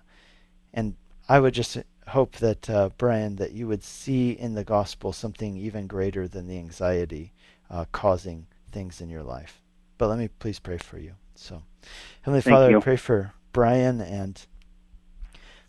and 0.74 0.96
I 1.28 1.38
would 1.38 1.54
just 1.54 1.78
hope 2.08 2.32
that 2.38 2.68
uh, 2.68 2.88
Brian 2.98 3.36
that 3.36 3.52
you 3.52 3.68
would 3.68 3.84
see 3.84 4.32
in 4.32 4.54
the 4.54 4.64
gospel 4.64 5.12
something 5.12 5.56
even 5.56 5.86
greater 5.86 6.26
than 6.26 6.48
the 6.48 6.58
anxiety 6.58 7.30
uh, 7.70 7.84
causing 7.92 8.48
things 8.72 9.00
in 9.00 9.08
your 9.08 9.22
life. 9.22 9.62
But 9.96 10.08
let 10.08 10.18
me 10.18 10.26
please 10.40 10.58
pray 10.58 10.78
for 10.78 10.98
you. 10.98 11.12
So, 11.36 11.62
Heavenly 12.22 12.40
Thank 12.40 12.56
Father, 12.56 12.70
you. 12.70 12.78
I 12.78 12.80
pray 12.80 12.96
for 12.96 13.34
Brian 13.52 14.00
and 14.00 14.44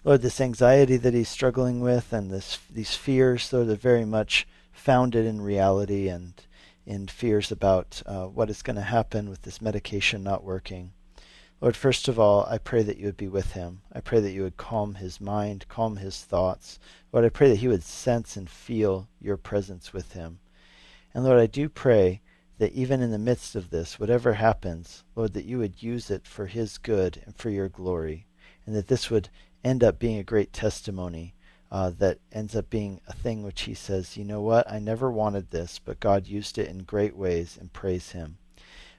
Lord, 0.03 0.23
this 0.23 0.41
anxiety 0.41 0.97
that 0.97 1.13
he's 1.13 1.29
struggling 1.29 1.81
with 1.81 2.11
and 2.11 2.31
this 2.31 2.57
these 2.67 2.95
fears, 2.95 3.53
Lord, 3.53 3.69
are 3.69 3.75
very 3.75 4.05
much 4.05 4.47
founded 4.71 5.27
in 5.27 5.39
reality 5.39 6.07
and 6.07 6.33
in 6.89 7.05
fears 7.05 7.51
about 7.51 8.01
uh, 8.07 8.25
what 8.25 8.49
is 8.49 8.63
going 8.63 8.75
to 8.75 8.81
happen 8.81 9.29
with 9.29 9.43
this 9.43 9.61
medication 9.61 10.23
not 10.23 10.43
working. 10.43 10.91
Lord, 11.61 11.75
first 11.75 12.07
of 12.07 12.17
all, 12.17 12.47
I 12.49 12.57
pray 12.57 12.81
that 12.81 12.97
you 12.97 13.05
would 13.05 13.15
be 13.15 13.27
with 13.27 13.51
him. 13.51 13.81
I 13.93 14.01
pray 14.01 14.19
that 14.21 14.31
you 14.31 14.41
would 14.41 14.57
calm 14.57 14.95
his 14.95 15.21
mind, 15.21 15.67
calm 15.69 15.97
his 15.97 16.21
thoughts. 16.21 16.79
Lord, 17.11 17.25
I 17.25 17.29
pray 17.29 17.47
that 17.49 17.59
he 17.59 17.67
would 17.67 17.83
sense 17.83 18.35
and 18.35 18.49
feel 18.49 19.07
your 19.21 19.37
presence 19.37 19.93
with 19.93 20.13
him. 20.13 20.39
And 21.13 21.23
Lord, 21.23 21.39
I 21.39 21.45
do 21.45 21.69
pray 21.69 22.21
that 22.57 22.73
even 22.73 23.03
in 23.03 23.11
the 23.11 23.19
midst 23.19 23.55
of 23.55 23.69
this, 23.69 23.99
whatever 23.99 24.33
happens, 24.33 25.03
Lord, 25.15 25.33
that 25.33 25.45
you 25.45 25.59
would 25.59 25.83
use 25.83 26.09
it 26.09 26.25
for 26.25 26.47
his 26.47 26.79
good 26.79 27.21
and 27.23 27.35
for 27.35 27.51
your 27.51 27.69
glory, 27.69 28.25
and 28.65 28.75
that 28.75 28.87
this 28.87 29.11
would 29.11 29.29
end 29.63 29.83
up 29.83 29.99
being 29.99 30.17
a 30.17 30.23
great 30.23 30.53
testimony 30.53 31.35
uh, 31.71 31.91
that 31.99 32.17
ends 32.31 32.55
up 32.55 32.69
being 32.69 32.99
a 33.07 33.13
thing 33.13 33.43
which 33.43 33.61
he 33.61 33.73
says, 33.73 34.17
you 34.17 34.25
know 34.25 34.41
what, 34.41 34.69
I 34.71 34.79
never 34.79 35.11
wanted 35.11 35.51
this, 35.51 35.79
but 35.83 35.99
God 35.99 36.27
used 36.27 36.57
it 36.57 36.67
in 36.67 36.79
great 36.79 37.15
ways 37.15 37.57
and 37.59 37.71
praise 37.71 38.11
him. 38.11 38.37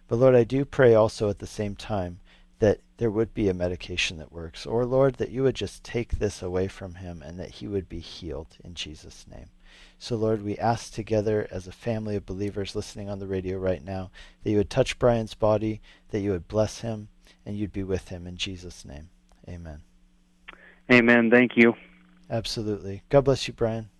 But 0.08 0.16
Lord, 0.16 0.34
I 0.34 0.44
do 0.44 0.64
pray 0.64 0.94
also 0.94 1.30
at 1.30 1.38
the 1.38 1.46
same 1.46 1.76
time 1.76 2.20
that 2.60 2.80
there 2.98 3.10
would 3.10 3.32
be 3.32 3.48
a 3.48 3.54
medication 3.54 4.18
that 4.18 4.32
works, 4.32 4.66
or 4.66 4.84
Lord, 4.84 5.14
that 5.14 5.30
you 5.30 5.42
would 5.42 5.54
just 5.54 5.82
take 5.82 6.18
this 6.18 6.42
away 6.42 6.68
from 6.68 6.96
him 6.96 7.22
and 7.24 7.38
that 7.40 7.50
he 7.50 7.66
would 7.66 7.88
be 7.88 8.00
healed 8.00 8.58
in 8.62 8.74
Jesus' 8.74 9.24
name. 9.30 9.46
So, 9.98 10.16
Lord, 10.16 10.42
we 10.42 10.58
ask 10.58 10.92
together 10.92 11.46
as 11.50 11.66
a 11.66 11.72
family 11.72 12.16
of 12.16 12.26
believers 12.26 12.74
listening 12.74 13.08
on 13.08 13.18
the 13.18 13.26
radio 13.26 13.58
right 13.58 13.84
now 13.84 14.10
that 14.42 14.50
you 14.50 14.56
would 14.58 14.70
touch 14.70 14.98
Brian's 14.98 15.34
body, 15.34 15.80
that 16.10 16.20
you 16.20 16.32
would 16.32 16.48
bless 16.48 16.80
him, 16.80 17.08
and 17.46 17.56
you'd 17.56 17.72
be 17.72 17.82
with 17.82 18.08
him 18.08 18.26
in 18.26 18.36
Jesus' 18.36 18.84
name. 18.84 19.08
Amen. 19.48 19.82
Amen. 20.90 21.30
Thank 21.30 21.56
you. 21.56 21.74
Absolutely. 22.30 23.02
God 23.08 23.22
bless 23.22 23.48
you, 23.48 23.54
Brian. 23.54 23.90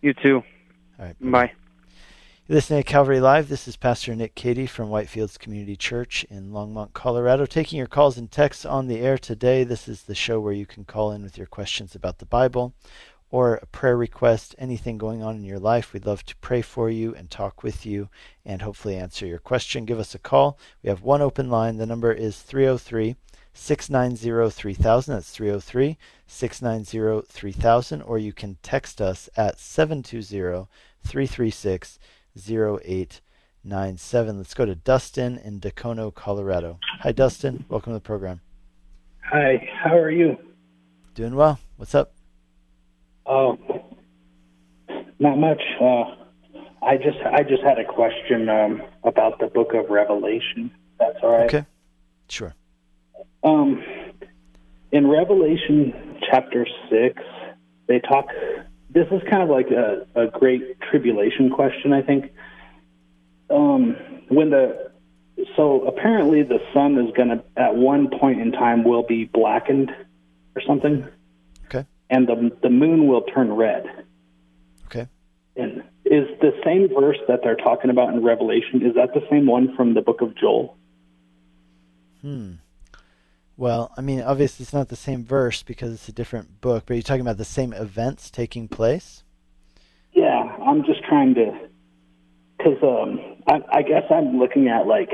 You 0.00 0.14
too. 0.14 0.42
All 0.98 1.04
right. 1.04 1.16
Bye. 1.20 1.52
You're 2.48 2.56
listening 2.56 2.82
to 2.82 2.88
Calvary 2.88 3.20
Live. 3.20 3.48
This 3.48 3.68
is 3.68 3.76
Pastor 3.76 4.14
Nick 4.16 4.34
Cady 4.34 4.66
from 4.66 4.88
Whitefields 4.88 5.38
Community 5.38 5.76
Church 5.76 6.24
in 6.30 6.50
Longmont, 6.50 6.94
Colorado, 6.94 7.46
taking 7.46 7.76
your 7.78 7.86
calls 7.86 8.16
and 8.16 8.30
texts 8.30 8.64
on 8.64 8.88
the 8.88 8.98
air 8.98 9.18
today. 9.18 9.62
This 9.62 9.86
is 9.86 10.02
the 10.02 10.14
show 10.14 10.40
where 10.40 10.54
you 10.54 10.66
can 10.66 10.84
call 10.84 11.12
in 11.12 11.22
with 11.22 11.36
your 11.36 11.46
questions 11.46 11.94
about 11.94 12.18
the 12.18 12.26
Bible 12.26 12.74
or 13.30 13.54
a 13.54 13.66
prayer 13.66 13.96
request, 13.96 14.56
anything 14.58 14.98
going 14.98 15.22
on 15.22 15.36
in 15.36 15.44
your 15.44 15.60
life. 15.60 15.92
We'd 15.92 16.06
love 16.06 16.24
to 16.24 16.36
pray 16.38 16.62
for 16.62 16.90
you 16.90 17.14
and 17.14 17.30
talk 17.30 17.62
with 17.62 17.86
you 17.86 18.08
and 18.44 18.62
hopefully 18.62 18.96
answer 18.96 19.26
your 19.26 19.38
question. 19.38 19.84
Give 19.84 20.00
us 20.00 20.14
a 20.14 20.18
call. 20.18 20.58
We 20.82 20.88
have 20.88 21.02
one 21.02 21.22
open 21.22 21.50
line. 21.50 21.76
The 21.76 21.86
number 21.86 22.10
is 22.10 22.40
303 22.40 23.14
690 23.60 24.50
3000. 24.50 25.14
That's 25.14 25.30
303 25.30 25.98
690 26.26 27.26
3000. 27.28 28.02
Or 28.02 28.18
you 28.18 28.32
can 28.32 28.56
text 28.62 29.02
us 29.02 29.28
at 29.36 29.60
720 29.60 30.66
336 31.04 31.98
0897. 32.34 34.38
Let's 34.38 34.54
go 34.54 34.64
to 34.64 34.74
Dustin 34.74 35.36
in 35.36 35.60
Dacono, 35.60 36.10
Colorado. 36.10 36.78
Hi, 37.00 37.12
Dustin. 37.12 37.66
Welcome 37.68 37.92
to 37.92 37.98
the 37.98 38.00
program. 38.00 38.40
Hi, 39.30 39.68
how 39.84 39.94
are 39.96 40.10
you? 40.10 40.38
Doing 41.14 41.34
well. 41.34 41.60
What's 41.76 41.94
up? 41.94 42.14
Oh, 43.26 43.58
not 45.18 45.36
much. 45.36 45.60
Uh, 45.78 46.04
I 46.82 46.96
just 46.96 47.18
I 47.30 47.42
just 47.42 47.62
had 47.62 47.78
a 47.78 47.84
question 47.84 48.48
um, 48.48 48.80
about 49.04 49.38
the 49.38 49.48
Book 49.48 49.74
of 49.74 49.90
Revelation. 49.90 50.70
That's 50.98 51.18
all 51.22 51.32
right. 51.32 51.44
Okay, 51.44 51.66
sure. 52.28 52.54
Um, 53.42 53.82
in 54.92 55.08
Revelation 55.08 56.18
chapter 56.30 56.66
six, 56.90 57.22
they 57.86 58.00
talk 58.00 58.26
this 58.90 59.06
is 59.12 59.22
kind 59.30 59.42
of 59.42 59.48
like 59.48 59.70
a, 59.70 60.06
a 60.16 60.26
great 60.26 60.80
tribulation 60.80 61.50
question, 61.50 61.92
I 61.92 62.02
think. 62.02 62.32
Um, 63.48 63.96
when 64.28 64.50
the 64.50 64.90
so 65.56 65.86
apparently 65.86 66.42
the 66.42 66.58
sun 66.74 66.98
is 66.98 67.12
going 67.16 67.28
to 67.28 67.42
at 67.56 67.74
one 67.74 68.10
point 68.10 68.40
in 68.40 68.52
time 68.52 68.84
will 68.84 69.02
be 69.02 69.24
blackened 69.24 69.90
or 70.54 70.62
something. 70.66 71.06
Okay. 71.66 71.86
And 72.08 72.28
the 72.28 72.56
the 72.62 72.70
moon 72.70 73.06
will 73.06 73.22
turn 73.22 73.52
red. 73.52 73.86
Okay. 74.86 75.08
And 75.56 75.82
is 76.04 76.26
the 76.40 76.52
same 76.64 76.88
verse 76.88 77.18
that 77.28 77.40
they're 77.42 77.56
talking 77.56 77.90
about 77.90 78.12
in 78.12 78.22
Revelation 78.22 78.82
is 78.82 78.94
that 78.96 79.14
the 79.14 79.24
same 79.30 79.46
one 79.46 79.74
from 79.76 79.94
the 79.94 80.02
book 80.02 80.20
of 80.20 80.36
Joel? 80.36 80.76
Hmm. 82.22 82.54
Well, 83.60 83.92
I 83.94 84.00
mean, 84.00 84.22
obviously 84.22 84.62
it's 84.62 84.72
not 84.72 84.88
the 84.88 84.96
same 84.96 85.22
verse 85.22 85.62
because 85.62 85.92
it's 85.92 86.08
a 86.08 86.12
different 86.12 86.62
book, 86.62 86.84
but 86.86 86.94
you're 86.94 87.02
talking 87.02 87.20
about 87.20 87.36
the 87.36 87.44
same 87.44 87.74
events 87.74 88.30
taking 88.30 88.68
place? 88.68 89.22
Yeah, 90.14 90.56
I'm 90.66 90.82
just 90.86 91.04
trying 91.04 91.34
to, 91.34 91.68
because 92.56 92.82
um, 92.82 93.20
I, 93.46 93.60
I 93.70 93.82
guess 93.82 94.04
I'm 94.10 94.38
looking 94.38 94.68
at 94.68 94.86
like, 94.86 95.10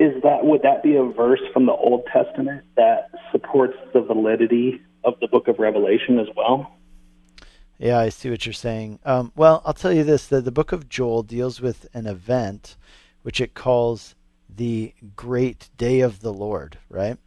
is 0.00 0.20
that 0.24 0.44
would 0.44 0.62
that 0.62 0.82
be 0.82 0.96
a 0.96 1.04
verse 1.04 1.38
from 1.52 1.66
the 1.66 1.72
Old 1.72 2.02
Testament 2.12 2.64
that 2.74 3.12
supports 3.30 3.76
the 3.94 4.00
validity 4.00 4.82
of 5.04 5.20
the 5.20 5.28
Book 5.28 5.46
of 5.46 5.60
Revelation 5.60 6.18
as 6.18 6.26
well? 6.36 6.74
Yeah, 7.78 8.00
I 8.00 8.08
see 8.08 8.28
what 8.28 8.44
you're 8.44 8.52
saying. 8.54 8.98
Um, 9.04 9.30
well, 9.36 9.62
I'll 9.64 9.72
tell 9.72 9.92
you 9.92 10.02
this: 10.02 10.26
that 10.26 10.44
the 10.44 10.50
Book 10.50 10.72
of 10.72 10.88
Joel 10.88 11.22
deals 11.22 11.60
with 11.60 11.86
an 11.94 12.08
event 12.08 12.76
which 13.22 13.40
it 13.40 13.54
calls 13.54 14.16
the 14.56 14.94
great 15.16 15.68
day 15.76 16.00
of 16.00 16.20
the 16.20 16.32
Lord, 16.32 16.78
right? 16.88 17.18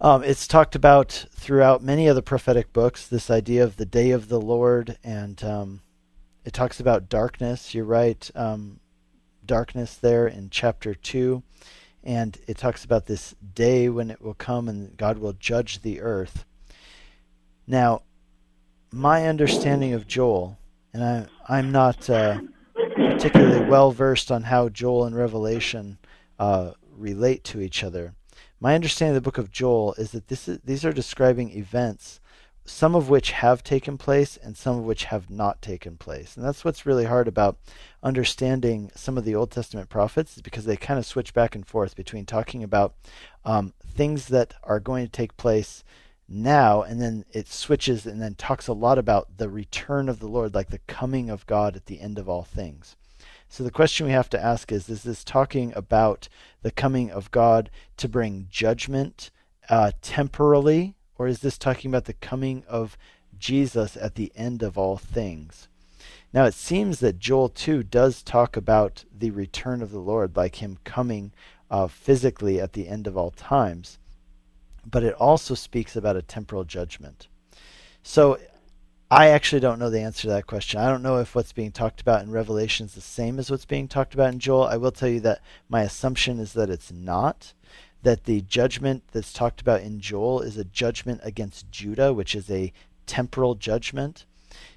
Um, 0.00 0.22
it's 0.22 0.46
talked 0.46 0.74
about 0.74 1.26
throughout 1.32 1.82
many 1.82 2.06
of 2.06 2.16
the 2.16 2.22
prophetic 2.22 2.72
books, 2.72 3.06
this 3.06 3.30
idea 3.30 3.64
of 3.64 3.76
the 3.76 3.86
day 3.86 4.10
of 4.10 4.28
the 4.28 4.40
Lord, 4.40 4.98
and 5.02 5.42
um, 5.42 5.80
it 6.44 6.52
talks 6.52 6.80
about 6.80 7.08
darkness. 7.08 7.74
You're 7.74 7.84
right, 7.84 8.30
um, 8.34 8.80
darkness 9.44 9.94
there 9.94 10.26
in 10.26 10.50
chapter 10.50 10.94
2, 10.94 11.42
and 12.04 12.38
it 12.46 12.58
talks 12.58 12.84
about 12.84 13.06
this 13.06 13.34
day 13.54 13.88
when 13.88 14.10
it 14.10 14.20
will 14.20 14.34
come 14.34 14.68
and 14.68 14.96
God 14.96 15.18
will 15.18 15.32
judge 15.32 15.80
the 15.80 16.00
earth. 16.02 16.44
Now, 17.66 18.02
my 18.92 19.26
understanding 19.26 19.94
of 19.94 20.06
Joel, 20.06 20.58
and 20.92 21.02
I, 21.02 21.26
I'm 21.48 21.72
not. 21.72 22.08
Uh, 22.08 22.40
particularly 23.16 23.64
well 23.64 23.92
versed 23.92 24.30
on 24.30 24.42
how 24.42 24.68
Joel 24.68 25.06
and 25.06 25.16
Revelation 25.16 25.96
uh, 26.38 26.72
relate 26.94 27.44
to 27.44 27.62
each 27.62 27.82
other. 27.82 28.14
My 28.60 28.74
understanding 28.74 29.16
of 29.16 29.22
the 29.22 29.26
book 29.26 29.38
of 29.38 29.50
Joel 29.50 29.94
is 29.94 30.10
that 30.10 30.28
this 30.28 30.46
is, 30.46 30.58
these 30.62 30.84
are 30.84 30.92
describing 30.92 31.50
events, 31.56 32.20
some 32.66 32.94
of 32.94 33.08
which 33.08 33.30
have 33.30 33.64
taken 33.64 33.96
place 33.96 34.36
and 34.36 34.54
some 34.54 34.76
of 34.76 34.84
which 34.84 35.04
have 35.04 35.30
not 35.30 35.62
taken 35.62 35.96
place. 35.96 36.36
And 36.36 36.44
that's 36.44 36.62
what's 36.62 36.84
really 36.84 37.06
hard 37.06 37.26
about 37.26 37.56
understanding 38.02 38.90
some 38.94 39.16
of 39.16 39.24
the 39.24 39.34
Old 39.34 39.50
Testament 39.50 39.88
prophets, 39.88 40.36
is 40.36 40.42
because 40.42 40.66
they 40.66 40.76
kind 40.76 40.98
of 40.98 41.06
switch 41.06 41.32
back 41.32 41.54
and 41.54 41.66
forth 41.66 41.96
between 41.96 42.26
talking 42.26 42.62
about 42.62 42.96
um, 43.46 43.72
things 43.82 44.26
that 44.26 44.52
are 44.62 44.78
going 44.78 45.06
to 45.06 45.10
take 45.10 45.38
place 45.38 45.84
now 46.28 46.82
and 46.82 47.00
then 47.00 47.24
it 47.32 47.48
switches 47.48 48.04
and 48.04 48.20
then 48.20 48.34
talks 48.34 48.68
a 48.68 48.74
lot 48.74 48.98
about 48.98 49.38
the 49.38 49.48
return 49.48 50.10
of 50.10 50.18
the 50.18 50.28
Lord, 50.28 50.54
like 50.54 50.68
the 50.68 50.80
coming 50.80 51.30
of 51.30 51.46
God 51.46 51.76
at 51.76 51.86
the 51.86 52.02
end 52.02 52.18
of 52.18 52.28
all 52.28 52.42
things. 52.42 52.94
So 53.48 53.64
the 53.64 53.70
question 53.70 54.06
we 54.06 54.12
have 54.12 54.30
to 54.30 54.42
ask 54.42 54.70
is 54.72 54.88
Is 54.88 55.02
this 55.02 55.24
talking 55.24 55.72
about 55.74 56.28
the 56.62 56.70
coming 56.70 57.10
of 57.10 57.30
God 57.30 57.70
to 57.96 58.08
bring 58.08 58.48
judgment 58.50 59.30
uh, 59.68 59.92
temporally, 60.02 60.94
or 61.18 61.26
is 61.26 61.40
this 61.40 61.58
talking 61.58 61.90
about 61.90 62.04
the 62.04 62.12
coming 62.12 62.64
of 62.68 62.96
Jesus 63.38 63.96
at 63.96 64.14
the 64.14 64.32
end 64.36 64.62
of 64.62 64.76
all 64.76 64.96
things? 64.96 65.68
Now 66.32 66.44
it 66.44 66.54
seems 66.54 67.00
that 67.00 67.18
Joel 67.18 67.48
2 67.48 67.82
does 67.82 68.22
talk 68.22 68.56
about 68.56 69.04
the 69.16 69.30
return 69.30 69.80
of 69.80 69.90
the 69.90 70.00
Lord, 70.00 70.36
like 70.36 70.56
him 70.56 70.78
coming 70.84 71.32
uh, 71.70 71.86
physically 71.86 72.60
at 72.60 72.74
the 72.74 72.88
end 72.88 73.06
of 73.06 73.16
all 73.16 73.30
times, 73.30 73.98
but 74.84 75.02
it 75.02 75.14
also 75.14 75.54
speaks 75.54 75.96
about 75.96 76.16
a 76.16 76.22
temporal 76.22 76.64
judgment. 76.64 77.28
So 78.02 78.38
I 79.10 79.28
actually 79.28 79.60
don't 79.60 79.78
know 79.78 79.88
the 79.88 80.00
answer 80.00 80.22
to 80.22 80.28
that 80.28 80.48
question. 80.48 80.80
I 80.80 80.90
don't 80.90 81.02
know 81.02 81.18
if 81.18 81.36
what's 81.36 81.52
being 81.52 81.70
talked 81.70 82.00
about 82.00 82.22
in 82.22 82.32
Revelation 82.32 82.86
is 82.86 82.94
the 82.94 83.00
same 83.00 83.38
as 83.38 83.48
what's 83.48 83.64
being 83.64 83.86
talked 83.86 84.14
about 84.14 84.32
in 84.32 84.40
Joel. 84.40 84.64
I 84.64 84.76
will 84.76 84.90
tell 84.90 85.08
you 85.08 85.20
that 85.20 85.42
my 85.68 85.82
assumption 85.82 86.40
is 86.40 86.54
that 86.54 86.70
it's 86.70 86.90
not. 86.90 87.52
That 88.02 88.24
the 88.24 88.40
judgment 88.40 89.04
that's 89.12 89.32
talked 89.32 89.60
about 89.60 89.82
in 89.82 90.00
Joel 90.00 90.40
is 90.40 90.56
a 90.56 90.64
judgment 90.64 91.20
against 91.22 91.70
Judah, 91.70 92.12
which 92.12 92.34
is 92.34 92.50
a 92.50 92.72
temporal 93.06 93.54
judgment. 93.54 94.24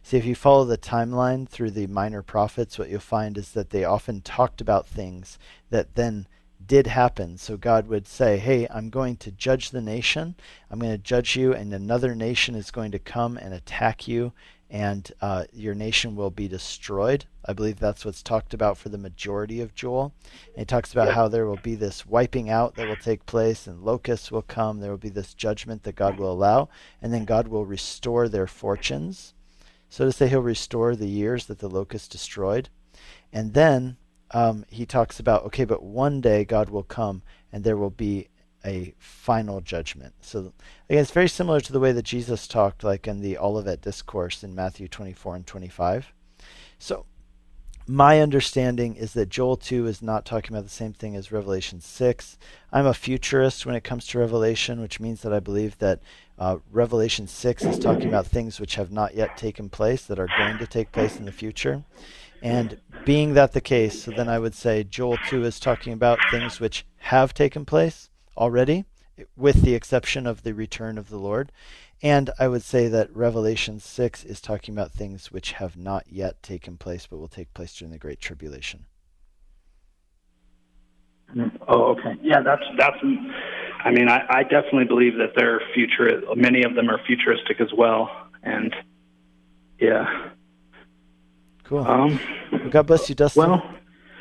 See, 0.04 0.18
if 0.18 0.26
you 0.26 0.36
follow 0.36 0.64
the 0.64 0.78
timeline 0.78 1.50
through 1.50 1.72
the 1.72 1.88
minor 1.88 2.22
prophets, 2.22 2.78
what 2.78 2.90
you'll 2.90 3.00
find 3.00 3.36
is 3.36 3.54
that 3.54 3.72
they 3.72 3.84
often 3.84 4.22
talked 4.22 4.62
about 4.62 4.88
things 4.88 5.40
that 5.72 5.96
then 5.96 6.28
did 6.70 6.86
happen. 6.86 7.36
So 7.36 7.58
God 7.58 7.88
would 7.88 8.08
say, 8.08 8.38
Hey, 8.38 8.68
I'm 8.70 8.90
going 8.92 9.18
to 9.18 9.32
judge 9.32 9.72
the 9.72 9.82
nation. 9.82 10.36
I'm 10.70 10.80
going 10.80 10.92
to 10.92 10.98
judge 11.00 11.36
you, 11.36 11.52
and 11.52 11.74
another 11.74 12.16
nation 12.16 12.56
is 12.56 12.72
going 12.72 12.92
to 12.92 13.00
come 13.00 13.38
and 13.38 13.54
attack 13.56 14.08
you, 14.08 14.32
and 14.70 15.12
uh, 15.20 15.46
your 15.52 15.74
nation 15.74 16.16
will 16.16 16.30
be 16.30 16.48
destroyed. 16.48 17.26
I 17.44 17.54
believe 17.54 17.80
that's 17.80 18.06
what's 18.06 18.22
talked 18.22 18.54
about 18.54 18.78
for 18.78 18.90
the 18.90 19.00
majority 19.00 19.62
of 19.62 19.74
Joel. 19.74 20.14
And 20.50 20.60
he 20.60 20.66
talks 20.66 20.94
about 20.94 21.16
how 21.16 21.28
there 21.28 21.48
will 21.48 21.60
be 21.64 21.74
this 21.74 22.06
wiping 22.06 22.52
out 22.52 22.76
that 22.76 22.88
will 22.88 22.96
take 22.96 23.26
place, 23.26 23.66
and 23.66 23.82
locusts 23.82 24.32
will 24.32 24.44
come. 24.44 24.80
There 24.80 24.92
will 24.92 24.98
be 24.98 25.10
this 25.10 25.34
judgment 25.34 25.82
that 25.84 25.96
God 25.96 26.20
will 26.20 26.32
allow, 26.32 26.70
and 27.02 27.12
then 27.12 27.26
God 27.26 27.48
will 27.48 27.66
restore 27.66 28.30
their 28.30 28.48
fortunes. 28.48 29.34
So 29.90 30.06
to 30.06 30.12
say, 30.12 30.28
He'll 30.28 30.44
restore 30.44 30.96
the 30.96 31.08
years 31.08 31.48
that 31.48 31.58
the 31.58 31.68
locusts 31.68 32.08
destroyed. 32.08 32.70
And 33.34 33.56
then 33.56 33.98
um, 34.32 34.66
he 34.70 34.86
talks 34.86 35.20
about 35.20 35.44
okay, 35.46 35.66
but 35.66 35.84
one 35.84 36.22
day 36.22 36.46
God 36.46 36.70
will 36.70 36.84
come 36.84 37.24
and 37.52 37.64
there 37.64 37.78
will 37.78 37.90
be 37.90 38.28
a 38.66 38.94
final 38.98 39.62
judgment. 39.62 40.14
So 40.22 40.54
again, 40.90 41.02
it's 41.02 41.12
very 41.12 41.30
similar 41.30 41.60
to 41.62 41.72
the 41.72 41.80
way 41.80 41.92
that 41.92 42.04
Jesus 42.04 42.48
talked, 42.48 42.84
like 42.84 43.08
in 43.08 43.22
the 43.22 43.38
Olivet 43.38 43.82
discourse 43.82 44.44
in 44.44 44.54
Matthew 44.54 44.88
24 44.88 45.38
and 45.38 45.48
25. 45.48 46.14
So 46.78 47.06
my 47.88 48.22
understanding 48.22 48.96
is 48.96 49.14
that 49.14 49.30
Joel 49.30 49.58
2 49.58 49.88
is 49.88 50.02
not 50.02 50.24
talking 50.24 50.54
about 50.54 50.64
the 50.64 50.70
same 50.70 50.94
thing 50.94 51.16
as 51.16 51.32
Revelation 51.32 51.82
6. 51.82 52.38
I'm 52.72 52.86
a 52.86 52.94
futurist 52.94 53.66
when 53.66 53.74
it 53.74 53.84
comes 53.84 54.06
to 54.08 54.20
Revelation, 54.20 54.80
which 54.80 55.00
means 55.00 55.22
that 55.22 55.34
I 55.34 55.40
believe 55.40 55.76
that 55.80 56.00
uh, 56.38 56.58
Revelation 56.72 57.28
6 57.28 57.66
is 57.66 57.80
talking 57.80 58.08
about 58.08 58.28
things 58.28 58.60
which 58.60 58.76
have 58.76 58.92
not 58.92 59.16
yet 59.16 59.38
taken 59.38 59.70
place, 59.70 60.06
that 60.06 60.20
are 60.20 60.30
going 60.38 60.60
to 60.60 60.68
take 60.68 60.92
place 60.92 61.18
in 61.18 61.26
the 61.26 61.32
future. 61.32 61.84
And 62.42 62.80
being 63.06 63.34
that 63.34 63.54
the 63.54 63.62
case, 63.62 64.06
then 64.06 64.30
I 64.30 64.40
would 64.40 64.56
say 64.56 64.84
Joel 64.84 65.18
2 65.30 65.44
is 65.44 65.60
talking 65.60 65.94
about 65.94 66.20
things 66.32 66.60
which 66.60 66.86
have 66.98 67.34
taken 67.34 67.66
place 67.66 68.10
already, 68.38 68.86
with 69.36 69.62
the 69.64 69.76
exception 69.76 70.26
of 70.26 70.44
the 70.44 70.54
return 70.54 70.98
of 70.98 71.10
the 71.10 71.18
Lord. 71.18 71.52
And 72.02 72.30
I 72.40 72.48
would 72.48 72.64
say 72.64 72.88
that 72.88 73.14
Revelation 73.14 73.80
6 73.80 74.24
is 74.24 74.40
talking 74.40 74.74
about 74.74 74.92
things 74.92 75.32
which 75.32 75.54
have 75.54 75.76
not 75.76 76.06
yet 76.08 76.42
taken 76.42 76.78
place 76.78 77.06
but 77.06 77.18
will 77.18 77.28
take 77.28 77.54
place 77.54 77.76
during 77.76 77.92
the 77.92 77.98
Great 77.98 78.22
Tribulation. 78.22 78.86
Mm, 81.36 81.52
oh, 81.68 81.92
okay. 81.92 82.16
Yeah, 82.22 82.42
that's 82.42 82.64
that's. 82.78 82.98
I 83.84 83.92
mean, 83.92 84.10
I, 84.10 84.26
I 84.30 84.44
definitely 84.44 84.86
believe 84.86 85.16
that 85.18 85.34
they're 85.36 85.62
future. 85.74 86.22
Many 86.36 86.64
of 86.64 86.76
them 86.76 86.90
are 86.90 87.00
futuristic 87.06 87.62
as 87.62 87.72
well, 87.78 88.10
and 88.42 88.76
yeah. 89.80 90.32
Cool. 91.70 91.88
Um, 91.88 92.20
well, 92.52 92.70
God 92.70 92.88
bless 92.88 93.08
you, 93.08 93.16
Dustin. 93.16 93.48
Well, 93.48 93.76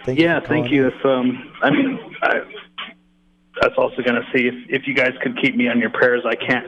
thank 0.04 0.18
yeah, 0.18 0.40
you 0.40 0.46
thank 0.46 0.70
you. 0.70 0.88
If 0.88 1.04
um, 1.04 1.52
I 1.62 1.70
mean, 1.70 1.98
I, 2.22 2.40
that's 3.60 3.74
also 3.76 4.02
going 4.02 4.20
to 4.22 4.26
see 4.32 4.46
if 4.46 4.54
if 4.68 4.86
you 4.86 4.94
guys 4.94 5.14
could 5.22 5.40
keep 5.40 5.56
me 5.56 5.68
on 5.68 5.80
your 5.80 5.90
prayers. 5.90 6.22
I 6.26 6.34
can't 6.34 6.66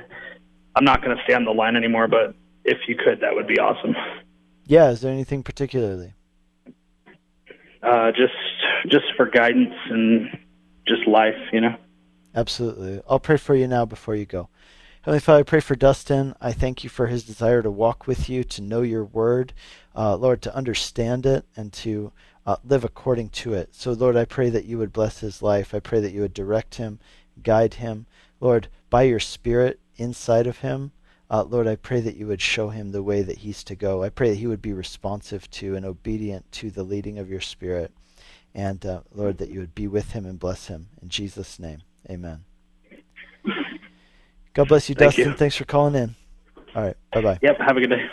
I'm 0.77 0.85
not 0.85 1.03
going 1.03 1.17
to 1.17 1.23
stay 1.25 1.35
on 1.35 1.45
the 1.45 1.51
line 1.51 1.77
anymore, 1.77 2.09
but 2.09 2.35
if 2.65 2.79
you 2.89 2.97
could, 2.97 3.21
that 3.21 3.35
would 3.35 3.47
be 3.47 3.59
awesome. 3.59 3.95
Yeah, 4.65 4.91
is 4.91 5.01
there 5.01 5.13
anything 5.13 5.43
particularly? 5.43 6.15
Uh, 7.83 8.13
just 8.13 8.33
just 8.89 9.07
for 9.17 9.27
guidance 9.27 9.75
and 9.91 10.29
just 10.87 11.07
life, 11.07 11.37
you 11.53 11.61
know. 11.61 11.77
Absolutely. 12.35 13.03
I'll 13.09 13.19
pray 13.19 13.37
for 13.37 13.55
you 13.55 13.67
now 13.67 13.85
before 13.85 14.15
you 14.15 14.27
go. 14.27 14.49
Heavenly 15.03 15.21
Father, 15.21 15.41
I 15.41 15.45
pray 15.45 15.61
for 15.61 15.77
Dustin. 15.77 16.35
I 16.43 16.53
thank 16.53 16.85
you 16.85 16.91
for 16.91 17.07
his 17.07 17.25
desire 17.25 17.63
to 17.63 17.71
walk 17.71 18.07
with 18.07 18.29
you, 18.29 18.45
to 18.45 18.61
know 18.61 18.83
your 18.83 19.07
word, 19.07 19.55
uh, 19.97 20.15
Lord, 20.15 20.43
to 20.43 20.55
understand 20.55 21.25
it 21.25 21.47
and 21.57 21.73
to 21.73 22.13
uh, 22.45 22.57
live 22.63 22.85
according 22.85 23.31
to 23.31 23.55
it. 23.55 23.75
So, 23.75 23.93
Lord, 23.93 24.15
I 24.15 24.27
pray 24.27 24.51
that 24.51 24.67
you 24.67 24.77
would 24.77 24.93
bless 24.93 25.21
his 25.21 25.41
life. 25.41 25.73
I 25.73 25.81
pray 25.81 26.01
that 26.01 26.13
you 26.13 26.21
would 26.21 26.35
direct 26.35 26.75
him, 26.75 26.99
guide 27.43 27.75
him. 27.75 28.05
Lord, 28.41 28.69
by 28.91 29.05
your 29.05 29.21
Spirit, 29.21 29.81
inside 29.97 30.47
of 30.47 30.59
him. 30.59 30.93
Uh, 31.31 31.45
Lord, 31.45 31.67
I 31.67 31.77
pray 31.77 32.01
that 32.01 32.17
you 32.17 32.27
would 32.27 32.43
show 32.43 32.69
him 32.69 32.93
the 32.93 33.03
way 33.03 33.23
that 33.23 33.39
he's 33.39 33.65
to 33.65 33.75
go. 33.75 34.03
I 34.03 34.11
pray 34.11 34.29
that 34.29 34.39
he 34.39 34.47
would 34.47 34.61
be 34.61 34.75
responsive 34.75 35.51
to 35.53 35.77
and 35.77 35.87
obedient 35.87 36.53
to 36.53 36.71
the 36.71 36.83
leading 36.83 37.19
of 37.19 37.31
your 37.31 37.41
Spirit. 37.41 37.91
And 38.55 38.85
uh, 38.85 39.01
Lord, 39.15 39.39
that 39.39 39.49
you 39.49 39.61
would 39.61 39.75
be 39.75 39.87
with 39.87 40.13
him 40.13 40.27
and 40.27 40.39
bless 40.39 40.67
him. 40.67 40.89
In 41.01 41.09
Jesus' 41.09 41.59
name, 41.59 41.79
amen. 42.11 42.45
God 44.55 44.69
bless 44.69 44.89
you, 44.89 44.95
Thank 44.95 45.13
Dustin. 45.13 45.31
you. 45.31 45.37
Thanks 45.37 45.57
for 45.57 45.65
calling 45.65 45.95
in. 45.95 46.17
All 46.75 46.83
right, 46.83 46.97
bye 47.13 47.21
bye. 47.21 47.39
Yep, 47.41 47.59
have 47.59 47.77
a 47.77 47.81
good 47.81 47.91
day. 47.91 48.05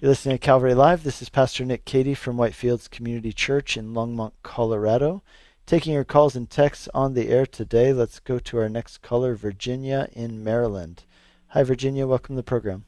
You're 0.00 0.10
listening 0.10 0.36
to 0.36 0.38
Calvary 0.38 0.74
Live. 0.74 1.02
This 1.02 1.20
is 1.20 1.28
Pastor 1.28 1.64
Nick 1.64 1.84
Cady 1.84 2.14
from 2.14 2.36
Whitefields 2.36 2.88
Community 2.88 3.32
Church 3.32 3.76
in 3.76 3.92
Longmont, 3.92 4.32
Colorado. 4.44 5.22
Taking 5.66 5.92
your 5.92 6.04
calls 6.04 6.36
and 6.36 6.48
texts 6.48 6.88
on 6.94 7.14
the 7.14 7.28
air 7.28 7.44
today. 7.44 7.92
Let's 7.92 8.20
go 8.20 8.38
to 8.38 8.58
our 8.58 8.68
next 8.68 9.02
caller, 9.02 9.34
Virginia 9.34 10.08
in 10.12 10.44
Maryland. 10.44 11.04
Hi, 11.48 11.64
Virginia. 11.64 12.06
Welcome 12.06 12.36
to 12.36 12.38
the 12.38 12.44
program. 12.44 12.84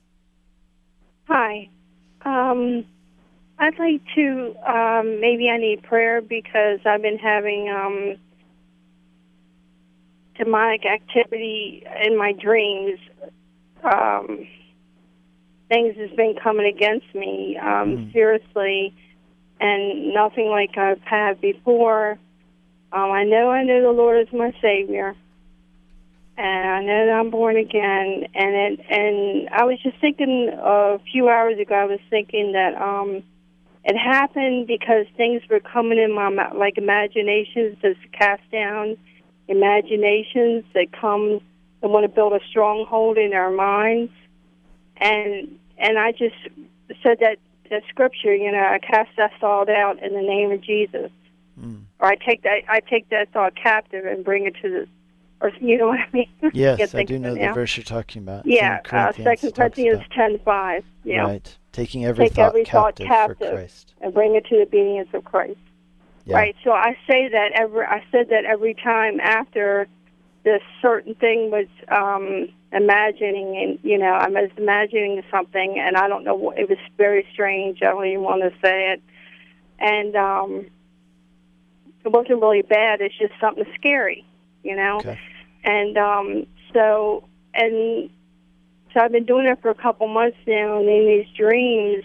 Hi. 1.27 1.69
Um, 2.25 2.85
I'd 3.59 3.79
like 3.79 4.01
to, 4.15 4.55
um, 4.67 5.21
maybe 5.21 5.51
I 5.51 5.59
need 5.59 5.83
prayer 5.83 6.21
because 6.21 6.79
I've 6.87 7.03
been 7.03 7.19
having 7.19 7.69
um, 7.69 8.17
demonic 10.43 10.87
activity 10.87 11.85
in 12.05 12.17
my 12.17 12.33
dreams. 12.33 12.99
Um, 13.85 14.47
things 15.69 15.97
has 15.97 16.11
been 16.17 16.35
coming 16.43 16.67
against 16.67 17.15
me 17.15 17.59
um, 17.63 18.11
seriously, 18.13 18.95
and 19.61 20.15
nothing 20.15 20.49
like 20.49 20.77
I've 20.77 21.03
had 21.03 21.41
before. 21.41 22.19
Um, 22.93 23.11
I 23.11 23.25
know 23.25 23.51
I 23.51 23.63
know 23.63 23.83
the 23.83 23.93
Lord 23.93 24.27
is 24.27 24.33
my 24.33 24.53
Savior, 24.63 25.15
and 26.37 26.69
I 26.71 26.81
know 26.81 27.07
that 27.07 27.13
I'm 27.13 27.31
born 27.31 27.57
again. 27.57 28.27
And 28.35 28.55
it, 28.55 28.81
and 28.89 29.49
I 29.51 29.65
was 29.65 29.79
just 29.83 29.99
thinking 30.01 30.51
a 30.53 30.99
few 31.13 31.29
hours 31.29 31.59
ago. 31.59 31.75
I 31.75 31.85
was 31.85 32.01
thinking 32.09 32.53
that 32.53 32.81
um, 32.81 33.23
it 33.85 33.97
happened 33.97 34.67
because 34.67 35.07
things 35.17 35.43
were 35.51 35.61
coming 35.61 35.99
in 35.99 36.13
my 36.15 36.31
like 36.53 36.79
imaginations, 36.79 37.77
those 37.83 37.97
cast 38.19 38.43
down 38.51 38.97
imaginations 39.51 40.65
that 40.75 40.87
come 40.93 41.41
and 41.83 41.93
want 41.93 42.05
to 42.05 42.09
build 42.09 42.33
a 42.33 42.41
stronghold 42.49 43.19
in 43.19 43.33
our 43.33 43.51
minds. 43.51 44.13
And 44.97 45.59
and 45.79 45.99
I 45.99 46.13
just 46.13 46.37
said 47.03 47.19
that 47.21 47.37
that 47.71 47.83
scripture, 47.89 48.35
you 48.35 48.51
know, 48.51 48.59
I 48.59 48.79
cast 48.79 49.11
that 49.17 49.33
thought 49.41 49.69
out 49.69 50.03
in 50.03 50.13
the 50.15 50.23
name 50.23 50.51
of 50.51 50.61
Jesus 50.61 51.11
or 52.01 52.09
I 52.09 52.17
take 52.17 52.43
that 52.43 52.63
I 52.69 52.81
take 52.81 53.09
that 53.11 53.33
thought 53.33 53.55
captive 53.55 54.05
and 54.05 54.25
bring 54.25 54.47
it 54.47 54.55
to 54.63 54.69
the, 54.69 54.89
or 55.41 55.53
you 55.61 55.79
know 55.79 55.89
what 55.89 56.01
I 56.01 56.09
mean? 56.13 56.29
Yes, 56.53 56.95
I 56.95 57.05
do 57.05 57.19
know 57.19 57.35
the 57.35 57.41
now. 57.41 57.55
verse 57.55 57.77
you're 57.77 57.85
talking 57.85 58.23
about. 58.23 58.47
Yeah, 58.47 58.77
uh, 58.77 58.89
Corinthians, 58.89 59.25
Second 59.25 59.49
it 59.49 59.55
talks 59.55 59.57
Corinthians 59.77 60.03
ten 60.13 60.39
five. 60.45 60.85
Yeah, 61.05 61.23
Right. 61.23 61.57
Taking 61.73 62.05
every 62.05 62.27
take 62.27 62.35
thought 62.35 62.49
every 62.49 62.65
thought 62.65 62.97
captive, 62.97 63.07
captive 63.07 63.49
for 63.49 63.55
Christ. 63.55 63.95
and 64.01 64.13
bring 64.13 64.35
it 64.35 64.45
to 64.47 64.57
the 64.57 64.63
obedience 64.63 65.09
of 65.13 65.25
Christ. 65.25 65.59
Yeah. 66.31 66.37
Right. 66.37 66.57
So 66.63 66.71
I 66.71 66.97
say 67.09 67.29
that 67.29 67.53
every 67.55 67.85
I 67.85 68.05
said 68.13 68.29
that 68.31 68.45
every 68.45 68.75
time 68.75 69.19
after 69.21 69.89
this 70.45 70.63
certain 70.81 71.15
thing 71.17 71.51
was 71.51 71.67
um 71.89 72.49
imagining 72.73 73.57
and 73.57 73.79
you 73.83 73.99
know 73.99 74.13
I 74.13 74.29
was 74.29 74.51
imagining 74.57 75.23
something 75.29 75.77
and 75.79 75.97
I 75.97 76.07
don't 76.07 76.23
know 76.23 76.37
what 76.37 76.57
it 76.57 76.69
was 76.69 76.79
very 76.97 77.27
strange. 77.33 77.83
I 77.83 77.87
don't 77.87 78.07
even 78.07 78.23
want 78.23 78.43
to 78.43 78.51
say 78.63 78.93
it. 78.93 79.03
And 79.81 80.15
um 80.15 80.67
it 82.05 82.13
wasn't 82.13 82.41
really 82.41 82.63
bad. 82.63 83.01
It's 83.01 83.19
just 83.19 83.33
something 83.41 83.65
scary, 83.75 84.25
you 84.63 84.77
know. 84.77 84.99
Okay. 84.99 85.19
And 85.65 85.99
um 85.99 86.47
so 86.73 87.25
and 87.55 88.09
so 88.95 89.01
I've 89.01 89.11
been 89.11 89.27
doing 89.27 89.47
it 89.47 89.61
for 89.61 89.71
a 89.71 89.75
couple 89.75 90.07
months 90.07 90.39
now, 90.47 90.79
and 90.79 90.89
then 90.89 91.07
these 91.07 91.27
dreams 91.37 92.05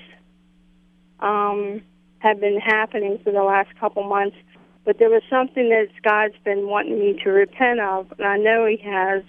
um, 1.19 1.81
have 2.25 2.39
been 2.39 2.59
happening 2.59 3.19
for 3.23 3.31
the 3.31 3.43
last 3.43 3.69
couple 3.79 4.03
months. 4.03 4.35
But 4.83 4.97
there 4.97 5.09
was 5.09 5.21
something 5.29 5.69
that 5.69 5.87
God's 6.03 6.35
been 6.43 6.67
wanting 6.67 6.99
me 6.99 7.19
to 7.23 7.29
repent 7.29 7.79
of, 7.79 8.11
and 8.17 8.27
I 8.27 8.37
know 8.37 8.65
He 8.65 8.77
has 8.83 9.23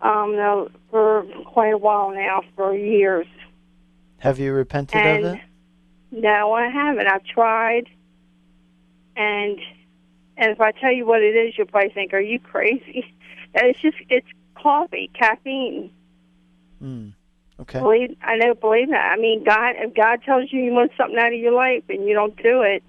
um, 0.00 0.68
for 0.90 1.24
quite 1.46 1.72
a 1.72 1.78
while 1.78 2.10
now, 2.10 2.42
for 2.56 2.74
years. 2.74 3.26
Have 4.18 4.38
you 4.38 4.52
repented 4.52 5.00
and 5.00 5.24
of 5.24 5.34
it? 5.34 5.40
no, 6.10 6.52
I 6.52 6.68
haven't. 6.68 7.06
I've 7.06 7.24
tried, 7.24 7.88
and 9.16 9.58
and 10.36 10.50
if 10.50 10.60
I 10.60 10.72
tell 10.72 10.92
you 10.92 11.06
what 11.06 11.22
it 11.22 11.36
is, 11.36 11.56
you'll 11.56 11.66
probably 11.66 11.90
think, 11.90 12.12
"Are 12.12 12.20
you 12.20 12.38
crazy?" 12.38 13.04
And 13.54 13.66
it's 13.68 13.80
just 13.80 13.96
it's 14.08 14.28
coffee, 14.54 15.10
caffeine. 15.14 15.90
Hmm. 16.78 17.10
Okay. 17.60 17.80
Believe 17.80 18.16
I 18.22 18.36
know. 18.36 18.54
Believe 18.54 18.90
that. 18.90 19.12
I 19.12 19.16
mean, 19.16 19.44
God. 19.44 19.74
If 19.78 19.94
God 19.94 20.22
tells 20.24 20.52
you 20.52 20.60
you 20.60 20.72
want 20.72 20.92
something 20.96 21.18
out 21.18 21.32
of 21.32 21.38
your 21.38 21.52
life 21.52 21.84
and 21.88 22.06
you 22.06 22.14
don't 22.14 22.36
do 22.36 22.62
it, 22.62 22.82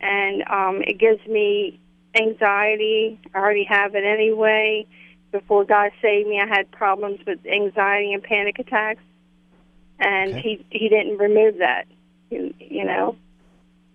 and 0.00 0.42
um, 0.50 0.82
it 0.86 0.98
gives 0.98 1.24
me 1.26 1.78
anxiety. 2.14 3.20
I 3.34 3.38
already 3.38 3.64
have 3.64 3.94
it 3.94 4.04
anyway. 4.04 4.86
Before 5.30 5.64
God 5.64 5.90
saved 6.02 6.28
me, 6.28 6.40
I 6.40 6.46
had 6.46 6.70
problems 6.70 7.20
with 7.26 7.38
anxiety 7.46 8.12
and 8.12 8.22
panic 8.22 8.58
attacks, 8.58 9.02
and 10.00 10.32
Okay. 10.32 10.40
He 10.70 10.78
He 10.78 10.88
didn't 10.88 11.18
remove 11.18 11.58
that. 11.58 11.86
You, 12.30 12.52
you 12.58 12.84
know, 12.84 13.16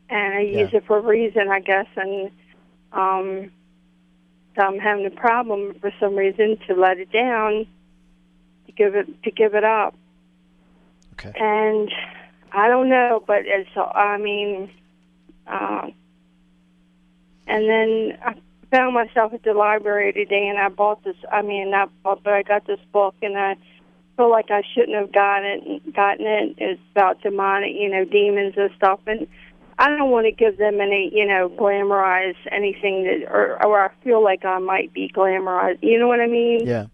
and 0.09 0.33
I 0.33 0.39
use 0.39 0.69
it 0.71 0.85
for 0.85 0.99
a 0.99 1.01
reason, 1.01 1.49
I 1.49 1.59
guess, 1.59 1.87
and 1.97 2.31
um, 2.93 3.51
so 4.55 4.61
I'm 4.61 4.79
having 4.79 5.05
a 5.05 5.11
problem 5.11 5.75
for 5.81 5.91
some 5.99 6.15
reason 6.15 6.57
to 6.67 6.75
let 6.75 6.97
it 6.97 7.11
down 7.11 7.67
to 8.71 8.83
give 8.83 8.95
it 8.95 9.23
to 9.23 9.31
give 9.31 9.55
it 9.55 9.63
up. 9.63 9.95
Okay. 11.13 11.33
And 11.39 11.91
I 12.51 12.67
don't 12.67 12.89
know, 12.89 13.23
but 13.25 13.43
it's 13.45 13.69
I 13.75 14.17
mean, 14.17 14.69
uh, 15.47 15.87
and 17.47 17.69
then 17.69 18.17
I 18.23 18.35
found 18.69 18.93
myself 18.93 19.33
at 19.33 19.43
the 19.43 19.53
library 19.53 20.13
today, 20.13 20.47
and 20.47 20.59
I 20.59 20.69
bought 20.69 21.03
this. 21.03 21.15
I 21.31 21.41
mean, 21.41 21.71
not 21.71 21.91
bought, 22.03 22.23
but 22.23 22.33
I 22.33 22.43
got 22.43 22.65
this 22.65 22.79
book, 22.91 23.15
and 23.21 23.37
I 23.37 23.55
feel 24.17 24.29
like 24.29 24.51
I 24.51 24.63
shouldn't 24.73 24.97
have 24.97 25.11
gotten 25.11 25.45
it. 25.45 25.93
Gotten 25.93 26.25
it. 26.25 26.55
It's 26.57 26.81
about 26.91 27.21
demonic, 27.21 27.73
you 27.75 27.89
know, 27.89 28.05
demons 28.05 28.53
and 28.57 28.71
stuff, 28.75 28.99
and 29.07 29.27
I 29.77 29.89
don't 29.89 30.11
want 30.11 30.25
to 30.25 30.31
give 30.31 30.57
them 30.57 30.79
any, 30.79 31.11
you 31.13 31.25
know, 31.25 31.49
glamorize 31.49 32.35
anything 32.51 33.03
that, 33.03 33.31
or 33.31 33.63
or 33.65 33.85
I 33.85 33.91
feel 34.03 34.23
like 34.23 34.45
I 34.45 34.59
might 34.59 34.93
be 34.93 35.11
glamorized. 35.13 35.79
You 35.81 35.99
know 35.99 36.07
what 36.07 36.19
I 36.19 36.27
mean? 36.27 36.65
Yeah. 36.65 36.87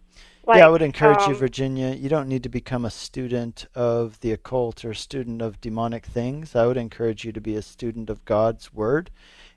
Like, 0.47 0.59
yeah, 0.59 0.67
I 0.67 0.69
would 0.69 0.81
encourage 0.81 1.19
um, 1.19 1.31
you, 1.31 1.35
Virginia. 1.35 1.89
You 1.89 2.07
don't 2.07 2.29
need 2.29 2.43
to 2.43 2.49
become 2.49 2.85
a 2.85 2.89
student 2.89 3.65
of 3.75 4.17
the 4.21 4.31
occult 4.31 4.85
or 4.85 4.91
a 4.91 4.95
student 4.95 5.41
of 5.41 5.59
demonic 5.59 6.05
things. 6.05 6.55
I 6.55 6.65
would 6.65 6.77
encourage 6.77 7.25
you 7.25 7.33
to 7.33 7.41
be 7.41 7.55
a 7.55 7.61
student 7.61 8.09
of 8.09 8.23
God's 8.23 8.73
Word 8.73 9.11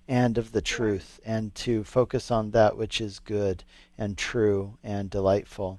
and 0.09 0.36
of 0.36 0.51
the 0.51 0.61
truth 0.61 1.20
and 1.24 1.55
to 1.55 1.84
focus 1.84 2.32
on 2.32 2.51
that 2.51 2.76
which 2.76 3.01
is 3.01 3.20
good 3.20 3.62
and 3.97 4.18
true 4.18 4.78
and 4.82 5.09
delightful 5.09 5.78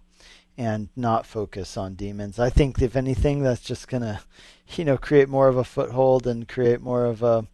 and 0.57 0.87
not 0.95 1.25
focus 1.25 1.75
on 1.75 1.95
demons. 1.95 2.39
I 2.39 2.49
think 2.49 2.81
if 2.81 2.95
anything 2.95 3.43
that's 3.43 3.59
just 3.59 3.89
going 3.89 4.03
to 4.03 4.21
you 4.75 4.85
know 4.85 4.97
create 4.97 5.27
more 5.27 5.49
of 5.49 5.57
a 5.57 5.65
foothold 5.65 6.25
and 6.25 6.47
create 6.47 6.79
more 6.79 7.03
of 7.03 7.21
a 7.21 7.45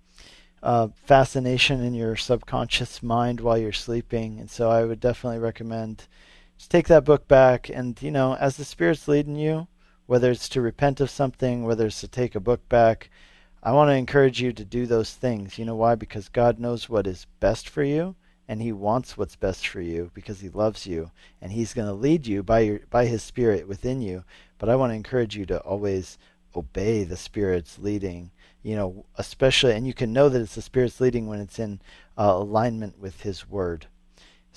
uh, 0.62 0.90
fascination 1.06 1.84
in 1.84 1.96
your 1.96 2.16
subconscious 2.16 3.02
mind 3.02 3.40
while 3.40 3.58
you're 3.58 3.74
sleeping. 3.74 4.40
And 4.40 4.50
so 4.52 4.70
I 4.70 4.86
would 4.86 5.00
definitely 5.00 5.40
recommend 5.40 6.04
just 6.58 6.72
take 6.72 6.88
that 6.88 7.06
book 7.06 7.28
back 7.28 7.70
and 7.70 8.02
you 8.02 8.12
know 8.12 8.36
as 8.36 8.58
the 8.58 8.66
spirit's 8.66 9.08
leading 9.08 9.36
you, 9.36 9.68
whether 10.06 10.32
it's 10.32 10.50
to 10.50 10.62
repent 10.62 11.00
of 11.00 11.10
something, 11.10 11.64
whether 11.64 11.88
it's 11.88 12.02
to 12.02 12.08
take 12.08 12.36
a 12.36 12.40
book 12.40 12.68
back, 12.70 13.10
I 13.62 13.72
want 13.74 13.90
to 13.90 13.96
encourage 13.96 14.42
you 14.42 14.54
to 14.54 14.66
do 14.66 14.86
those 14.86 15.14
things. 15.14 15.58
You 15.58 15.66
know 15.66 15.76
why? 15.76 15.96
Because 15.96 16.30
God 16.30 16.60
knows 16.60 16.90
what 16.90 17.08
is 17.08 17.28
best 17.40 17.68
for 17.70 17.84
you 17.84 18.16
and 18.48 18.62
he 18.62 18.72
wants 18.72 19.18
what's 19.18 19.36
best 19.36 19.68
for 19.68 19.82
you 19.82 20.10
because 20.14 20.40
he 20.40 20.50
loves 20.50 20.88
you 20.88 21.12
and 21.42 21.52
he's 21.52 21.74
going 21.74 21.88
to 21.88 21.94
lead 21.94 22.26
you 22.26 22.44
by 22.44 22.60
your 22.62 22.80
by 22.90 23.06
his 23.06 23.22
spirit 23.22 23.68
within 23.68 24.02
you. 24.02 24.24
But 24.58 24.70
I 24.70 24.76
want 24.76 24.92
to 24.92 24.96
encourage 24.96 25.36
you 25.36 25.46
to 25.48 25.60
always 25.60 26.18
obey 26.56 27.04
the 27.04 27.18
spirit's 27.18 27.78
leading. 27.78 28.32
You 28.64 28.76
know, 28.76 29.06
especially 29.18 29.74
and 29.74 29.86
you 29.86 29.94
can 29.94 30.14
know 30.14 30.30
that 30.30 30.42
it's 30.42 30.56
the 30.56 30.62
spirit's 30.62 31.00
leading 31.02 31.28
when 31.28 31.40
it's 31.40 31.60
in 31.60 31.82
uh, 32.18 32.34
alignment 32.36 33.00
with 33.00 33.22
his 33.22 33.48
word. 33.50 33.88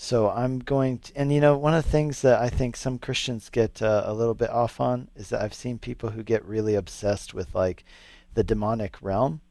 So 0.03 0.31
I'm 0.31 0.61
going 0.61 1.01
to, 1.01 1.13
and 1.15 1.31
you 1.31 1.43
know, 1.43 1.59
one 1.59 1.75
of 1.75 1.85
the 1.85 1.91
things 1.91 2.23
that 2.23 2.41
I 2.41 2.49
think 2.49 2.75
some 2.75 2.99
Christians 2.99 3.51
get 3.51 3.83
uh, 3.83 4.05
a 4.07 4.15
little 4.15 4.33
bit 4.33 4.49
off 4.49 4.81
on 4.81 5.11
is 5.15 5.29
that 5.29 5.43
I've 5.43 5.53
seen 5.53 5.79
people 5.79 6.09
who 6.09 6.23
get 6.23 6.43
really 6.47 6.75
obsessed 6.75 7.35
with 7.35 7.55
like 7.55 7.85
the 8.33 8.43
demonic 8.43 8.97
realm 9.03 9.43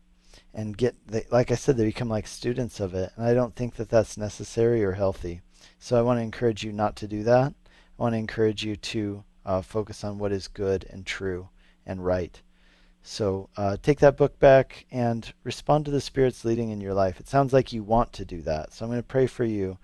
and 0.51 0.75
get 0.75 0.95
they, 1.05 1.27
like 1.29 1.51
I 1.51 1.55
said 1.55 1.77
they 1.77 1.85
become 1.85 2.09
like 2.09 2.25
students 2.25 2.79
of 2.79 2.95
it 2.95 3.11
and 3.15 3.27
I 3.27 3.35
don't 3.35 3.55
think 3.55 3.75
that 3.75 3.89
that's 3.89 4.17
necessary 4.17 4.83
or 4.83 4.93
healthy. 4.93 5.41
So 5.77 5.99
I 5.99 6.01
want 6.01 6.17
to 6.17 6.23
encourage 6.23 6.63
you 6.63 6.73
not 6.73 6.95
to 6.95 7.07
do 7.07 7.21
that. 7.25 7.53
I 7.99 8.01
want 8.01 8.13
to 8.13 8.17
encourage 8.19 8.65
you 8.65 8.75
to 8.75 9.23
uh, 9.45 9.61
focus 9.61 10.03
on 10.03 10.17
what 10.17 10.31
is 10.31 10.47
good 10.47 10.83
and 10.89 11.05
true 11.05 11.49
and 11.85 12.03
right. 12.03 12.41
So 13.03 13.49
uh, 13.55 13.77
take 13.83 13.99
that 13.99 14.17
book 14.17 14.39
back 14.39 14.87
and 14.89 15.31
respond 15.43 15.85
to 15.85 15.91
the 15.91 16.01
Spirit's 16.01 16.43
leading 16.43 16.71
in 16.71 16.81
your 16.81 16.95
life. 16.95 17.19
It 17.19 17.27
sounds 17.27 17.53
like 17.53 17.71
you 17.71 17.83
want 17.83 18.13
to 18.13 18.25
do 18.25 18.41
that. 18.41 18.73
So 18.73 18.83
I'm 18.83 18.89
going 18.89 18.99
to 18.99 19.07
pray 19.07 19.27
for 19.27 19.45
you 19.45 19.77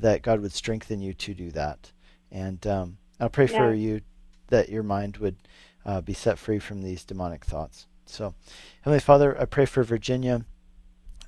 that 0.00 0.22
God 0.22 0.40
would 0.40 0.52
strengthen 0.52 1.00
you 1.00 1.14
to 1.14 1.34
do 1.34 1.50
that 1.52 1.92
and 2.30 2.66
um, 2.66 2.98
I'll 3.18 3.28
pray 3.28 3.46
yeah. 3.46 3.58
for 3.58 3.74
you 3.74 4.00
that 4.48 4.68
your 4.68 4.82
mind 4.82 5.18
would 5.18 5.36
uh, 5.84 6.00
be 6.00 6.14
set 6.14 6.38
free 6.38 6.58
from 6.58 6.82
these 6.82 7.04
demonic 7.04 7.44
thoughts 7.44 7.86
so, 8.10 8.34
Heavenly 8.82 9.00
Father, 9.00 9.40
I 9.40 9.44
pray 9.44 9.66
for 9.66 9.84
Virginia. 9.84 10.44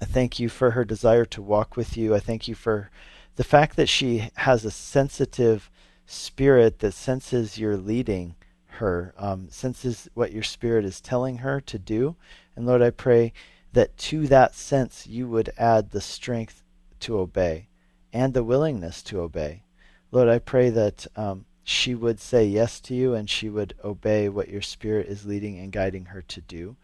I 0.00 0.04
thank 0.04 0.40
you 0.40 0.48
for 0.48 0.72
her 0.72 0.84
desire 0.84 1.24
to 1.26 1.40
walk 1.40 1.76
with 1.76 1.96
you. 1.96 2.14
I 2.14 2.18
thank 2.18 2.48
you 2.48 2.56
for 2.56 2.90
the 3.36 3.44
fact 3.44 3.76
that 3.76 3.88
she 3.88 4.30
has 4.34 4.64
a 4.64 4.70
sensitive 4.70 5.70
spirit 6.06 6.80
that 6.80 6.92
senses 6.92 7.56
your 7.56 7.76
leading 7.76 8.34
her, 8.66 9.14
um, 9.16 9.48
senses 9.50 10.08
what 10.14 10.32
your 10.32 10.42
spirit 10.42 10.84
is 10.84 11.00
telling 11.00 11.38
her 11.38 11.60
to 11.60 11.78
do. 11.78 12.16
And 12.56 12.66
Lord, 12.66 12.82
I 12.82 12.90
pray 12.90 13.32
that 13.72 13.96
to 13.98 14.26
that 14.26 14.56
sense 14.56 15.06
you 15.06 15.28
would 15.28 15.52
add 15.56 15.90
the 15.90 16.00
strength 16.00 16.64
to 17.00 17.18
obey 17.18 17.68
and 18.12 18.34
the 18.34 18.44
willingness 18.44 19.02
to 19.04 19.20
obey. 19.20 19.62
Lord, 20.10 20.28
I 20.28 20.38
pray 20.38 20.70
that 20.70 21.06
um, 21.16 21.46
she 21.64 21.94
would 21.94 22.20
say 22.20 22.44
yes 22.44 22.80
to 22.80 22.94
you 22.94 23.14
and 23.14 23.28
she 23.28 23.48
would 23.48 23.74
obey 23.82 24.28
what 24.28 24.48
your 24.48 24.62
spirit 24.62 25.06
is 25.06 25.26
leading 25.26 25.58
and 25.58 25.72
guiding 25.72 26.06
her 26.06 26.22
to 26.22 26.40
do. 26.42 26.76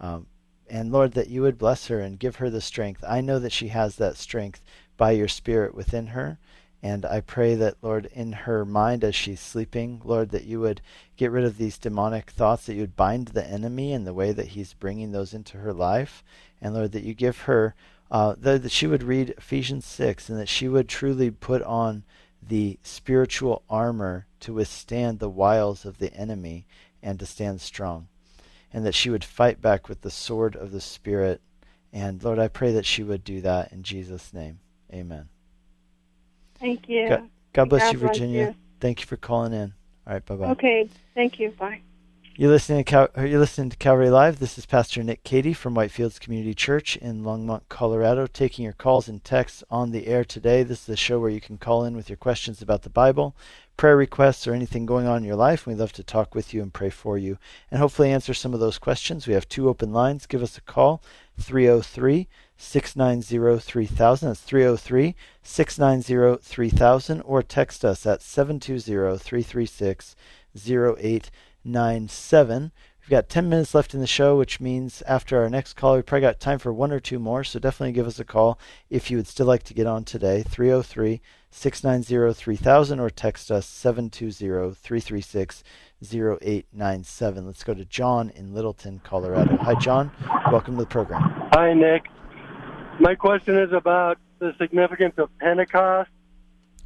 Um, 0.00 0.26
and 0.68 0.92
Lord, 0.92 1.12
that 1.12 1.28
you 1.28 1.42
would 1.42 1.58
bless 1.58 1.88
her 1.88 2.00
and 2.00 2.18
give 2.18 2.36
her 2.36 2.48
the 2.48 2.60
strength. 2.60 3.04
I 3.06 3.20
know 3.20 3.38
that 3.40 3.52
she 3.52 3.68
has 3.68 3.96
that 3.96 4.16
strength 4.16 4.62
by 4.96 5.10
your 5.10 5.28
spirit 5.28 5.74
within 5.74 6.08
her. 6.08 6.38
And 6.82 7.04
I 7.04 7.20
pray 7.20 7.56
that, 7.56 7.76
Lord, 7.82 8.08
in 8.14 8.32
her 8.32 8.64
mind 8.64 9.04
as 9.04 9.14
she's 9.14 9.40
sleeping, 9.40 10.00
Lord, 10.02 10.30
that 10.30 10.44
you 10.44 10.60
would 10.60 10.80
get 11.16 11.30
rid 11.30 11.44
of 11.44 11.58
these 11.58 11.76
demonic 11.76 12.30
thoughts, 12.30 12.66
that 12.66 12.74
you 12.74 12.80
would 12.80 12.96
bind 12.96 13.28
the 13.28 13.46
enemy 13.46 13.92
in 13.92 14.04
the 14.04 14.14
way 14.14 14.32
that 14.32 14.48
he's 14.48 14.72
bringing 14.72 15.12
those 15.12 15.34
into 15.34 15.58
her 15.58 15.74
life. 15.74 16.24
And 16.62 16.72
Lord, 16.72 16.92
that 16.92 17.04
you 17.04 17.12
give 17.12 17.42
her, 17.42 17.74
uh, 18.10 18.34
that, 18.38 18.62
that 18.62 18.72
she 18.72 18.86
would 18.86 19.02
read 19.02 19.34
Ephesians 19.38 19.86
6 19.86 20.28
and 20.28 20.38
that 20.38 20.48
she 20.48 20.68
would 20.68 20.88
truly 20.88 21.30
put 21.30 21.62
on 21.62 22.04
the 22.42 22.78
spiritual 22.82 23.62
armor 23.68 24.26
to 24.40 24.54
withstand 24.54 25.18
the 25.18 25.28
wiles 25.28 25.84
of 25.84 25.98
the 25.98 26.12
enemy 26.14 26.66
and 27.02 27.18
to 27.18 27.26
stand 27.26 27.60
strong. 27.60 28.08
And 28.72 28.84
that 28.86 28.94
she 28.94 29.10
would 29.10 29.24
fight 29.24 29.60
back 29.60 29.88
with 29.88 30.02
the 30.02 30.10
sword 30.10 30.56
of 30.56 30.72
the 30.72 30.80
Spirit. 30.80 31.40
And 31.92 32.22
Lord, 32.22 32.38
I 32.38 32.48
pray 32.48 32.72
that 32.72 32.86
she 32.86 33.02
would 33.02 33.24
do 33.24 33.40
that 33.40 33.72
in 33.72 33.82
Jesus' 33.82 34.32
name. 34.32 34.60
Amen. 34.92 35.28
Thank 36.58 36.88
you. 36.88 37.08
God, 37.08 37.30
God 37.52 37.68
bless 37.68 37.82
God 37.84 37.92
you, 37.92 37.98
Virginia. 37.98 38.44
Bless 38.44 38.54
you. 38.54 38.60
Thank 38.80 39.00
you 39.00 39.06
for 39.06 39.16
calling 39.16 39.52
in. 39.52 39.72
All 40.06 40.14
right, 40.14 40.24
bye 40.24 40.36
bye. 40.36 40.50
Okay, 40.50 40.88
thank 41.14 41.38
you. 41.38 41.50
Bye. 41.50 41.80
You're 42.40 42.48
listening 42.50 42.84
to 42.84 42.90
Cal- 42.90 43.26
you're 43.26 43.38
listening 43.38 43.68
to 43.68 43.76
Calvary 43.76 44.08
Live. 44.08 44.38
This 44.38 44.56
is 44.56 44.64
Pastor 44.64 45.02
Nick 45.02 45.24
Cady 45.24 45.52
from 45.52 45.74
Whitefields 45.74 46.18
Community 46.18 46.54
Church 46.54 46.96
in 46.96 47.22
Longmont, 47.22 47.68
Colorado, 47.68 48.26
taking 48.26 48.64
your 48.64 48.72
calls 48.72 49.08
and 49.08 49.22
texts 49.22 49.62
on 49.70 49.90
the 49.90 50.06
air 50.06 50.24
today. 50.24 50.62
This 50.62 50.80
is 50.80 50.86
the 50.86 50.96
show 50.96 51.20
where 51.20 51.28
you 51.28 51.42
can 51.42 51.58
call 51.58 51.84
in 51.84 51.94
with 51.94 52.08
your 52.08 52.16
questions 52.16 52.62
about 52.62 52.80
the 52.80 52.88
Bible, 52.88 53.36
prayer 53.76 53.94
requests, 53.94 54.46
or 54.46 54.54
anything 54.54 54.86
going 54.86 55.06
on 55.06 55.18
in 55.18 55.24
your 55.24 55.36
life. 55.36 55.66
We'd 55.66 55.74
love 55.74 55.92
to 55.92 56.02
talk 56.02 56.34
with 56.34 56.54
you 56.54 56.62
and 56.62 56.72
pray 56.72 56.88
for 56.88 57.18
you 57.18 57.36
and 57.70 57.78
hopefully 57.78 58.10
answer 58.10 58.32
some 58.32 58.54
of 58.54 58.60
those 58.60 58.78
questions. 58.78 59.26
We 59.26 59.34
have 59.34 59.46
two 59.46 59.68
open 59.68 59.92
lines. 59.92 60.24
Give 60.24 60.42
us 60.42 60.56
a 60.56 60.62
call 60.62 61.02
303 61.38 62.26
690 62.56 63.58
3000. 63.60 64.28
That's 64.28 64.40
303 64.40 65.14
690 65.42 66.42
3000 66.42 67.20
or 67.20 67.42
text 67.42 67.84
us 67.84 68.06
at 68.06 68.22
720 68.22 69.18
336 69.18 70.16
08 70.56 71.30
nine 71.64 72.08
seven. 72.08 72.72
We've 73.00 73.10
got 73.10 73.28
10 73.28 73.48
minutes 73.48 73.74
left 73.74 73.94
in 73.94 74.00
the 74.00 74.06
show, 74.06 74.36
which 74.36 74.60
means 74.60 75.02
after 75.02 75.42
our 75.42 75.50
next 75.50 75.74
call, 75.74 75.96
we 75.96 76.02
probably 76.02 76.20
got 76.20 76.38
time 76.38 76.58
for 76.58 76.72
one 76.72 76.92
or 76.92 77.00
two 77.00 77.18
more. 77.18 77.42
So 77.42 77.58
definitely 77.58 77.92
give 77.92 78.06
us 78.06 78.20
a 78.20 78.24
call 78.24 78.58
if 78.88 79.10
you 79.10 79.16
would 79.16 79.26
still 79.26 79.46
like 79.46 79.64
to 79.64 79.74
get 79.74 79.86
on 79.86 80.04
today, 80.04 80.42
303 80.42 81.20
690 81.50 82.32
3000, 82.34 83.00
or 83.00 83.10
text 83.10 83.50
us 83.50 83.66
720 83.66 84.74
336 84.74 85.64
0897. 86.02 87.46
Let's 87.46 87.64
go 87.64 87.74
to 87.74 87.84
John 87.84 88.30
in 88.30 88.54
Littleton, 88.54 89.00
Colorado. 89.02 89.56
Hi, 89.56 89.74
John. 89.74 90.12
Welcome 90.50 90.76
to 90.76 90.82
the 90.82 90.86
program. 90.86 91.22
Hi, 91.52 91.74
Nick. 91.74 92.06
My 93.00 93.14
question 93.14 93.58
is 93.58 93.72
about 93.72 94.18
the 94.38 94.54
significance 94.58 95.14
of 95.18 95.36
Pentecost 95.38 96.10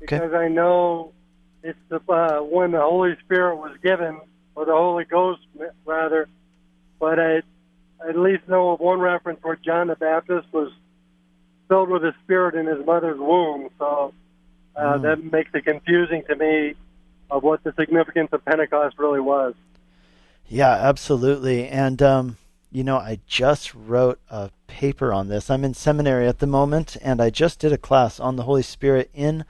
because 0.00 0.32
okay. 0.32 0.36
I 0.36 0.48
know 0.48 1.12
it's 1.62 1.78
the, 1.88 2.00
uh, 2.08 2.40
when 2.40 2.72
the 2.72 2.80
Holy 2.80 3.16
Spirit 3.24 3.56
was 3.56 3.76
given 3.82 4.20
or 4.54 4.64
the 4.64 4.72
Holy 4.72 5.04
Ghost, 5.04 5.40
rather. 5.84 6.28
But 6.98 7.18
I 7.18 7.42
at 8.08 8.18
least 8.18 8.48
know 8.48 8.70
of 8.70 8.80
one 8.80 9.00
reference 9.00 9.40
where 9.42 9.56
John 9.56 9.88
the 9.88 9.96
Baptist 9.96 10.46
was 10.52 10.70
filled 11.68 11.88
with 11.88 12.02
the 12.02 12.14
Spirit 12.22 12.54
in 12.54 12.66
his 12.66 12.84
mother's 12.84 13.18
womb. 13.18 13.68
So 13.78 14.12
uh, 14.76 14.80
mm. 14.80 15.02
that 15.02 15.32
makes 15.32 15.50
it 15.54 15.64
confusing 15.64 16.22
to 16.28 16.36
me 16.36 16.74
of 17.30 17.42
what 17.42 17.64
the 17.64 17.72
significance 17.78 18.28
of 18.32 18.44
Pentecost 18.44 18.98
really 18.98 19.20
was. 19.20 19.54
Yeah, 20.46 20.72
absolutely. 20.72 21.66
And, 21.68 22.02
um, 22.02 22.36
you 22.70 22.84
know, 22.84 22.96
I 22.96 23.20
just 23.26 23.74
wrote 23.74 24.20
a 24.28 24.50
paper 24.66 25.12
on 25.12 25.28
this. 25.28 25.50
I'm 25.50 25.64
in 25.64 25.74
seminary 25.74 26.28
at 26.28 26.40
the 26.40 26.46
moment, 26.46 26.96
and 27.00 27.20
I 27.20 27.30
just 27.30 27.58
did 27.58 27.72
a 27.72 27.78
class 27.78 28.20
on 28.20 28.36
the 28.36 28.42
Holy 28.42 28.62
Spirit 28.62 29.10
in 29.14 29.44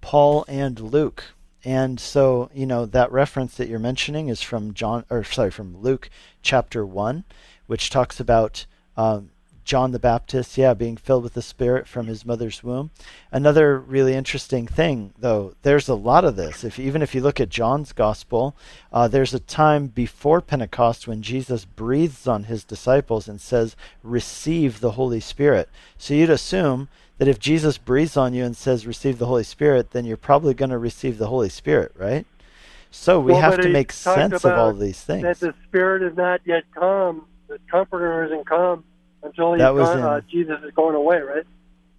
Paul 0.00 0.44
and 0.48 0.80
Luke. 0.80 1.24
And 1.64 2.00
so, 2.00 2.50
you 2.52 2.66
know, 2.66 2.86
that 2.86 3.12
reference 3.12 3.56
that 3.56 3.68
you're 3.68 3.78
mentioning 3.78 4.28
is 4.28 4.42
from 4.42 4.74
John, 4.74 5.04
or 5.10 5.22
sorry, 5.24 5.50
from 5.50 5.80
Luke 5.80 6.10
chapter 6.42 6.84
1, 6.84 7.24
which 7.66 7.90
talks 7.90 8.18
about 8.18 8.66
um, 8.96 9.30
John 9.64 9.92
the 9.92 10.00
Baptist, 10.00 10.58
yeah, 10.58 10.74
being 10.74 10.96
filled 10.96 11.22
with 11.22 11.34
the 11.34 11.42
Spirit 11.42 11.86
from 11.86 12.08
his 12.08 12.26
mother's 12.26 12.64
womb. 12.64 12.90
Another 13.30 13.78
really 13.78 14.14
interesting 14.14 14.66
thing, 14.66 15.14
though, 15.16 15.54
there's 15.62 15.88
a 15.88 15.94
lot 15.94 16.24
of 16.24 16.34
this. 16.34 16.64
If 16.64 16.80
even 16.80 17.00
if 17.00 17.14
you 17.14 17.20
look 17.20 17.40
at 17.40 17.48
John's 17.48 17.92
Gospel, 17.92 18.56
uh, 18.92 19.06
there's 19.06 19.34
a 19.34 19.40
time 19.40 19.86
before 19.86 20.40
Pentecost 20.40 21.06
when 21.06 21.22
Jesus 21.22 21.64
breathes 21.64 22.26
on 22.26 22.44
his 22.44 22.64
disciples 22.64 23.28
and 23.28 23.40
says, 23.40 23.76
"Receive 24.02 24.80
the 24.80 24.92
Holy 24.92 25.20
Spirit." 25.20 25.68
So 25.96 26.14
you'd 26.14 26.30
assume 26.30 26.88
that 27.22 27.28
if 27.28 27.38
Jesus 27.38 27.78
breathes 27.78 28.16
on 28.16 28.34
you 28.34 28.44
and 28.44 28.56
says, 28.56 28.84
receive 28.84 29.20
the 29.20 29.26
Holy 29.26 29.44
Spirit, 29.44 29.92
then 29.92 30.04
you're 30.04 30.16
probably 30.16 30.54
going 30.54 30.70
to 30.70 30.76
receive 30.76 31.18
the 31.18 31.28
Holy 31.28 31.48
Spirit, 31.48 31.92
right? 31.96 32.26
So 32.90 33.20
we 33.20 33.30
well, 33.30 33.42
have 33.42 33.60
to 33.60 33.68
make 33.68 33.92
sense 33.92 34.44
of 34.44 34.52
all 34.52 34.72
these 34.72 35.00
things. 35.00 35.22
That 35.22 35.38
the 35.38 35.54
Spirit 35.68 36.02
is 36.02 36.16
not 36.16 36.40
yet 36.44 36.64
come, 36.74 37.28
the 37.46 37.60
Comforter 37.70 38.24
isn't 38.24 38.44
come 38.44 38.82
until 39.22 39.56
that 39.56 39.72
was 39.72 39.88
gone, 39.88 39.98
in, 39.98 40.04
uh, 40.04 40.20
Jesus 40.28 40.64
is 40.64 40.72
going 40.72 40.96
away, 40.96 41.20
right? 41.20 41.44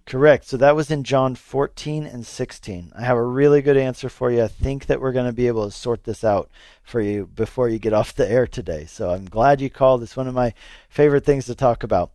Correct. 0.04 0.44
So 0.44 0.58
that 0.58 0.76
was 0.76 0.90
in 0.90 1.04
John 1.04 1.36
14 1.36 2.04
and 2.04 2.26
16. 2.26 2.92
I 2.94 3.00
have 3.00 3.16
a 3.16 3.22
really 3.22 3.62
good 3.62 3.78
answer 3.78 4.10
for 4.10 4.30
you. 4.30 4.42
I 4.42 4.48
think 4.48 4.84
that 4.84 5.00
we're 5.00 5.12
going 5.12 5.24
to 5.24 5.32
be 5.32 5.46
able 5.46 5.64
to 5.64 5.74
sort 5.74 6.04
this 6.04 6.22
out 6.22 6.50
for 6.82 7.00
you 7.00 7.30
before 7.34 7.70
you 7.70 7.78
get 7.78 7.94
off 7.94 8.14
the 8.14 8.30
air 8.30 8.46
today. 8.46 8.84
So 8.84 9.08
I'm 9.08 9.24
glad 9.24 9.62
you 9.62 9.70
called. 9.70 10.02
It's 10.02 10.18
one 10.18 10.28
of 10.28 10.34
my 10.34 10.52
favorite 10.90 11.24
things 11.24 11.46
to 11.46 11.54
talk 11.54 11.82
about. 11.82 12.10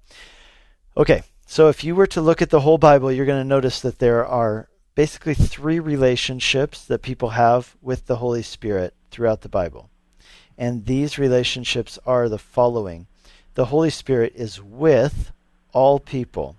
Okay, 0.95 1.23
so 1.49 1.67
if 1.67 1.83
you 1.83 1.95
were 1.95 2.07
to 2.07 2.21
look 2.21 2.41
at 2.41 2.51
the 2.51 2.61
whole 2.61 2.77
Bible, 2.77 3.11
you're 3.11 3.25
going 3.25 3.41
to 3.41 3.55
notice 3.55 3.81
that 3.81 3.97
there 3.97 4.25
are 4.25 4.69
basically 4.93 5.33
three 5.33 5.79
relationships 5.79 6.85
that 6.85 7.01
people 7.01 7.29
have 7.29 7.75
with 7.81 8.05
the 8.05 8.17
Holy 8.17 8.43
Spirit 8.43 8.93
throughout 9.09 9.41
the 9.41 9.49
Bible. 9.49 9.89
And 10.57 10.85
these 10.85 11.17
relationships 11.17 11.97
are 12.05 12.29
the 12.29 12.37
following 12.37 13.07
the 13.55 13.65
Holy 13.65 13.89
Spirit 13.89 14.33
is 14.35 14.61
with 14.61 15.31
all 15.73 15.99
people 15.99 16.55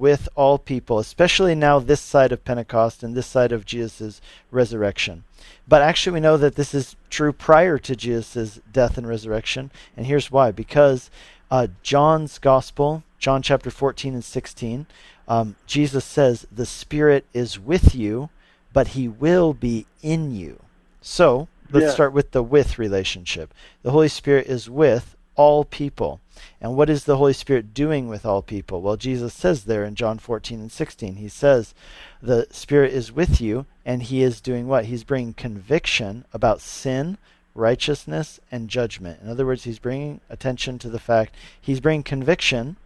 with 0.00 0.30
all 0.34 0.56
people, 0.58 0.98
especially 0.98 1.54
now 1.54 1.78
this 1.78 2.00
side 2.00 2.32
of 2.32 2.44
Pentecost 2.44 3.02
and 3.02 3.14
this 3.14 3.26
side 3.26 3.52
of 3.52 3.66
Jesus' 3.66 4.20
resurrection. 4.50 5.24
But 5.68 5.82
actually, 5.82 6.14
we 6.14 6.20
know 6.20 6.38
that 6.38 6.56
this 6.56 6.72
is 6.74 6.96
true 7.10 7.34
prior 7.34 7.76
to 7.78 7.94
Jesus' 7.94 8.60
death 8.72 8.96
and 8.96 9.06
resurrection. 9.06 9.70
And 9.96 10.06
here's 10.06 10.30
why 10.30 10.52
because 10.52 11.10
uh, 11.50 11.68
John's 11.82 12.38
Gospel, 12.38 13.04
John 13.20 13.42
chapter 13.42 13.70
14 13.70 14.14
and 14.14 14.24
16, 14.24 14.86
um, 15.28 15.54
Jesus 15.66 16.04
says, 16.04 16.46
The 16.50 16.66
Spirit 16.66 17.26
is 17.34 17.60
with 17.60 17.94
you, 17.94 18.30
but 18.72 18.88
he 18.88 19.06
will 19.06 19.52
be 19.52 19.86
in 20.02 20.34
you. 20.34 20.60
So, 21.02 21.46
let's 21.70 21.86
yeah. 21.86 21.92
start 21.92 22.12
with 22.14 22.32
the 22.32 22.42
with 22.42 22.78
relationship. 22.78 23.52
The 23.82 23.90
Holy 23.90 24.08
Spirit 24.08 24.46
is 24.46 24.68
with 24.68 25.16
all 25.36 25.64
people. 25.64 26.20
And 26.60 26.76
what 26.76 26.90
is 26.90 27.04
the 27.04 27.18
Holy 27.18 27.34
Spirit 27.34 27.74
doing 27.74 28.08
with 28.08 28.24
all 28.24 28.40
people? 28.40 28.80
Well, 28.80 28.96
Jesus 28.96 29.34
says 29.34 29.64
there 29.64 29.84
in 29.84 29.94
John 29.94 30.18
14 30.18 30.58
and 30.58 30.72
16, 30.72 31.16
he 31.16 31.28
says, 31.28 31.74
The 32.22 32.46
Spirit 32.50 32.92
is 32.92 33.12
with 33.12 33.40
you, 33.40 33.66
and 33.84 34.02
he 34.02 34.22
is 34.22 34.40
doing 34.40 34.66
what? 34.66 34.86
He's 34.86 35.04
bringing 35.04 35.34
conviction 35.34 36.24
about 36.32 36.60
sin, 36.62 37.18
righteousness, 37.54 38.40
and 38.50 38.70
judgment. 38.70 39.20
In 39.22 39.28
other 39.28 39.44
words, 39.44 39.64
he's 39.64 39.78
bringing 39.78 40.20
attention 40.30 40.78
to 40.78 40.88
the 40.88 40.98
fact, 40.98 41.34
he's 41.60 41.80
bringing 41.80 42.02
conviction 42.02 42.76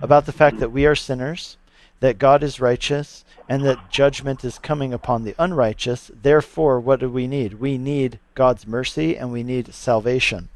about 0.00 0.26
the 0.26 0.32
fact 0.32 0.58
that 0.58 0.72
we 0.72 0.86
are 0.86 0.94
sinners, 0.94 1.56
that 2.00 2.18
God 2.18 2.42
is 2.42 2.60
righteous, 2.60 3.24
and 3.48 3.64
that 3.64 3.90
judgment 3.90 4.44
is 4.44 4.58
coming 4.58 4.92
upon 4.92 5.24
the 5.24 5.34
unrighteous. 5.38 6.10
Therefore, 6.22 6.80
what 6.80 7.00
do 7.00 7.08
we 7.08 7.26
need? 7.26 7.54
We 7.54 7.76
need 7.78 8.18
God's 8.34 8.66
mercy 8.66 9.16
and 9.16 9.32
we 9.32 9.42
need 9.42 9.74
salvation. 9.74 10.48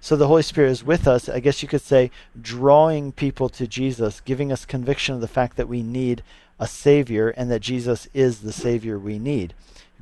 So 0.00 0.14
the 0.14 0.28
Holy 0.28 0.42
Spirit 0.42 0.70
is 0.70 0.84
with 0.84 1.08
us, 1.08 1.28
I 1.28 1.40
guess 1.40 1.62
you 1.62 1.68
could 1.68 1.80
say, 1.80 2.10
drawing 2.40 3.10
people 3.12 3.48
to 3.48 3.66
Jesus, 3.66 4.20
giving 4.20 4.52
us 4.52 4.64
conviction 4.64 5.14
of 5.14 5.20
the 5.20 5.26
fact 5.26 5.56
that 5.56 5.68
we 5.68 5.82
need 5.82 6.22
a 6.60 6.68
Savior 6.68 7.30
and 7.30 7.50
that 7.50 7.60
Jesus 7.60 8.08
is 8.14 8.40
the 8.40 8.52
Savior 8.52 8.98
we 8.98 9.18
need. 9.18 9.54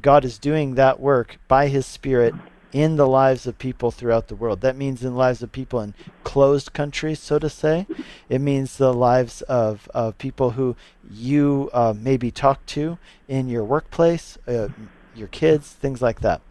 God 0.02 0.24
is 0.24 0.38
doing 0.38 0.74
that 0.74 1.00
work 1.00 1.38
by 1.48 1.68
His 1.68 1.86
Spirit 1.86 2.34
in 2.76 2.96
the 2.96 3.08
lives 3.08 3.46
of 3.46 3.56
people 3.58 3.90
throughout 3.90 4.28
the 4.28 4.36
world. 4.36 4.60
That 4.60 4.76
means 4.76 5.02
in 5.02 5.12
the 5.12 5.18
lives 5.18 5.42
of 5.42 5.50
people 5.50 5.80
in 5.80 5.94
closed 6.24 6.74
countries, 6.74 7.18
so 7.18 7.38
to 7.38 7.48
say. 7.48 7.86
It 8.28 8.42
means 8.42 8.76
the 8.76 8.92
lives 8.92 9.40
of, 9.40 9.88
of 9.94 10.18
people 10.18 10.50
who 10.50 10.76
you 11.10 11.70
uh, 11.72 11.94
maybe 11.96 12.30
talk 12.30 12.66
to 12.66 12.98
in 13.28 13.48
your 13.48 13.64
workplace, 13.64 14.36
uh, 14.46 14.68
your 15.14 15.28
kids, 15.28 15.72
things 15.72 16.02
like 16.02 16.20
that. 16.20 16.42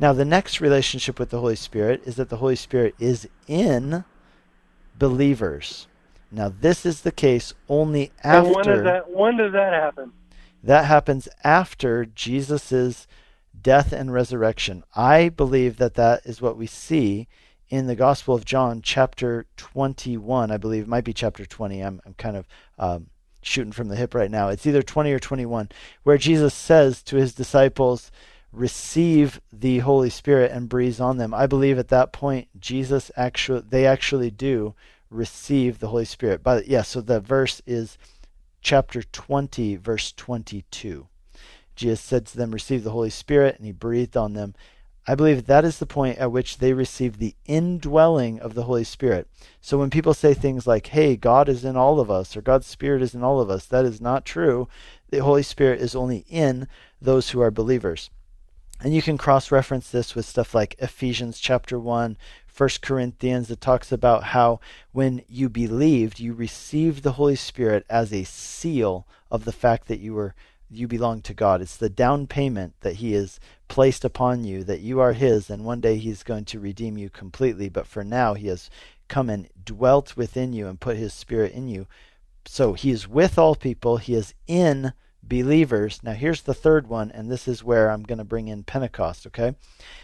Now, 0.00 0.14
the 0.14 0.24
next 0.24 0.58
relationship 0.58 1.18
with 1.18 1.28
the 1.28 1.40
Holy 1.40 1.54
Spirit 1.54 2.00
is 2.06 2.16
that 2.16 2.30
the 2.30 2.38
Holy 2.38 2.56
Spirit 2.56 2.94
is 2.98 3.28
in 3.46 4.04
believers. 4.98 5.86
Now, 6.32 6.48
this 6.48 6.86
is 6.86 7.02
the 7.02 7.12
case 7.12 7.52
only 7.68 8.10
after. 8.22 8.46
And 8.46 8.56
when 8.56 8.64
does 8.64 8.84
that? 8.84 9.10
When 9.10 9.36
does 9.36 9.52
that 9.52 9.74
happen? 9.74 10.12
That 10.62 10.86
happens 10.86 11.28
after 11.44 12.06
Jesus's 12.06 13.06
death 13.64 13.92
and 13.92 14.12
resurrection. 14.12 14.84
I 14.94 15.30
believe 15.30 15.78
that 15.78 15.94
that 15.94 16.24
is 16.24 16.40
what 16.40 16.56
we 16.56 16.66
see 16.66 17.26
in 17.68 17.88
the 17.88 17.96
Gospel 17.96 18.36
of 18.36 18.44
John, 18.44 18.82
chapter 18.82 19.46
21. 19.56 20.52
I 20.52 20.56
believe 20.58 20.82
it 20.82 20.88
might 20.88 21.02
be 21.02 21.12
chapter 21.12 21.44
20. 21.44 21.80
I'm, 21.80 22.00
I'm 22.06 22.14
kind 22.14 22.36
of 22.36 22.46
um, 22.78 23.06
shooting 23.42 23.72
from 23.72 23.88
the 23.88 23.96
hip 23.96 24.14
right 24.14 24.30
now. 24.30 24.50
It's 24.50 24.66
either 24.66 24.82
20 24.82 25.10
or 25.12 25.18
21, 25.18 25.70
where 26.04 26.18
Jesus 26.18 26.54
says 26.54 27.02
to 27.04 27.16
his 27.16 27.34
disciples, 27.34 28.12
receive 28.52 29.40
the 29.52 29.80
Holy 29.80 30.10
Spirit 30.10 30.52
and 30.52 30.68
breathes 30.68 31.00
on 31.00 31.16
them. 31.16 31.34
I 31.34 31.46
believe 31.46 31.78
at 31.78 31.88
that 31.88 32.12
point 32.12 32.48
Jesus 32.60 33.10
actually 33.16 33.64
they 33.68 33.84
actually 33.84 34.30
do 34.30 34.74
receive 35.10 35.78
the 35.78 35.88
Holy 35.88 36.04
Spirit. 36.04 36.42
But 36.42 36.68
yeah, 36.68 36.82
so 36.82 37.00
the 37.00 37.18
verse 37.18 37.62
is 37.66 37.98
chapter 38.60 39.02
20 39.02 39.74
verse 39.76 40.12
22. 40.12 41.08
Jesus 41.74 42.00
said 42.00 42.26
to 42.26 42.36
them, 42.36 42.50
"Receive 42.50 42.84
the 42.84 42.90
Holy 42.90 43.10
Spirit," 43.10 43.56
and 43.56 43.66
he 43.66 43.72
breathed 43.72 44.16
on 44.16 44.34
them. 44.34 44.54
I 45.06 45.14
believe 45.14 45.46
that 45.46 45.66
is 45.66 45.78
the 45.78 45.86
point 45.86 46.16
at 46.16 46.32
which 46.32 46.58
they 46.58 46.72
receive 46.72 47.18
the 47.18 47.34
indwelling 47.44 48.40
of 48.40 48.54
the 48.54 48.62
Holy 48.62 48.84
Spirit. 48.84 49.28
So 49.60 49.76
when 49.76 49.90
people 49.90 50.14
say 50.14 50.32
things 50.32 50.66
like, 50.66 50.86
hey, 50.88 51.14
God 51.14 51.46
is 51.46 51.62
in 51.62 51.76
all 51.76 52.00
of 52.00 52.10
us, 52.10 52.34
or 52.34 52.40
God's 52.40 52.66
Spirit 52.66 53.02
is 53.02 53.14
in 53.14 53.22
all 53.22 53.38
of 53.38 53.50
us, 53.50 53.66
that 53.66 53.84
is 53.84 54.00
not 54.00 54.24
true. 54.24 54.66
The 55.10 55.18
Holy 55.18 55.42
Spirit 55.42 55.82
is 55.82 55.94
only 55.94 56.24
in 56.30 56.68
those 57.02 57.30
who 57.30 57.40
are 57.42 57.50
believers. 57.50 58.08
And 58.80 58.94
you 58.94 59.02
can 59.02 59.18
cross 59.18 59.50
reference 59.50 59.90
this 59.90 60.14
with 60.14 60.24
stuff 60.24 60.54
like 60.54 60.74
Ephesians 60.78 61.38
chapter 61.38 61.78
1, 61.78 62.16
1 62.56 62.68
Corinthians 62.80 63.48
that 63.48 63.60
talks 63.60 63.92
about 63.92 64.24
how 64.24 64.58
when 64.92 65.22
you 65.28 65.50
believed, 65.50 66.18
you 66.18 66.32
received 66.32 67.02
the 67.02 67.12
Holy 67.12 67.36
Spirit 67.36 67.84
as 67.90 68.10
a 68.10 68.24
seal 68.24 69.06
of 69.30 69.44
the 69.44 69.52
fact 69.52 69.86
that 69.88 70.00
you 70.00 70.14
were 70.14 70.34
you 70.74 70.88
belong 70.88 71.22
to 71.22 71.34
God. 71.34 71.60
It's 71.60 71.76
the 71.76 71.88
down 71.88 72.26
payment 72.26 72.74
that 72.80 72.96
he 72.96 73.12
has 73.12 73.40
placed 73.68 74.04
upon 74.04 74.44
you 74.44 74.64
that 74.64 74.80
you 74.80 75.00
are 75.00 75.12
his 75.12 75.50
and 75.50 75.64
one 75.64 75.80
day 75.80 75.96
he's 75.96 76.22
going 76.22 76.44
to 76.46 76.60
redeem 76.60 76.98
you 76.98 77.10
completely, 77.10 77.68
but 77.68 77.86
for 77.86 78.04
now 78.04 78.34
he 78.34 78.48
has 78.48 78.70
come 79.08 79.30
and 79.30 79.48
dwelt 79.64 80.16
within 80.16 80.52
you 80.52 80.66
and 80.66 80.80
put 80.80 80.96
his 80.96 81.12
spirit 81.12 81.52
in 81.52 81.68
you. 81.68 81.86
So 82.46 82.74
he 82.74 82.90
is 82.90 83.08
with 83.08 83.38
all 83.38 83.54
people, 83.54 83.96
he 83.96 84.14
is 84.14 84.34
in 84.46 84.92
believers. 85.22 86.00
Now, 86.02 86.12
here's 86.12 86.42
the 86.42 86.54
third 86.54 86.86
one, 86.86 87.10
and 87.10 87.30
this 87.30 87.48
is 87.48 87.64
where 87.64 87.90
I'm 87.90 88.02
going 88.02 88.18
to 88.18 88.24
bring 88.24 88.48
in 88.48 88.64
Pentecost, 88.64 89.26
okay? 89.26 89.54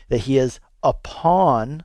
That 0.08 0.18
he 0.18 0.38
is 0.38 0.60
upon, 0.82 1.84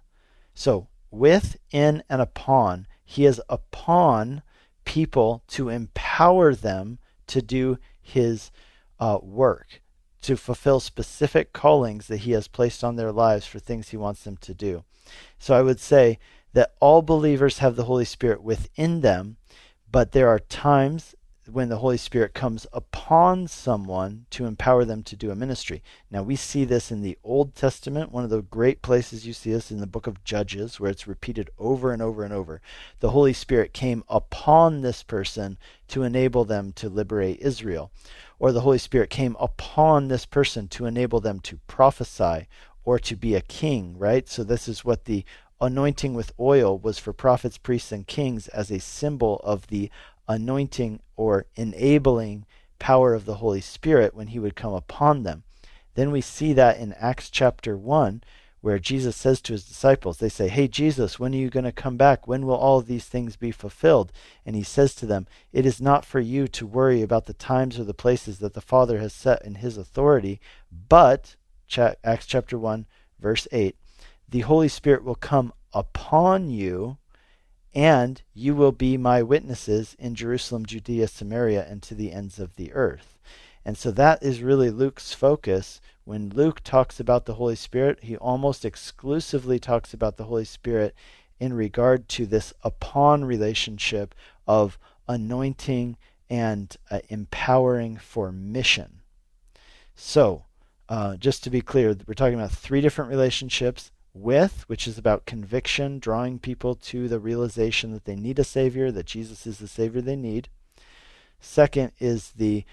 so 0.53 0.87
with, 1.11 1.57
in, 1.71 2.03
and 2.09 2.21
upon, 2.21 2.87
he 3.03 3.25
is 3.25 3.41
upon 3.49 4.41
people 4.85 5.43
to 5.47 5.69
empower 5.69 6.55
them 6.55 6.99
to 7.27 7.41
do 7.41 7.77
his 8.01 8.51
uh, 8.99 9.19
work, 9.21 9.81
to 10.21 10.35
fulfill 10.35 10.79
specific 10.79 11.53
callings 11.53 12.07
that 12.07 12.17
he 12.17 12.31
has 12.31 12.47
placed 12.47 12.83
on 12.83 12.95
their 12.95 13.11
lives 13.11 13.45
for 13.45 13.59
things 13.59 13.89
he 13.89 13.97
wants 13.97 14.23
them 14.23 14.37
to 14.37 14.53
do. 14.53 14.83
So 15.37 15.55
I 15.55 15.61
would 15.61 15.79
say 15.79 16.19
that 16.53 16.73
all 16.79 17.01
believers 17.01 17.59
have 17.59 17.75
the 17.75 17.83
Holy 17.83 18.05
Spirit 18.05 18.41
within 18.41 19.01
them, 19.01 19.37
but 19.91 20.13
there 20.13 20.29
are 20.29 20.39
times 20.39 21.15
when 21.51 21.69
the 21.69 21.77
Holy 21.77 21.97
Spirit 21.97 22.33
comes 22.33 22.65
upon 22.73 23.47
someone 23.47 24.25
to 24.31 24.45
empower 24.45 24.83
them 24.83 25.03
to 25.03 25.15
do 25.15 25.29
a 25.29 25.35
ministry. 25.35 25.83
Now, 26.09 26.23
we 26.23 26.35
see 26.35 26.65
this 26.65 26.91
in 26.91 27.01
the 27.01 27.17
Old 27.23 27.53
Testament. 27.53 28.11
One 28.11 28.23
of 28.23 28.29
the 28.29 28.41
great 28.41 28.81
places 28.81 29.27
you 29.27 29.33
see 29.33 29.51
this 29.51 29.69
in 29.69 29.79
the 29.79 29.87
book 29.87 30.07
of 30.07 30.23
Judges, 30.23 30.79
where 30.79 30.89
it's 30.89 31.07
repeated 31.07 31.49
over 31.59 31.91
and 31.91 32.01
over 32.01 32.23
and 32.23 32.33
over. 32.33 32.61
The 32.99 33.11
Holy 33.11 33.33
Spirit 33.33 33.73
came 33.73 34.03
upon 34.09 34.81
this 34.81 35.03
person 35.03 35.57
to 35.89 36.03
enable 36.03 36.45
them 36.45 36.71
to 36.73 36.89
liberate 36.89 37.39
Israel. 37.41 37.91
Or 38.39 38.51
the 38.51 38.61
Holy 38.61 38.77
Spirit 38.77 39.09
came 39.09 39.35
upon 39.39 40.07
this 40.07 40.25
person 40.25 40.67
to 40.69 40.85
enable 40.85 41.19
them 41.19 41.39
to 41.41 41.59
prophesy 41.67 42.47
or 42.83 42.99
to 42.99 43.15
be 43.15 43.35
a 43.35 43.41
king, 43.41 43.97
right? 43.97 44.27
So, 44.27 44.43
this 44.43 44.67
is 44.67 44.85
what 44.85 45.05
the 45.05 45.25
anointing 45.61 46.13
with 46.13 46.33
oil 46.39 46.77
was 46.77 46.99
for 46.99 47.13
prophets, 47.13 47.57
priests, 47.57 47.91
and 47.91 48.05
kings 48.05 48.47
as 48.49 48.71
a 48.71 48.79
symbol 48.79 49.41
of 49.43 49.67
the 49.67 49.89
anointing 50.27 50.99
or 51.15 51.45
enabling 51.55 52.45
power 52.79 53.13
of 53.13 53.25
the 53.25 53.35
Holy 53.35 53.61
Spirit 53.61 54.13
when 54.13 54.27
he 54.27 54.39
would 54.39 54.55
come 54.55 54.73
upon 54.73 55.23
them. 55.23 55.43
Then 55.95 56.11
we 56.11 56.21
see 56.21 56.53
that 56.53 56.77
in 56.77 56.93
Acts 56.93 57.29
chapter 57.29 57.77
1, 57.77 58.21
where 58.65 58.79
Jesus 58.79 59.15
says 59.15 59.41
to 59.41 59.53
his 59.53 59.63
disciples, 59.63 60.17
they 60.17 60.27
say, 60.27 60.47
Hey, 60.47 60.67
Jesus, 60.67 61.19
when 61.19 61.35
are 61.35 61.37
you 61.37 61.51
going 61.51 61.65
to 61.65 61.71
come 61.71 61.97
back? 61.97 62.27
When 62.27 62.47
will 62.47 62.55
all 62.55 62.81
these 62.81 63.05
things 63.05 63.35
be 63.35 63.51
fulfilled? 63.51 64.11
And 64.43 64.55
he 64.55 64.63
says 64.63 64.95
to 64.95 65.05
them, 65.05 65.27
It 65.53 65.67
is 65.67 65.79
not 65.79 66.03
for 66.03 66.19
you 66.19 66.47
to 66.47 66.65
worry 66.65 67.03
about 67.03 67.27
the 67.27 67.33
times 67.33 67.77
or 67.77 67.83
the 67.83 67.93
places 67.93 68.39
that 68.39 68.55
the 68.55 68.61
Father 68.61 68.97
has 68.97 69.13
set 69.13 69.45
in 69.45 69.53
his 69.53 69.77
authority, 69.77 70.41
but, 70.71 71.35
Acts 72.03 72.25
chapter 72.25 72.57
1, 72.57 72.87
verse 73.19 73.47
8, 73.51 73.75
the 74.27 74.39
Holy 74.39 74.67
Spirit 74.67 75.03
will 75.03 75.13
come 75.13 75.53
upon 75.71 76.49
you 76.49 76.97
and 77.71 78.23
you 78.33 78.55
will 78.55 78.71
be 78.71 78.97
my 78.97 79.21
witnesses 79.21 79.95
in 79.99 80.15
Jerusalem, 80.15 80.65
Judea, 80.65 81.07
Samaria, 81.07 81.67
and 81.69 81.83
to 81.83 81.93
the 81.93 82.11
ends 82.11 82.39
of 82.39 82.55
the 82.55 82.73
earth. 82.73 83.14
And 83.65 83.77
so 83.77 83.89
that 83.91 84.21
is 84.21 84.43
really 84.43 84.69
Luke's 84.69 85.13
focus. 85.13 85.81
When 86.03 86.29
Luke 86.29 86.61
talks 86.63 86.99
about 86.99 87.25
the 87.25 87.33
Holy 87.33 87.55
Spirit, 87.55 88.03
he 88.03 88.15
almost 88.15 88.63
exclusively 88.63 89.57
talks 89.57 89.93
about 89.93 90.17
the 90.17 90.25
Holy 90.25 90.45
Spirit 90.45 90.93
in 91.39 91.53
regard 91.53 92.07
to 92.09 92.27
this 92.27 92.53
upon 92.63 93.25
relationship 93.25 94.13
of 94.47 94.77
anointing 95.07 95.97
and 96.29 96.75
uh, 96.91 96.99
empowering 97.09 97.97
for 97.97 98.31
mission. 98.31 99.01
So, 99.95 100.45
uh, 100.87 101.15
just 101.17 101.43
to 101.43 101.49
be 101.49 101.61
clear, 101.61 101.95
we're 102.05 102.13
talking 102.13 102.35
about 102.35 102.51
three 102.51 102.81
different 102.81 103.09
relationships 103.09 103.91
with, 104.13 104.63
which 104.67 104.87
is 104.87 104.97
about 104.97 105.25
conviction, 105.25 105.99
drawing 105.99 106.39
people 106.39 106.75
to 106.75 107.07
the 107.07 107.19
realization 107.19 107.91
that 107.93 108.05
they 108.05 108.15
need 108.15 108.39
a 108.39 108.43
Savior, 108.43 108.91
that 108.91 109.05
Jesus 109.05 109.47
is 109.47 109.57
the 109.57 109.67
Savior 109.67 110.01
they 110.01 110.15
need. 110.15 110.49
Second 111.39 111.91
is 111.99 112.31
the 112.31 112.63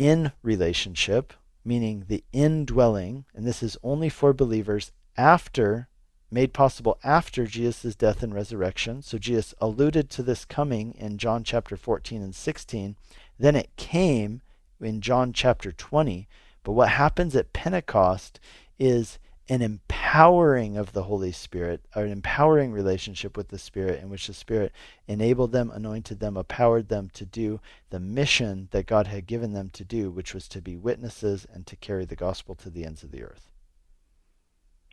in 0.00 0.32
relationship, 0.42 1.34
meaning 1.62 2.06
the 2.08 2.24
indwelling, 2.32 3.26
and 3.34 3.46
this 3.46 3.62
is 3.62 3.76
only 3.82 4.08
for 4.08 4.32
believers 4.32 4.92
after, 5.18 5.88
made 6.30 6.54
possible 6.54 6.98
after 7.04 7.44
Jesus' 7.44 7.94
death 7.94 8.22
and 8.22 8.34
resurrection. 8.34 9.02
So 9.02 9.18
Jesus 9.18 9.54
alluded 9.60 10.08
to 10.08 10.22
this 10.22 10.46
coming 10.46 10.92
in 10.92 11.18
John 11.18 11.44
chapter 11.44 11.76
14 11.76 12.22
and 12.22 12.34
16. 12.34 12.96
Then 13.38 13.54
it 13.54 13.76
came 13.76 14.40
in 14.80 15.02
John 15.02 15.34
chapter 15.34 15.70
20. 15.70 16.26
But 16.64 16.72
what 16.72 16.88
happens 16.88 17.36
at 17.36 17.52
Pentecost 17.52 18.40
is 18.78 19.18
an 19.48 19.62
empowering 19.62 20.76
of 20.76 20.92
the 20.92 21.04
Holy 21.04 21.32
Spirit, 21.32 21.80
an 21.94 22.08
empowering 22.08 22.70
relationship 22.72 23.36
with 23.36 23.48
the 23.48 23.58
Spirit, 23.58 24.00
in 24.00 24.08
which 24.08 24.28
the 24.28 24.34
Spirit 24.34 24.72
enabled 25.08 25.50
them, 25.50 25.70
anointed 25.72 26.20
them, 26.20 26.36
empowered 26.36 26.88
them 26.88 27.10
to 27.14 27.24
do 27.24 27.60
the 27.90 27.98
mission 27.98 28.68
that 28.70 28.86
God 28.86 29.08
had 29.08 29.26
given 29.26 29.52
them 29.52 29.70
to 29.70 29.84
do, 29.84 30.10
which 30.10 30.34
was 30.34 30.46
to 30.48 30.60
be 30.60 30.76
witnesses 30.76 31.46
and 31.52 31.66
to 31.66 31.74
carry 31.74 32.04
the 32.04 32.14
gospel 32.14 32.54
to 32.56 32.70
the 32.70 32.84
ends 32.84 33.02
of 33.02 33.10
the 33.10 33.24
earth. 33.24 33.50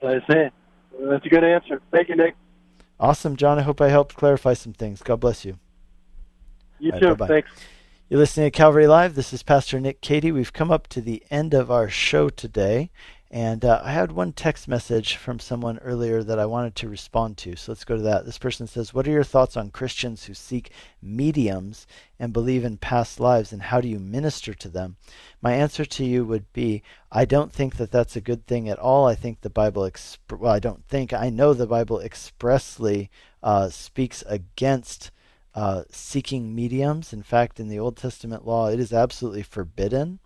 That's 0.02 0.26
it. 0.30 0.54
That's 1.00 1.26
a 1.26 1.30
good 1.30 1.44
answer. 1.44 1.82
Thank 1.92 2.10
you, 2.10 2.16
Nick. 2.16 2.36
Awesome, 3.00 3.36
John. 3.36 3.60
I 3.60 3.62
hope 3.62 3.80
I 3.80 3.90
helped 3.90 4.16
clarify 4.16 4.54
some 4.54 4.74
things. 4.74 5.04
God 5.04 5.20
bless 5.20 5.46
you. 5.46 5.60
You 6.80 6.92
too. 6.94 7.10
Bye-bye. 7.10 7.28
Thanks. 7.28 7.52
You're 8.10 8.20
listening 8.20 8.48
to 8.48 8.52
Calvary 8.52 8.88
Live. 8.88 9.16
This 9.16 9.34
is 9.34 9.44
Pastor 9.44 9.80
Nick 9.80 10.02
Cady. 10.02 10.32
We've 10.32 10.54
come 10.54 10.72
up 10.72 10.88
to 10.88 11.02
the 11.02 11.24
end 11.30 11.54
of 11.54 11.70
our 11.70 11.90
show 11.90 12.30
today. 12.30 12.90
And 13.38 13.64
uh, 13.64 13.82
I 13.84 13.92
had 13.92 14.14
one 14.14 14.34
text 14.34 14.68
message 14.68 15.16
from 15.16 15.40
someone 15.40 15.78
earlier 15.84 16.24
that 16.24 16.40
I 16.40 16.48
wanted 16.48 16.76
to 16.78 16.90
respond 16.90 17.38
to. 17.38 17.56
So 17.56 17.72
let's 17.72 17.84
go 17.84 17.96
to 17.96 18.02
that. 18.02 18.26
This 18.26 18.40
person 18.40 18.66
says, 18.66 18.96
What 18.96 19.08
are 19.08 19.12
your 19.12 19.24
thoughts 19.24 19.56
on 19.56 19.70
Christians 19.70 20.24
who 20.24 20.34
seek 20.34 20.72
mediums 21.04 21.86
and 22.18 22.34
believe 22.34 22.66
in 22.66 22.78
past 22.78 23.20
lives, 23.20 23.54
and 23.54 23.62
how 23.62 23.80
do 23.80 23.88
you 23.88 24.00
minister 24.00 24.56
to 24.56 24.70
them? 24.70 24.98
My 25.40 25.54
answer 25.54 25.86
to 25.86 26.04
you 26.04 26.26
would 26.26 26.52
be 26.52 26.82
I 27.12 27.26
don't 27.26 27.54
think 27.54 27.76
that 27.76 27.92
that's 27.92 28.16
a 28.16 28.22
good 28.22 28.48
thing 28.48 28.70
at 28.70 28.80
all. 28.80 29.06
I 29.06 29.14
think 29.14 29.42
the 29.42 29.52
Bible, 29.52 29.84
exp- 29.84 30.36
well, 30.36 30.52
I 30.52 30.58
don't 30.58 30.84
think, 30.88 31.14
I 31.14 31.30
know 31.30 31.54
the 31.54 31.68
Bible 31.68 32.00
expressly 32.00 33.12
uh, 33.44 33.70
speaks 33.70 34.24
against. 34.26 35.12
Uh, 35.54 35.84
seeking 35.90 36.54
mediums. 36.54 37.12
In 37.14 37.24
fact, 37.24 37.60
in 37.60 37.68
the 37.68 37.80
Old 37.80 37.98
Testament 37.98 38.46
law, 38.46 38.68
it 38.70 38.80
is 38.80 38.94
absolutely 38.94 39.42
forbidden 39.42 40.20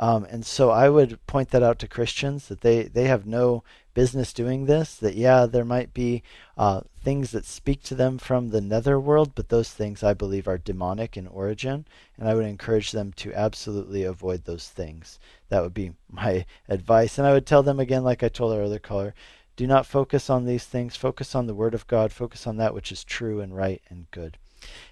um, 0.00 0.24
and 0.30 0.46
so 0.46 0.70
I 0.70 0.88
would 0.88 1.24
point 1.26 1.50
that 1.50 1.62
out 1.62 1.78
to 1.80 1.86
Christians 1.86 2.48
that 2.48 2.62
they, 2.62 2.84
they 2.84 3.04
have 3.04 3.26
no 3.26 3.62
business 3.92 4.32
doing 4.32 4.64
this. 4.64 4.94
That, 4.94 5.14
yeah, 5.14 5.44
there 5.44 5.64
might 5.64 5.92
be 5.92 6.22
uh, 6.56 6.80
things 7.04 7.32
that 7.32 7.44
speak 7.44 7.82
to 7.82 7.94
them 7.94 8.16
from 8.16 8.48
the 8.48 8.62
netherworld, 8.62 9.34
but 9.34 9.50
those 9.50 9.70
things 9.70 10.02
I 10.02 10.14
believe 10.14 10.48
are 10.48 10.56
demonic 10.56 11.18
in 11.18 11.26
origin. 11.26 11.84
And 12.16 12.26
I 12.26 12.34
would 12.34 12.46
encourage 12.46 12.92
them 12.92 13.12
to 13.16 13.34
absolutely 13.34 14.02
avoid 14.02 14.44
those 14.44 14.70
things. 14.70 15.18
That 15.50 15.62
would 15.62 15.74
be 15.74 15.92
my 16.10 16.46
advice. 16.66 17.18
And 17.18 17.26
I 17.26 17.34
would 17.34 17.46
tell 17.46 17.62
them 17.62 17.78
again, 17.78 18.02
like 18.02 18.22
I 18.22 18.28
told 18.28 18.54
our 18.54 18.62
other 18.62 18.78
caller, 18.78 19.14
do 19.54 19.66
not 19.66 19.84
focus 19.84 20.30
on 20.30 20.46
these 20.46 20.64
things. 20.64 20.96
Focus 20.96 21.34
on 21.34 21.46
the 21.46 21.54
Word 21.54 21.74
of 21.74 21.86
God. 21.86 22.10
Focus 22.10 22.46
on 22.46 22.56
that 22.56 22.72
which 22.72 22.90
is 22.90 23.04
true 23.04 23.42
and 23.42 23.54
right 23.54 23.82
and 23.90 24.10
good. 24.12 24.38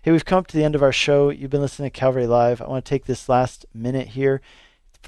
Hey, 0.03 0.13
we've 0.13 0.27
come 0.27 0.45
to 0.45 0.57
the 0.57 0.65
end 0.65 0.75
of 0.75 0.83
our 0.83 0.93
show. 0.93 1.31
You've 1.31 1.51
been 1.51 1.63
listening 1.63 1.91
to 1.91 1.99
Calvary 1.99 2.27
Live. 2.27 2.61
I 2.61 2.69
want 2.69 2.85
to 2.85 2.89
take 2.89 3.07
this 3.07 3.27
last 3.27 3.65
minute 3.73 4.09
here 4.09 4.43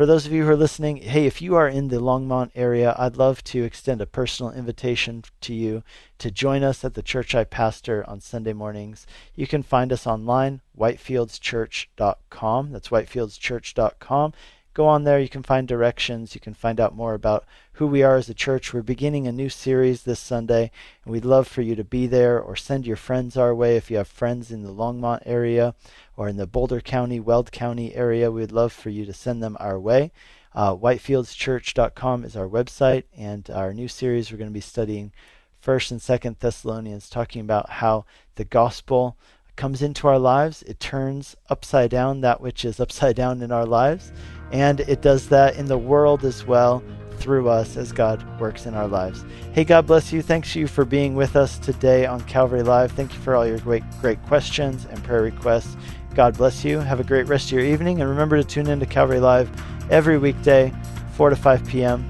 for 0.00 0.06
those 0.06 0.24
of 0.24 0.32
you 0.32 0.44
who 0.44 0.50
are 0.50 0.56
listening, 0.56 0.96
hey, 0.96 1.26
if 1.26 1.42
you 1.42 1.54
are 1.56 1.68
in 1.68 1.88
the 1.88 1.98
Longmont 1.98 2.52
area, 2.54 2.96
I'd 2.98 3.18
love 3.18 3.44
to 3.44 3.64
extend 3.64 4.00
a 4.00 4.06
personal 4.06 4.50
invitation 4.50 5.24
to 5.42 5.52
you 5.52 5.82
to 6.16 6.30
join 6.30 6.62
us 6.62 6.86
at 6.86 6.94
the 6.94 7.02
church 7.02 7.34
I 7.34 7.44
pastor 7.44 8.02
on 8.08 8.22
Sunday 8.22 8.54
mornings. 8.54 9.06
You 9.34 9.46
can 9.46 9.62
find 9.62 9.92
us 9.92 10.06
online, 10.06 10.62
whitefieldschurch.com. 10.74 12.72
That's 12.72 12.88
whitefieldschurch.com. 12.88 14.32
Go 14.72 14.86
on 14.86 15.02
there, 15.02 15.18
you 15.18 15.28
can 15.28 15.42
find 15.42 15.66
directions, 15.66 16.36
you 16.36 16.40
can 16.40 16.54
find 16.54 16.78
out 16.78 16.94
more 16.94 17.14
about 17.14 17.44
who 17.74 17.88
we 17.88 18.04
are 18.04 18.16
as 18.16 18.28
a 18.28 18.34
church. 18.34 18.72
We're 18.72 18.82
beginning 18.82 19.26
a 19.26 19.32
new 19.32 19.48
series 19.48 20.04
this 20.04 20.20
Sunday, 20.20 20.70
and 21.04 21.12
we'd 21.12 21.24
love 21.24 21.48
for 21.48 21.60
you 21.60 21.74
to 21.74 21.82
be 21.82 22.06
there 22.06 22.40
or 22.40 22.54
send 22.54 22.86
your 22.86 22.96
friends 22.96 23.36
our 23.36 23.52
way 23.52 23.76
if 23.76 23.90
you 23.90 23.96
have 23.96 24.06
friends 24.06 24.52
in 24.52 24.62
the 24.62 24.72
Longmont 24.72 25.22
area 25.26 25.74
or 26.16 26.28
in 26.28 26.36
the 26.36 26.46
Boulder 26.46 26.80
County, 26.80 27.18
Weld 27.18 27.50
County 27.50 27.96
area. 27.96 28.30
We'd 28.30 28.52
love 28.52 28.72
for 28.72 28.90
you 28.90 29.04
to 29.06 29.12
send 29.12 29.42
them 29.42 29.56
our 29.58 29.78
way. 29.78 30.12
Uh, 30.54 30.76
whitefieldschurch.com 30.76 32.24
is 32.24 32.36
our 32.36 32.48
website, 32.48 33.04
and 33.16 33.50
our 33.50 33.74
new 33.74 33.88
series 33.88 34.30
we're 34.30 34.38
going 34.38 34.50
to 34.50 34.54
be 34.54 34.60
studying 34.60 35.12
First 35.60 35.90
and 35.90 36.00
Second 36.00 36.36
Thessalonians, 36.38 37.10
talking 37.10 37.40
about 37.40 37.70
how 37.70 38.04
the 38.36 38.44
gospel 38.44 39.16
comes 39.60 39.82
into 39.82 40.08
our 40.08 40.18
lives. 40.18 40.62
It 40.62 40.80
turns 40.80 41.36
upside 41.50 41.90
down 41.90 42.22
that 42.22 42.40
which 42.40 42.64
is 42.64 42.80
upside 42.80 43.14
down 43.14 43.42
in 43.42 43.52
our 43.52 43.66
lives, 43.66 44.10
and 44.52 44.80
it 44.80 45.02
does 45.02 45.28
that 45.28 45.56
in 45.56 45.66
the 45.66 45.76
world 45.76 46.24
as 46.24 46.46
well 46.46 46.82
through 47.18 47.46
us 47.50 47.76
as 47.76 47.92
God 47.92 48.24
works 48.40 48.64
in 48.64 48.74
our 48.74 48.88
lives. 48.88 49.22
Hey, 49.52 49.64
God 49.64 49.86
bless 49.86 50.14
you. 50.14 50.22
Thanks 50.22 50.56
you 50.56 50.66
for 50.66 50.86
being 50.86 51.14
with 51.14 51.36
us 51.36 51.58
today 51.58 52.06
on 52.06 52.22
Calvary 52.22 52.62
Live. 52.62 52.92
Thank 52.92 53.12
you 53.12 53.18
for 53.20 53.36
all 53.36 53.46
your 53.46 53.58
great, 53.58 53.82
great 54.00 54.22
questions 54.22 54.86
and 54.86 55.04
prayer 55.04 55.20
requests. 55.20 55.76
God 56.14 56.38
bless 56.38 56.64
you. 56.64 56.78
Have 56.78 56.98
a 56.98 57.04
great 57.04 57.28
rest 57.28 57.48
of 57.48 57.52
your 57.52 57.66
evening, 57.66 58.00
and 58.00 58.08
remember 58.08 58.38
to 58.38 58.44
tune 58.44 58.66
in 58.66 58.80
to 58.80 58.86
Calvary 58.86 59.20
Live 59.20 59.50
every 59.90 60.16
weekday, 60.16 60.72
4 61.12 61.28
to 61.28 61.36
5 61.36 61.66
p.m. 61.66 62.08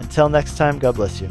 Until 0.00 0.28
next 0.28 0.56
time, 0.56 0.80
God 0.80 0.96
bless 0.96 1.20
you. 1.20 1.30